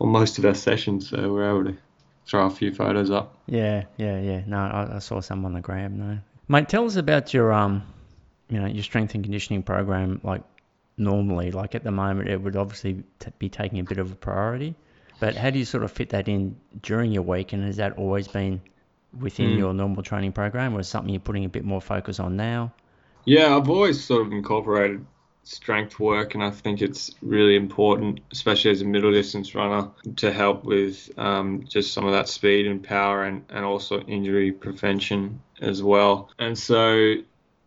on 0.00 0.08
most 0.08 0.38
of 0.38 0.44
our 0.44 0.54
sessions, 0.54 1.10
so 1.10 1.20
we 1.22 1.28
we're 1.30 1.48
able 1.48 1.64
to 1.72 1.78
throw 2.26 2.46
a 2.46 2.50
few 2.50 2.72
photos 2.72 3.10
up. 3.10 3.36
yeah, 3.46 3.84
yeah, 3.96 4.20
yeah. 4.20 4.42
No, 4.46 4.58
I, 4.58 4.96
I 4.96 4.98
saw 5.00 5.20
some 5.20 5.44
on 5.44 5.52
the 5.52 5.60
gram. 5.60 5.98
No, 5.98 6.18
mate, 6.48 6.68
tell 6.68 6.84
us 6.86 6.96
about 6.96 7.32
your 7.34 7.52
um, 7.52 7.82
you 8.50 8.60
know, 8.60 8.66
your 8.66 8.82
strength 8.82 9.14
and 9.14 9.22
conditioning 9.24 9.62
program. 9.62 10.20
Like 10.22 10.42
normally, 10.96 11.50
like 11.50 11.74
at 11.74 11.84
the 11.84 11.90
moment, 11.90 12.28
it 12.28 12.40
would 12.40 12.56
obviously 12.56 13.02
t- 13.18 13.30
be 13.38 13.48
taking 13.48 13.78
a 13.78 13.84
bit 13.84 13.98
of 13.98 14.12
a 14.12 14.16
priority. 14.16 14.74
But 15.20 15.36
how 15.36 15.50
do 15.50 15.58
you 15.58 15.64
sort 15.64 15.84
of 15.84 15.92
fit 15.92 16.10
that 16.10 16.28
in 16.28 16.56
during 16.82 17.12
your 17.12 17.22
week? 17.22 17.52
And 17.52 17.64
has 17.64 17.76
that 17.76 17.96
always 17.98 18.26
been 18.28 18.60
within 19.18 19.50
Mm. 19.50 19.58
your 19.58 19.74
normal 19.74 20.02
training 20.02 20.32
program, 20.32 20.74
or 20.74 20.80
is 20.80 20.88
something 20.88 21.12
you're 21.12 21.20
putting 21.20 21.44
a 21.44 21.48
bit 21.48 21.64
more 21.64 21.80
focus 21.80 22.20
on 22.20 22.36
now? 22.36 22.72
Yeah, 23.24 23.56
I've 23.56 23.68
always 23.68 24.02
sort 24.02 24.26
of 24.26 24.32
incorporated 24.32 25.04
strength 25.42 25.98
work, 25.98 26.34
and 26.34 26.42
I 26.44 26.50
think 26.50 26.80
it's 26.80 27.10
really 27.22 27.56
important, 27.56 28.20
especially 28.30 28.70
as 28.70 28.82
a 28.82 28.84
middle 28.84 29.10
distance 29.12 29.54
runner, 29.54 29.90
to 30.16 30.32
help 30.32 30.64
with 30.64 31.10
um, 31.18 31.64
just 31.68 31.92
some 31.92 32.06
of 32.06 32.12
that 32.12 32.28
speed 32.28 32.66
and 32.66 32.82
power, 32.82 33.24
and, 33.24 33.44
and 33.50 33.64
also 33.64 34.00
injury 34.02 34.52
prevention 34.52 35.40
as 35.60 35.82
well. 35.82 36.30
And 36.38 36.56
so, 36.56 37.14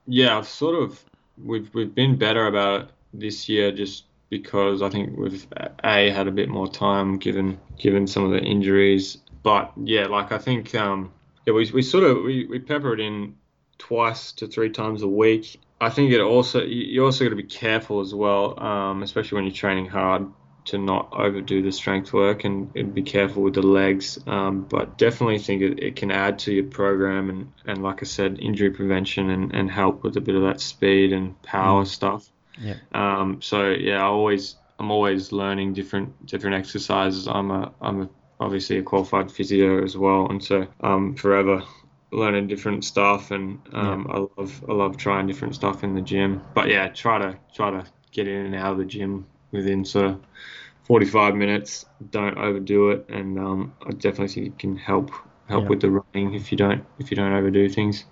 yeah, 0.05 0.37
I've 0.37 0.47
sort 0.47 0.75
of 0.75 1.03
we've 1.43 1.73
we've 1.73 1.93
been 1.93 2.17
better 2.17 2.47
about 2.47 2.81
it 2.81 2.89
this 3.13 3.49
year, 3.49 3.71
just 3.71 4.05
because 4.29 4.81
I 4.81 4.89
think 4.89 5.17
we've 5.17 5.45
a 5.83 6.11
had 6.11 6.27
a 6.27 6.31
bit 6.31 6.49
more 6.49 6.67
time 6.67 7.17
given 7.17 7.59
given 7.77 8.07
some 8.07 8.23
of 8.25 8.31
the 8.31 8.39
injuries. 8.39 9.17
But 9.43 9.71
yeah, 9.77 10.07
like 10.07 10.31
I 10.31 10.37
think 10.37 10.73
um, 10.75 11.13
yeah, 11.45 11.53
we 11.53 11.69
we 11.71 11.81
sort 11.81 12.03
of 12.03 12.23
we, 12.23 12.45
we 12.45 12.59
pepper 12.59 12.93
it 12.93 12.99
in 12.99 13.35
twice 13.77 14.31
to 14.33 14.47
three 14.47 14.69
times 14.69 15.01
a 15.01 15.07
week. 15.07 15.59
I 15.81 15.89
think 15.89 16.11
it 16.11 16.21
also 16.21 16.63
you 16.63 17.03
also 17.03 17.25
got 17.25 17.31
to 17.31 17.35
be 17.35 17.43
careful 17.43 17.99
as 17.99 18.13
well, 18.13 18.59
um, 18.63 19.03
especially 19.03 19.35
when 19.35 19.45
you're 19.45 19.53
training 19.53 19.87
hard, 19.87 20.25
to 20.65 20.77
not 20.77 21.09
overdo 21.11 21.61
the 21.61 21.71
strength 21.71 22.13
work 22.13 22.43
and, 22.43 22.75
and 22.75 22.93
be 22.93 23.01
careful 23.01 23.43
with 23.43 23.55
the 23.55 23.61
legs. 23.61 24.19
Um, 24.27 24.63
but 24.63 24.97
definitely 24.97 25.39
think 25.39 25.61
it, 25.61 25.83
it 25.83 25.95
can 25.95 26.11
add 26.11 26.39
to 26.39 26.53
your 26.53 26.65
program 26.65 27.29
and, 27.29 27.51
and 27.65 27.83
like 27.83 28.01
I 28.01 28.05
said, 28.05 28.39
injury 28.39 28.71
prevention 28.71 29.29
and, 29.29 29.53
and 29.53 29.69
help 29.69 30.03
with 30.03 30.17
a 30.17 30.21
bit 30.21 30.35
of 30.35 30.43
that 30.43 30.61
speed 30.61 31.11
and 31.13 31.41
power 31.41 31.85
stuff. 31.85 32.29
Yeah. 32.59 32.75
Um, 32.93 33.41
so 33.41 33.69
yeah, 33.69 34.01
I 34.01 34.05
always 34.05 34.55
I'm 34.79 34.91
always 34.91 35.31
learning 35.31 35.73
different 35.73 36.25
different 36.25 36.55
exercises. 36.55 37.27
I'm 37.27 37.51
a 37.51 37.71
I'm 37.81 38.01
a, 38.03 38.09
obviously 38.39 38.77
a 38.77 38.83
qualified 38.83 39.31
physio 39.31 39.83
as 39.83 39.97
well, 39.97 40.27
and 40.29 40.43
so 40.43 40.67
I'm 40.79 41.15
forever 41.15 41.63
learning 42.11 42.47
different 42.47 42.85
stuff. 42.85 43.31
And 43.31 43.59
um, 43.73 44.07
I 44.09 44.41
love 44.41 44.63
I 44.69 44.73
love 44.73 44.97
trying 44.97 45.27
different 45.27 45.55
stuff 45.55 45.83
in 45.83 45.95
the 45.95 46.01
gym. 46.01 46.43
But 46.53 46.69
yeah, 46.69 46.87
try 46.89 47.19
to 47.19 47.37
try 47.53 47.71
to 47.71 47.85
get 48.11 48.27
in 48.27 48.45
and 48.45 48.55
out 48.55 48.73
of 48.73 48.77
the 48.77 48.85
gym 48.85 49.25
within 49.53 49.85
sort 49.85 50.07
of 50.07 50.21
45 50.83 51.35
minutes. 51.35 51.85
Don't 52.11 52.37
overdo 52.37 52.91
it, 52.91 53.05
and 53.09 53.39
um, 53.39 53.77
I 53.87 53.91
definitely 53.91 54.29
think 54.29 54.47
it 54.47 54.59
can 54.59 54.77
help 54.77 55.11
help 55.49 55.69
Yeah. 55.69 55.71
with 55.71 55.81
the 55.81 55.91
running 55.91 56.35
if 56.35 56.51
you 56.51 56.57
don't 56.57 56.85
if 56.99 57.11
you 57.11 57.17
don't 57.17 57.33
overdo 57.33 57.69
things. 57.69 58.05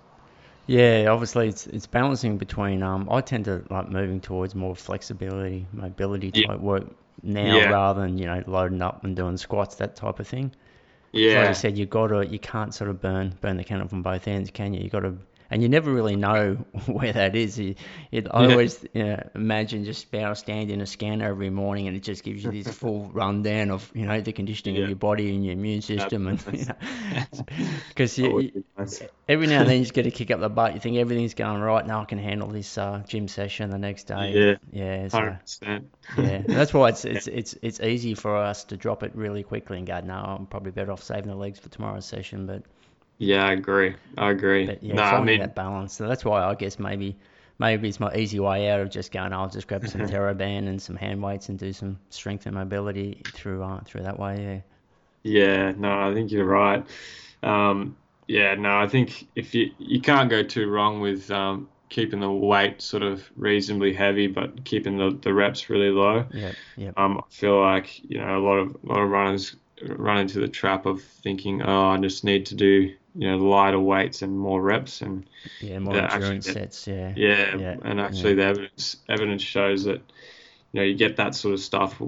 Yeah, 0.66 1.06
obviously 1.10 1.48
it's 1.48 1.66
it's 1.68 1.86
balancing 1.86 2.38
between 2.38 2.82
um 2.82 3.08
I 3.10 3.20
tend 3.20 3.44
to 3.46 3.64
like 3.70 3.88
moving 3.90 4.20
towards 4.20 4.54
more 4.56 4.74
flexibility, 4.76 5.66
mobility 5.72 6.32
Yeah. 6.32 6.46
work 6.60 6.84
now 7.22 7.62
Yeah. 7.62 7.62
rather 7.62 8.00
than, 8.02 8.18
you 8.18 8.26
know, 8.26 8.42
loading 8.46 8.82
up 8.82 9.04
and 9.04 9.14
doing 9.16 9.36
squats, 9.36 9.76
that 9.76 9.94
type 9.96 10.18
of 10.20 10.26
thing. 10.28 10.52
So 11.26 11.40
like 11.40 11.50
I 11.50 11.52
said, 11.54 11.78
you 11.78 11.86
gotta 11.86 12.26
you 12.26 12.38
can't 12.40 12.74
sort 12.74 12.90
of 12.90 13.00
burn 13.02 13.36
burn 13.40 13.56
the 13.58 13.64
candle 13.64 13.88
from 13.88 14.02
both 14.02 14.28
ends, 14.28 14.50
can 14.52 14.74
you? 14.74 14.82
You 14.82 14.90
gotta 14.90 15.14
and 15.52 15.62
you 15.62 15.68
never 15.68 15.92
really 15.92 16.16
know 16.16 16.54
where 16.86 17.12
that 17.12 17.36
is. 17.36 17.58
It, 17.58 17.76
I 18.30 18.50
always 18.50 18.84
you 18.94 19.04
know, 19.04 19.30
imagine 19.34 19.84
just 19.84 20.10
being 20.10 20.24
able 20.24 20.32
to 20.34 20.40
stand 20.40 20.70
in 20.70 20.80
a 20.80 20.86
scanner 20.86 21.28
every 21.28 21.50
morning 21.50 21.88
and 21.88 21.96
it 21.96 22.02
just 22.02 22.24
gives 22.24 22.42
you 22.42 22.50
this 22.50 22.68
full 22.78 23.10
rundown 23.12 23.70
of 23.70 23.90
you 23.94 24.06
know 24.06 24.20
the 24.20 24.32
conditioning 24.32 24.76
Yeah. 24.76 24.84
of 24.84 24.88
your 24.88 24.96
body 24.96 25.34
and 25.34 25.44
your 25.44 25.52
immune 25.52 25.82
system 25.82 26.26
and 26.26 26.46
know 26.68 27.44
because 27.88 28.16
you, 28.18 28.32
would 28.32 28.44
you, 28.46 28.64
nice. 28.78 29.02
every 29.28 29.46
now 29.46 29.60
and 29.60 29.68
then 29.68 29.76
you 29.76 29.82
just 29.82 29.94
get 29.94 30.04
to 30.04 30.10
kick 30.10 30.30
up 30.30 30.40
the 30.40 30.48
butt. 30.48 30.74
You 30.74 30.80
think 30.80 30.96
everything's 30.96 31.34
going 31.34 31.60
right. 31.60 31.86
Now 31.86 32.00
I 32.02 32.04
can 32.06 32.18
handle 32.18 32.48
this 32.48 32.78
uh, 32.78 33.02
gym 33.06 33.28
session 33.28 33.70
the 33.70 33.78
next 33.78 34.04
day. 34.04 34.32
Yeah. 34.32 34.54
yeah, 34.72 35.08
so, 35.08 35.78
yeah. 36.18 36.42
That's 36.46 36.72
why 36.72 36.88
it's 36.88 37.04
it's 37.04 37.26
it's 37.26 37.54
it's 37.62 37.80
easy 37.80 38.14
for 38.14 38.36
us 38.36 38.64
to 38.64 38.76
drop 38.76 39.02
it 39.02 39.14
really 39.14 39.42
quickly 39.42 39.78
and 39.78 39.86
go, 39.86 40.00
no, 40.00 40.14
I'm 40.14 40.46
probably 40.46 40.72
better 40.72 40.92
off 40.92 41.02
saving 41.02 41.28
the 41.28 41.36
legs 41.36 41.58
for 41.58 41.68
tomorrow's 41.68 42.06
session. 42.06 42.46
But 42.46 42.62
Yeah, 43.22 43.46
I 43.46 43.52
agree. 43.52 43.94
I 44.18 44.30
agree. 44.30 44.64
but 44.64 44.82
yeah, 44.82 45.00
no, 45.00 45.02
I 45.02 45.20
mean, 45.20 45.38
that 45.38 45.54
balance. 45.54 45.94
So 45.94 46.06
that's 46.08 46.24
why 46.24 46.42
I 46.44 46.54
guess 46.54 46.78
maybe 46.78 47.16
maybe 47.58 47.88
it's 47.88 48.00
my 48.00 48.14
easy 48.14 48.40
way 48.40 48.70
out 48.70 48.80
of 48.80 48.90
just 48.90 49.12
going. 49.12 49.32
I'll 49.32 49.48
just 49.48 49.66
grab 49.68 49.86
some 49.86 50.02
TheraBand 50.06 50.68
and 50.68 50.80
some 50.80 50.96
hand 50.96 51.22
weights 51.22 51.48
and 51.48 51.58
do 51.58 51.72
some 51.72 51.98
strength 52.10 52.46
and 52.46 52.54
mobility 52.54 53.26
through 53.32 53.62
uh, 53.62 53.80
through 53.84 54.02
that 54.04 54.18
way. 54.18 54.64
yeah, 55.22 55.72
no, 55.76 56.10
I 56.10 56.14
think 56.14 56.30
you're 56.30 56.44
right. 56.46 56.86
Um, 57.42 57.96
yeah, 58.26 58.54
no, 58.54 58.78
I 58.78 58.88
think 58.88 59.28
if 59.34 59.54
you 59.54 59.72
you 59.78 60.00
can't 60.00 60.30
go 60.30 60.42
too 60.42 60.68
wrong 60.68 61.00
with 61.00 61.30
um, 61.30 61.70
keeping 61.88 62.20
the 62.20 62.30
weight 62.30 62.82
sort 62.82 63.02
of 63.02 63.28
reasonably 63.36 63.92
heavy, 63.92 64.26
but 64.26 64.64
keeping 64.64 64.96
the, 64.98 65.18
the 65.22 65.34
reps 65.34 65.70
really 65.70 65.90
low. 65.90 66.26
Yeah, 66.30 66.52
yeah, 66.76 66.92
Um, 66.96 67.18
I 67.18 67.22
feel 67.30 67.60
like 67.60 68.02
you 68.04 68.18
know 68.20 68.38
a 68.38 68.44
lot 68.44 68.58
of 68.58 68.76
a 68.84 68.86
lot 68.86 69.00
of 69.02 69.10
runners 69.10 69.56
run 69.82 70.18
into 70.18 70.40
the 70.40 70.48
trap 70.48 70.86
of 70.86 71.02
thinking, 71.02 71.62
oh, 71.62 71.90
I 71.90 71.98
just 71.98 72.24
need 72.24 72.46
to 72.46 72.54
do 72.56 72.94
you 73.14 73.28
know 73.30 73.36
lighter 73.38 73.80
weights 73.80 74.22
and 74.22 74.38
more 74.38 74.62
reps, 74.62 75.02
and 75.02 75.26
yeah. 75.60 75.78
More 75.78 75.94
Yeah, 75.94 76.06
actually, 76.10 76.36
endurance 76.36 76.46
sets. 76.46 76.86
Yeah, 76.86 77.14
yeah, 77.14 77.60
Yeah, 77.60 77.76
and 77.82 78.00
actually 78.00 78.34
the 78.34 78.44
evidence 78.44 78.96
evidence 79.08 79.42
shows 79.42 79.84
that 79.84 80.00
you 80.72 80.80
know 80.80 80.82
you 80.82 80.94
get 80.94 81.16
that 81.16 81.34
sort 81.34 81.54
of 81.54 81.60
stuff, 81.60 82.00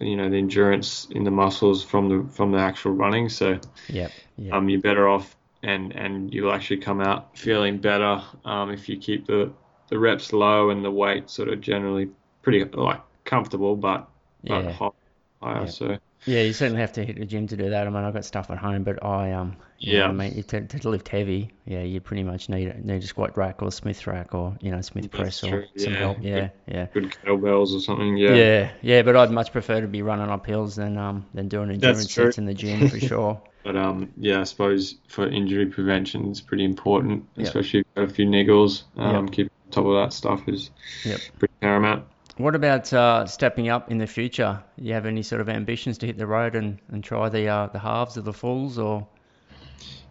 you 0.00 0.16
know, 0.16 0.28
the 0.30 0.38
endurance 0.38 1.06
in 1.10 1.24
the 1.24 1.30
muscles 1.30 1.84
from 1.84 2.08
the 2.08 2.32
from 2.32 2.52
the 2.52 2.58
actual 2.58 2.92
running. 2.92 3.28
So 3.28 3.60
yeah, 3.88 4.08
yeah. 4.36 4.52
um, 4.52 4.68
you're 4.68 4.80
better 4.80 5.08
off, 5.08 5.36
and 5.62 5.92
and 5.92 6.32
you'll 6.32 6.52
actually 6.52 6.78
come 6.78 7.00
out 7.00 7.36
feeling 7.38 7.78
better 7.78 8.22
um, 8.44 8.70
if 8.70 8.88
you 8.88 8.96
keep 8.98 9.26
the 9.26 9.52
the 9.88 9.98
reps 9.98 10.32
low 10.32 10.70
and 10.70 10.84
the 10.84 10.90
weight 10.90 11.30
sort 11.30 11.48
of 11.48 11.60
generally 11.60 12.10
pretty 12.42 12.64
like 12.64 13.00
comfortable, 13.24 13.76
but 13.76 14.08
but 14.46 14.64
Yeah. 14.64 14.72
hot, 14.72 14.94
higher. 15.42 15.66
Yeah. 15.66 15.66
So 15.66 15.98
Yeah, 16.26 16.42
you 16.42 16.52
certainly 16.52 16.80
have 16.80 16.92
to 16.92 17.04
hit 17.04 17.18
the 17.18 17.24
gym 17.24 17.46
to 17.48 17.56
do 17.56 17.70
that. 17.70 17.86
I 17.86 17.90
mean, 17.90 18.04
I've 18.04 18.12
got 18.12 18.24
stuff 18.24 18.50
at 18.50 18.58
home, 18.58 18.82
but 18.82 19.04
I 19.04 19.32
um 19.32 19.56
yeah, 19.78 20.06
I 20.06 20.12
mean 20.12 20.42
to, 20.42 20.66
to 20.66 20.88
lift 20.88 21.08
heavy, 21.08 21.52
yeah, 21.64 21.80
you 21.80 22.00
pretty 22.00 22.22
much 22.22 22.48
need 22.48 22.84
need 22.84 23.02
a 23.02 23.06
squat 23.06 23.36
rack 23.38 23.62
or 23.62 23.72
Smith 23.72 24.06
rack 24.06 24.34
or 24.34 24.56
you 24.60 24.70
know 24.70 24.80
Smith 24.82 25.10
press 25.10 25.42
or 25.42 25.66
some 25.76 25.94
help. 25.94 26.18
Yeah, 26.20 26.50
yeah. 26.66 26.86
Good 26.92 27.10
kettlebells 27.10 27.74
or 27.74 27.80
something. 27.80 28.16
Yeah. 28.16 28.34
Yeah, 28.34 28.70
yeah, 28.82 29.02
but 29.02 29.16
I'd 29.16 29.30
much 29.30 29.52
prefer 29.52 29.80
to 29.80 29.88
be 29.88 30.02
running 30.02 30.28
up 30.28 30.44
hills 30.44 30.76
than 30.76 30.98
um 30.98 31.26
than 31.32 31.48
doing 31.48 31.70
endurance 31.70 32.12
sets 32.12 32.38
in 32.38 32.44
the 32.44 32.54
gym 32.54 32.88
for 32.88 33.00
sure. 33.00 33.42
But 33.62 33.76
um, 33.76 34.12
yeah, 34.16 34.40
I 34.40 34.44
suppose 34.44 34.96
for 35.08 35.26
injury 35.28 35.66
prevention, 35.66 36.30
it's 36.30 36.40
pretty 36.40 36.64
important, 36.64 37.26
yep. 37.36 37.46
especially 37.46 37.80
if 37.80 37.86
you've 37.86 37.94
got 37.94 38.10
a 38.10 38.14
few 38.14 38.26
niggles. 38.26 38.84
Um, 38.96 39.26
yep. 39.26 39.34
keep 39.34 39.46
on 39.46 39.70
top 39.70 39.86
of 39.86 40.02
that 40.02 40.12
stuff 40.14 40.48
is 40.48 40.70
yep. 41.04 41.20
pretty 41.38 41.54
paramount. 41.60 42.04
What 42.36 42.54
about 42.54 42.92
uh, 42.92 43.26
stepping 43.26 43.68
up 43.68 43.90
in 43.90 43.98
the 43.98 44.06
future? 44.06 44.62
You 44.76 44.94
have 44.94 45.06
any 45.06 45.22
sort 45.22 45.40
of 45.40 45.48
ambitions 45.48 45.98
to 45.98 46.06
hit 46.06 46.16
the 46.16 46.26
road 46.26 46.54
and, 46.54 46.78
and 46.90 47.02
try 47.04 47.28
the 47.28 47.48
uh, 47.48 47.66
the 47.66 47.78
halves 47.78 48.16
or 48.16 48.22
the 48.22 48.32
fulls 48.32 48.78
or? 48.78 49.06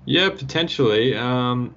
Yeah, 0.06 0.30
potentially. 0.30 1.16
Um, 1.16 1.76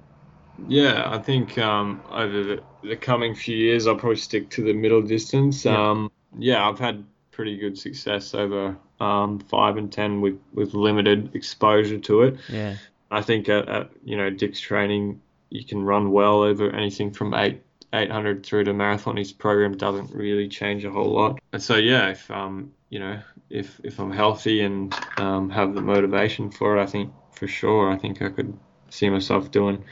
yeah, 0.67 1.03
I 1.05 1.17
think 1.17 1.57
um, 1.57 2.01
over 2.11 2.43
the, 2.43 2.63
the, 2.83 2.95
coming 2.95 3.35
few 3.35 3.57
years, 3.57 3.87
I'll 3.87 3.95
probably 3.95 4.17
stick 4.17 4.49
to 4.51 4.63
the 4.63 4.73
middle 4.73 5.01
distance. 5.01 5.65
Um, 5.65 6.11
yeah, 6.37 6.67
I've 6.67 6.79
had 6.79 7.03
pretty 7.31 7.57
good 7.57 7.77
success 7.77 8.33
over 8.33 8.77
um, 8.99 9.39
five 9.39 9.77
and 9.77 9.91
ten 9.91 10.21
with, 10.21 10.39
with 10.53 10.73
limited 10.73 11.35
exposure 11.35 11.99
to 11.99 12.21
it. 12.23 12.37
Yeah. 12.49 12.75
I 13.11 13.21
think 13.21 13.49
at, 13.49 13.67
at, 13.69 13.89
you 14.03 14.17
know 14.17 14.29
Dick's 14.29 14.59
training, 14.59 15.21
you 15.49 15.63
can 15.63 15.83
run 15.83 16.11
well 16.11 16.41
over 16.41 16.69
anything 16.71 17.11
from 17.11 17.33
eight 17.33 17.61
800 17.93 18.45
through 18.45 18.65
to 18.65 18.73
marathon. 18.73 19.17
His 19.17 19.31
program 19.31 19.77
doesn't 19.77 20.13
really 20.13 20.47
change 20.47 20.83
a 20.83 20.91
whole 20.91 21.11
lot. 21.11 21.39
And 21.51 21.61
so 21.61 21.75
yeah, 21.75 22.09
if 22.09 22.29
um 22.31 22.73
you 22.89 22.99
know 22.99 23.19
if 23.49 23.79
if 23.83 23.99
I'm 23.99 24.11
healthy 24.11 24.61
and 24.61 24.93
um, 25.17 25.49
have 25.49 25.75
the 25.75 25.81
motivation 25.81 26.49
for 26.49 26.77
it, 26.77 26.81
I 26.81 26.85
think 26.85 27.11
for 27.31 27.47
sure 27.47 27.91
I 27.91 27.97
think 27.97 28.21
I 28.21 28.29
could 28.29 28.57
see 28.89 29.09
myself 29.09 29.51
doing 29.51 29.83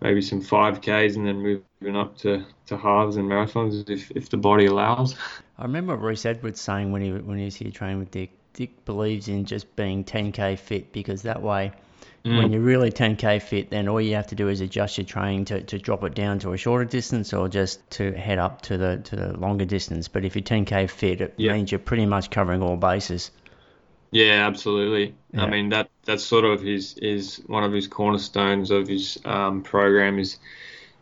maybe 0.00 0.22
some 0.22 0.40
5Ks 0.40 1.16
and 1.16 1.26
then 1.26 1.38
moving 1.38 1.96
up 1.96 2.16
to, 2.18 2.44
to 2.66 2.76
halves 2.76 3.16
and 3.16 3.28
marathons 3.28 3.88
if, 3.90 4.10
if 4.12 4.30
the 4.30 4.36
body 4.36 4.66
allows. 4.66 5.16
I 5.58 5.62
remember 5.62 5.96
Reese 5.96 6.24
Edwards 6.24 6.60
saying 6.60 6.92
when 6.92 7.02
he 7.02 7.12
when 7.12 7.38
he 7.38 7.44
was 7.44 7.56
here 7.56 7.70
training 7.70 7.98
with 7.98 8.10
Dick, 8.10 8.30
Dick 8.52 8.84
believes 8.84 9.28
in 9.28 9.44
just 9.44 9.74
being 9.76 10.04
10k 10.04 10.58
fit 10.58 10.92
because 10.92 11.22
that 11.22 11.42
way, 11.42 11.72
mm. 12.24 12.36
when 12.36 12.52
you're 12.52 12.62
really 12.62 12.90
10k 12.90 13.42
fit, 13.42 13.70
then 13.70 13.88
all 13.88 14.00
you 14.00 14.14
have 14.14 14.28
to 14.28 14.34
do 14.34 14.48
is 14.48 14.60
adjust 14.60 14.98
your 14.98 15.04
training 15.04 15.46
to, 15.46 15.62
to 15.62 15.78
drop 15.78 16.04
it 16.04 16.14
down 16.14 16.38
to 16.40 16.52
a 16.52 16.56
shorter 16.56 16.84
distance 16.84 17.32
or 17.32 17.48
just 17.48 17.88
to 17.92 18.12
head 18.12 18.38
up 18.38 18.62
to 18.62 18.76
the 18.76 18.98
to 19.04 19.16
the 19.16 19.36
longer 19.38 19.64
distance. 19.64 20.08
But 20.08 20.24
if 20.24 20.34
you're 20.34 20.42
10k 20.42 20.90
fit, 20.90 21.20
it 21.20 21.34
yep. 21.36 21.54
means 21.54 21.72
you're 21.72 21.78
pretty 21.78 22.06
much 22.06 22.30
covering 22.30 22.62
all 22.62 22.76
bases. 22.76 23.30
Yeah, 24.10 24.46
absolutely. 24.46 25.14
Yeah. 25.32 25.44
I 25.44 25.50
mean 25.50 25.68
that 25.70 25.90
that's 26.04 26.24
sort 26.24 26.44
of 26.44 26.62
his 26.62 26.96
is 26.98 27.42
one 27.46 27.64
of 27.64 27.72
his 27.72 27.86
cornerstones 27.86 28.70
of 28.70 28.88
his 28.88 29.18
um, 29.24 29.62
program 29.62 30.18
is 30.18 30.38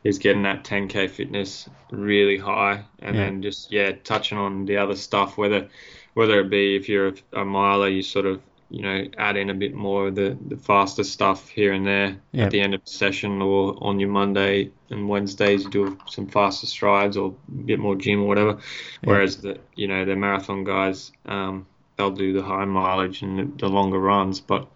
is 0.03 0.19
getting 0.19 0.43
that 0.43 0.65
10k 0.65 1.11
fitness 1.11 1.69
really 1.91 2.37
high, 2.37 2.85
and 3.01 3.17
yeah. 3.17 3.25
then 3.25 3.43
just 3.43 3.73
yeah 3.73 3.93
touching 4.05 4.39
on 4.39 4.67
the 4.67 4.77
other 4.77 4.97
stuff, 4.97 5.37
whether 5.39 5.69
whether 6.15 6.41
it 6.41 6.51
be 6.51 6.77
if 6.77 6.89
you're 6.89 7.09
a, 7.09 7.41
a 7.41 7.45
miler, 7.45 7.89
you 7.89 8.03
sort 8.03 8.27
of 8.27 8.41
you 8.69 8.83
know 8.83 9.05
add 9.17 9.37
in 9.37 9.51
a 9.51 9.55
bit 9.55 9.75
more 9.75 10.09
of 10.09 10.15
the, 10.15 10.37
the 10.49 10.57
faster 10.57 11.05
stuff 11.05 11.49
here 11.49 11.73
and 11.73 11.87
there 11.87 12.17
yep. 12.33 12.47
at 12.47 12.51
the 12.51 12.61
end 12.61 12.75
of 12.75 12.85
the 12.85 12.91
session 12.91 13.41
or 13.41 13.77
on 13.81 14.01
your 14.01 14.09
Monday 14.09 14.71
and 14.91 15.09
Wednesdays 15.09 15.65
you 15.65 15.71
do 15.71 15.99
some 16.09 16.27
faster 16.27 16.67
strides 16.67 17.17
or 17.17 17.35
a 17.49 17.63
bit 17.63 17.79
more 17.79 17.95
gym 17.95 18.23
or 18.23 18.27
whatever. 18.27 18.51
Yep. 18.51 18.61
Whereas 19.03 19.37
the 19.39 19.59
you 19.75 19.87
know 19.87 20.05
the 20.05 20.17
marathon 20.17 20.65
guys 20.65 21.13
um, 21.27 21.67
they'll 21.97 22.11
do 22.11 22.33
the 22.33 22.43
high 22.43 22.65
mileage 22.65 23.23
and 23.23 23.59
the, 23.59 23.69
longer 23.69 23.99
runs, 23.99 24.41
but 24.41 24.69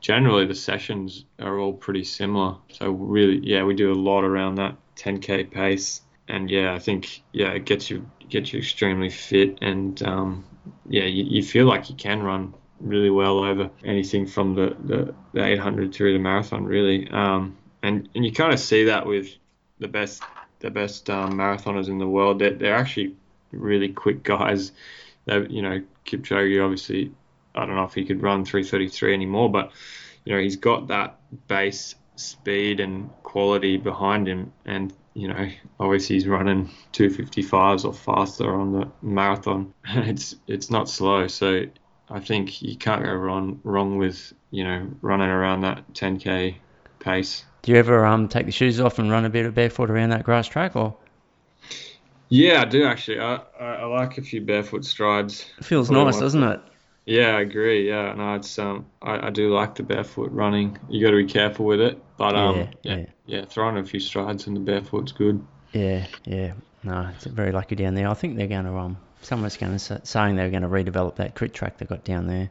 generally 0.00 0.46
the 0.46 0.54
sessions 0.54 1.24
are 1.38 1.58
all 1.58 1.72
pretty 1.72 2.04
similar. 2.04 2.56
So 2.70 2.90
really, 2.90 3.38
yeah, 3.42 3.64
we 3.64 3.74
do 3.74 3.92
a 3.92 3.94
lot 3.94 4.24
around 4.24 4.56
that 4.56 4.76
10k 4.96 5.50
pace, 5.50 6.02
and 6.28 6.50
yeah, 6.50 6.74
I 6.74 6.78
think 6.78 7.22
yeah, 7.32 7.50
it 7.50 7.64
gets 7.64 7.90
you 7.90 8.08
gets 8.28 8.52
you 8.52 8.58
extremely 8.58 9.10
fit, 9.10 9.58
and 9.62 10.02
um, 10.02 10.44
yeah, 10.88 11.04
you, 11.04 11.24
you 11.24 11.42
feel 11.42 11.66
like 11.66 11.88
you 11.88 11.96
can 11.96 12.22
run 12.22 12.54
really 12.80 13.10
well 13.10 13.38
over 13.38 13.70
anything 13.84 14.26
from 14.26 14.54
the, 14.54 14.76
the, 14.84 15.14
the 15.32 15.44
800 15.44 15.94
through 15.94 16.12
the 16.12 16.18
marathon, 16.18 16.64
really. 16.64 17.08
Um, 17.10 17.56
and 17.82 18.08
and 18.14 18.24
you 18.24 18.32
kind 18.32 18.52
of 18.52 18.58
see 18.58 18.84
that 18.84 19.06
with 19.06 19.28
the 19.78 19.88
best 19.88 20.22
the 20.60 20.70
best 20.70 21.08
um, 21.08 21.34
marathoners 21.34 21.88
in 21.88 21.98
the 21.98 22.08
world. 22.08 22.40
They're, 22.40 22.54
they're 22.54 22.74
actually 22.74 23.14
really 23.52 23.88
quick 23.88 24.22
guys. 24.22 24.72
They, 25.26 25.46
you 25.48 25.62
know, 25.62 25.82
Kipchoge 26.04 26.62
obviously 26.62 27.12
I 27.54 27.66
don't 27.66 27.74
know 27.74 27.84
if 27.84 27.94
he 27.94 28.04
could 28.04 28.22
run 28.22 28.44
333 28.44 29.14
anymore, 29.14 29.50
but 29.50 29.72
you 30.24 30.34
know 30.34 30.40
he's 30.40 30.56
got 30.56 30.88
that 30.88 31.18
base 31.48 31.94
speed 32.16 32.80
and 32.80 33.10
quality 33.22 33.76
behind 33.76 34.28
him, 34.28 34.52
and 34.64 34.92
you 35.14 35.28
know 35.28 35.48
obviously 35.80 36.16
he's 36.16 36.26
running 36.26 36.70
255s 36.92 37.84
or 37.84 37.92
faster 37.92 38.54
on 38.54 38.72
the 38.72 38.90
marathon. 39.02 39.74
It's 39.86 40.36
it's 40.46 40.70
not 40.70 40.88
slow, 40.88 41.26
so 41.26 41.64
I 42.10 42.20
think 42.20 42.62
you 42.62 42.76
can't 42.76 43.04
go 43.04 43.12
wrong 43.12 43.60
wrong 43.64 43.98
with 43.98 44.32
you 44.50 44.64
know 44.64 44.88
running 45.02 45.28
around 45.28 45.62
that 45.62 45.92
10k 45.92 46.56
pace. 47.00 47.44
Do 47.62 47.72
you 47.72 47.78
ever 47.78 48.04
um 48.04 48.28
take 48.28 48.46
the 48.46 48.52
shoes 48.52 48.80
off 48.80 48.98
and 48.98 49.10
run 49.10 49.24
a 49.24 49.30
bit 49.30 49.46
of 49.46 49.54
barefoot 49.54 49.90
around 49.90 50.10
that 50.10 50.24
grass 50.24 50.46
track 50.46 50.76
or? 50.76 50.96
Yeah, 52.28 52.62
I 52.62 52.64
do 52.66 52.84
actually. 52.84 53.20
I, 53.20 53.40
I, 53.58 53.64
I 53.64 53.84
like 53.86 54.18
a 54.18 54.22
few 54.22 54.40
barefoot 54.40 54.84
strides. 54.84 55.46
It 55.58 55.64
feels 55.64 55.90
nice, 55.90 56.18
doesn't 56.18 56.42
it? 56.42 56.60
Yeah, 57.06 57.36
I 57.36 57.40
agree. 57.40 57.88
Yeah, 57.88 58.12
no, 58.12 58.34
it's 58.34 58.58
um, 58.58 58.84
I, 59.00 59.28
I 59.28 59.30
do 59.30 59.52
like 59.54 59.74
the 59.74 59.82
barefoot 59.82 60.30
running. 60.30 60.78
You 60.90 61.02
got 61.02 61.12
to 61.12 61.16
be 61.16 61.24
careful 61.24 61.64
with 61.64 61.80
it, 61.80 62.02
but 62.18 62.36
um, 62.36 62.56
yeah, 62.56 62.66
yeah, 62.82 62.96
yeah, 62.96 63.06
yeah, 63.24 63.44
throwing 63.46 63.78
a 63.78 63.84
few 63.84 63.98
strides 63.98 64.46
in 64.46 64.52
the 64.52 64.60
barefoot's 64.60 65.12
good. 65.12 65.42
Yeah, 65.72 66.06
yeah. 66.24 66.52
No, 66.84 67.08
it's 67.14 67.24
very 67.24 67.50
lucky 67.50 67.76
down 67.76 67.94
there. 67.94 68.08
I 68.08 68.14
think 68.14 68.36
they're 68.36 68.46
going 68.46 68.66
to 68.66 68.76
um, 68.76 68.98
someone's 69.22 69.56
going 69.56 69.76
to 69.76 70.00
saying 70.04 70.36
they're 70.36 70.50
going 70.50 70.62
to 70.62 70.68
redevelop 70.68 71.16
that 71.16 71.34
crit 71.34 71.54
track 71.54 71.78
they 71.78 71.86
got 71.86 72.04
down 72.04 72.26
there. 72.26 72.50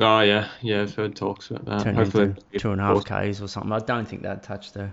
Oh 0.00 0.20
yeah, 0.20 0.48
yeah. 0.60 0.82
I've 0.82 0.94
heard 0.94 1.14
talks 1.14 1.50
about 1.50 1.64
that. 1.66 1.84
Turn 1.84 1.94
Hopefully, 1.94 2.34
two 2.58 2.72
and 2.72 2.80
a 2.80 2.84
half 2.84 3.04
k's 3.04 3.40
or 3.40 3.48
something. 3.48 3.72
I 3.72 3.78
don't 3.78 4.06
think 4.06 4.22
that'd 4.22 4.42
touch 4.42 4.72
the 4.72 4.90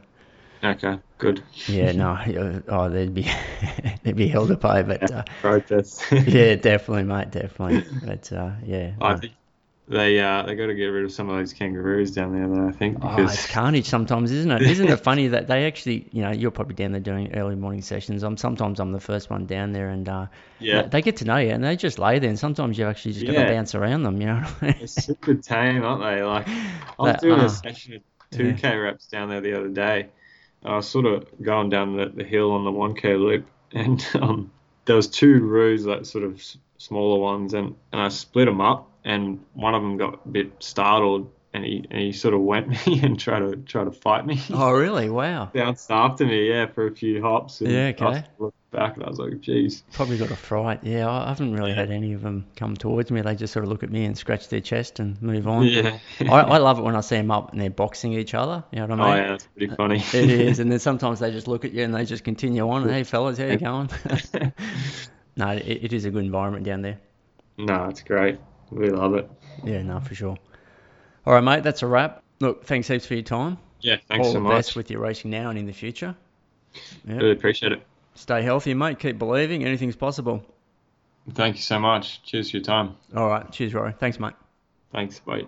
Okay, 0.64 1.00
good. 1.18 1.42
yeah, 1.68 1.92
no, 1.92 2.62
oh, 2.68 2.90
they'd 2.90 3.14
be 3.14 3.28
they'd 4.04 4.16
be 4.16 4.28
held 4.28 4.50
to 4.50 4.58
pay, 4.58 4.84
but 4.84 5.12
uh, 5.12 5.24
protests. 5.42 6.04
yeah, 6.12 6.56
definitely, 6.56 7.04
mate, 7.04 7.32
definitely. 7.32 7.84
But 8.06 8.32
uh, 8.32 8.52
yeah, 8.64 8.92
I 9.02 9.16
think 9.16 9.34
they 9.92 10.20
uh, 10.20 10.44
they 10.44 10.56
got 10.56 10.68
to 10.68 10.76
get 10.76 10.88
rid 10.88 11.06
of 11.06 11.12
some 11.12 11.30
of 11.30 11.38
those 11.38 11.54
kangaroos 11.54 12.12
down 12.12 12.34
there, 12.34 12.48
though. 12.48 12.68
I 12.68 12.72
think 12.72 13.00
because 13.00 13.20
oh, 13.20 13.24
it's 13.24 13.52
carnage 13.52 13.86
sometimes, 13.86 14.32
isn't 14.32 14.52
it? 14.52 14.62
Isn't 14.64 14.90
it 14.90 14.98
funny 15.04 15.28
that 15.28 15.48
they 15.48 15.68
actually, 15.68 16.08
you 16.12 16.22
know, 16.22 16.32
you're 16.32 16.52
probably 16.52 16.76
down 16.76 16.92
there 16.92 17.02
doing 17.02 17.36
early 17.36 17.56
morning 17.56 17.82
sessions. 17.82 18.24
I'm 18.24 18.38
sometimes 18.38 18.80
I'm 18.80 18.92
the 18.92 19.00
first 19.00 19.30
one 19.30 19.46
down 19.46 19.72
there, 19.72 19.90
and 19.90 20.08
uh, 20.10 20.26
yeah, 20.60 20.84
they 20.84 21.02
get 21.02 21.18
to 21.18 21.26
know 21.26 21.38
you, 21.38 21.52
and 21.52 21.64
they 21.64 21.76
just 21.76 22.00
lay 22.00 22.20
there, 22.20 22.30
and 22.30 22.40
sometimes 22.40 22.78
you 22.78 22.86
actually 22.88 23.14
just 23.14 23.26
got 23.26 23.34
to 23.34 23.48
bounce 23.48 23.76
around 23.76 24.04
them, 24.04 24.20
you 24.20 24.28
know. 24.28 24.44
I 24.62 24.66
mean? 24.66 24.76
They're 24.78 24.88
super 24.88 25.36
tame, 25.36 25.84
aren't 25.84 26.02
they? 26.02 26.24
Like 26.24 26.48
I 26.50 26.94
was 26.98 27.22
doing 27.22 27.40
a 27.40 27.46
uh, 27.46 27.50
session 27.50 27.96
of 27.96 28.02
two 28.32 28.54
k 28.54 28.76
reps 28.78 29.08
down 29.08 29.30
there 29.30 29.42
the 29.42 29.58
other 29.58 29.70
day 29.70 30.10
I 30.64 30.76
was 30.76 30.88
sort 30.88 31.06
of 31.06 31.26
going 31.42 31.70
down 31.70 31.98
the, 31.98 32.10
the 32.10 32.24
hill 32.24 32.52
on 32.52 32.64
the 32.64 32.72
1K 32.72 33.20
loop, 33.20 33.48
and 33.72 34.06
um, 34.22 34.52
there 34.86 34.96
was 34.96 35.08
two 35.08 35.40
roos, 35.40 35.86
like 35.86 36.06
sort 36.06 36.24
of 36.24 36.44
smaller 36.78 37.20
ones, 37.20 37.54
and, 37.54 37.76
and 37.92 38.02
I 38.02 38.10
split 38.10 38.46
them 38.46 38.62
up, 38.62 38.90
and 39.04 39.40
one 39.54 39.76
of 39.76 39.82
them 39.82 39.98
got 39.98 40.22
a 40.26 40.30
bit 40.30 40.52
startled, 40.60 41.32
and 41.54 41.66
he 41.66 41.86
and 41.90 42.00
he 42.00 42.12
sort 42.12 42.34
of 42.34 42.42
went 42.42 42.70
me 42.88 43.02
and 43.02 43.20
tried 43.20 43.40
to 43.40 43.56
try 43.58 43.84
to 43.84 43.92
fight 43.92 44.26
me. 44.26 44.42
Oh, 44.54 44.72
really? 44.72 45.10
Wow. 45.10 45.52
Bounced 45.54 45.92
after 45.92 46.26
me, 46.26 46.50
yeah, 46.50 46.68
for 46.68 46.88
a 46.88 46.92
few 46.92 47.22
hops. 47.22 47.62
And 47.62 47.72
yeah, 47.72 47.92
okay 47.98 48.24
Looked 48.40 48.72
back, 48.72 48.96
and 48.96 49.06
I 49.06 49.10
was 49.10 49.20
like, 49.20 49.42
"Geez." 49.42 49.84
Probably 49.92 50.18
got 50.18 50.32
a 50.32 50.36
fright. 50.36 50.84
Yeah, 50.84 51.10
I 51.10 51.30
haven't 51.30 51.54
really 51.54 51.74
had 51.74 51.92
any 51.92 52.14
of 52.14 52.22
them 52.22 52.46
come 52.56 52.76
towards 52.76 53.12
me. 53.12 53.22
They 53.22 53.36
just 53.36 53.54
sort 53.54 53.66
of 53.66 53.70
look 53.70 53.84
at 53.84 53.92
me 53.92 54.06
and 54.06 54.18
scratch 54.18 54.48
their 54.48 54.62
chest 54.62 55.00
and 55.00 55.22
move 55.22 55.48
on. 55.48 55.66
Yeah. 55.66 55.98
I, 56.22 56.26
I 56.26 56.58
love 56.58 56.80
it 56.80 56.84
when 56.84 56.96
I 56.96 57.02
see 57.02 57.18
them 57.18 57.32
up 57.32 57.52
and 57.52 57.62
they're 57.62 57.70
boxing 57.70 58.14
each 58.14 58.34
other. 58.34 58.64
You 58.72 58.80
know 58.80 58.88
what 58.88 59.00
I 59.00 59.04
oh, 59.04 59.06
mean? 59.06 59.14
Oh 59.14 59.22
yeah, 59.22 59.28
that's 59.32 59.48
pretty 59.48 59.76
funny. 59.76 59.98
it 60.14 60.30
is, 60.30 60.60
and 60.60 60.72
then 60.72 60.80
sometimes 60.80 61.20
they 61.20 61.32
just 61.32 61.48
look 61.48 61.66
at 61.66 61.74
you 61.74 61.84
and 61.84 61.94
they 61.94 62.06
just 62.06 62.24
continue 62.24 62.70
on. 62.70 62.88
Hey 62.88 63.04
fellas, 63.04 63.38
how 63.38 63.46
you 63.46 63.58
going? 63.58 63.90
no, 65.36 65.50
it, 65.50 65.66
it 65.66 65.94
is 65.94 66.06
a 66.06 66.12
good 66.12 66.24
environment 66.24 66.64
down 66.64 66.82
there. 66.82 67.00
No, 67.58 67.86
it's 67.86 68.02
great. 68.02 68.40
We 68.72 68.90
love 68.90 69.16
it. 69.16 69.30
Yeah, 69.64 69.82
no, 69.84 70.00
for 70.00 70.16
sure. 70.16 70.38
All 71.26 71.34
right, 71.34 71.44
mate, 71.44 71.64
that's 71.64 71.84
a 71.84 71.88
wrap. 71.88 72.24
Look, 72.40 72.66
thanks 72.66 72.88
heaps 72.88 73.06
for 73.06 73.14
your 73.14 73.24
time. 73.24 73.58
Yeah, 73.82 73.98
thanks 74.08 74.26
All 74.26 74.34
so 74.34 74.40
the 74.40 74.44
much. 74.44 74.58
best 74.58 74.76
with 74.76 74.90
your 74.90 75.02
racing 75.02 75.32
now 75.32 75.50
and 75.50 75.60
in 75.60 75.66
the 75.66 75.74
future. 75.74 76.16
Yeah. 77.06 77.16
Really 77.16 77.32
appreciate 77.32 77.72
it. 77.74 77.86
Stay 78.16 78.42
healthy, 78.42 78.74
mate. 78.74 79.00
Keep 79.00 79.18
believing. 79.20 79.64
Anything's 79.64 79.96
possible. 79.96 80.44
Thank 81.34 81.58
you 81.58 81.62
so 81.62 81.80
much. 81.80 82.24
Cheers 82.24 82.52
for 82.52 82.58
your 82.58 82.64
time. 82.64 82.96
All 83.16 83.28
right. 83.28 83.50
Cheers, 83.52 83.74
Rorey. 83.74 83.98
Thanks, 83.98 84.20
mate. 84.20 84.34
Thanks. 84.92 85.20
Bye. 85.20 85.46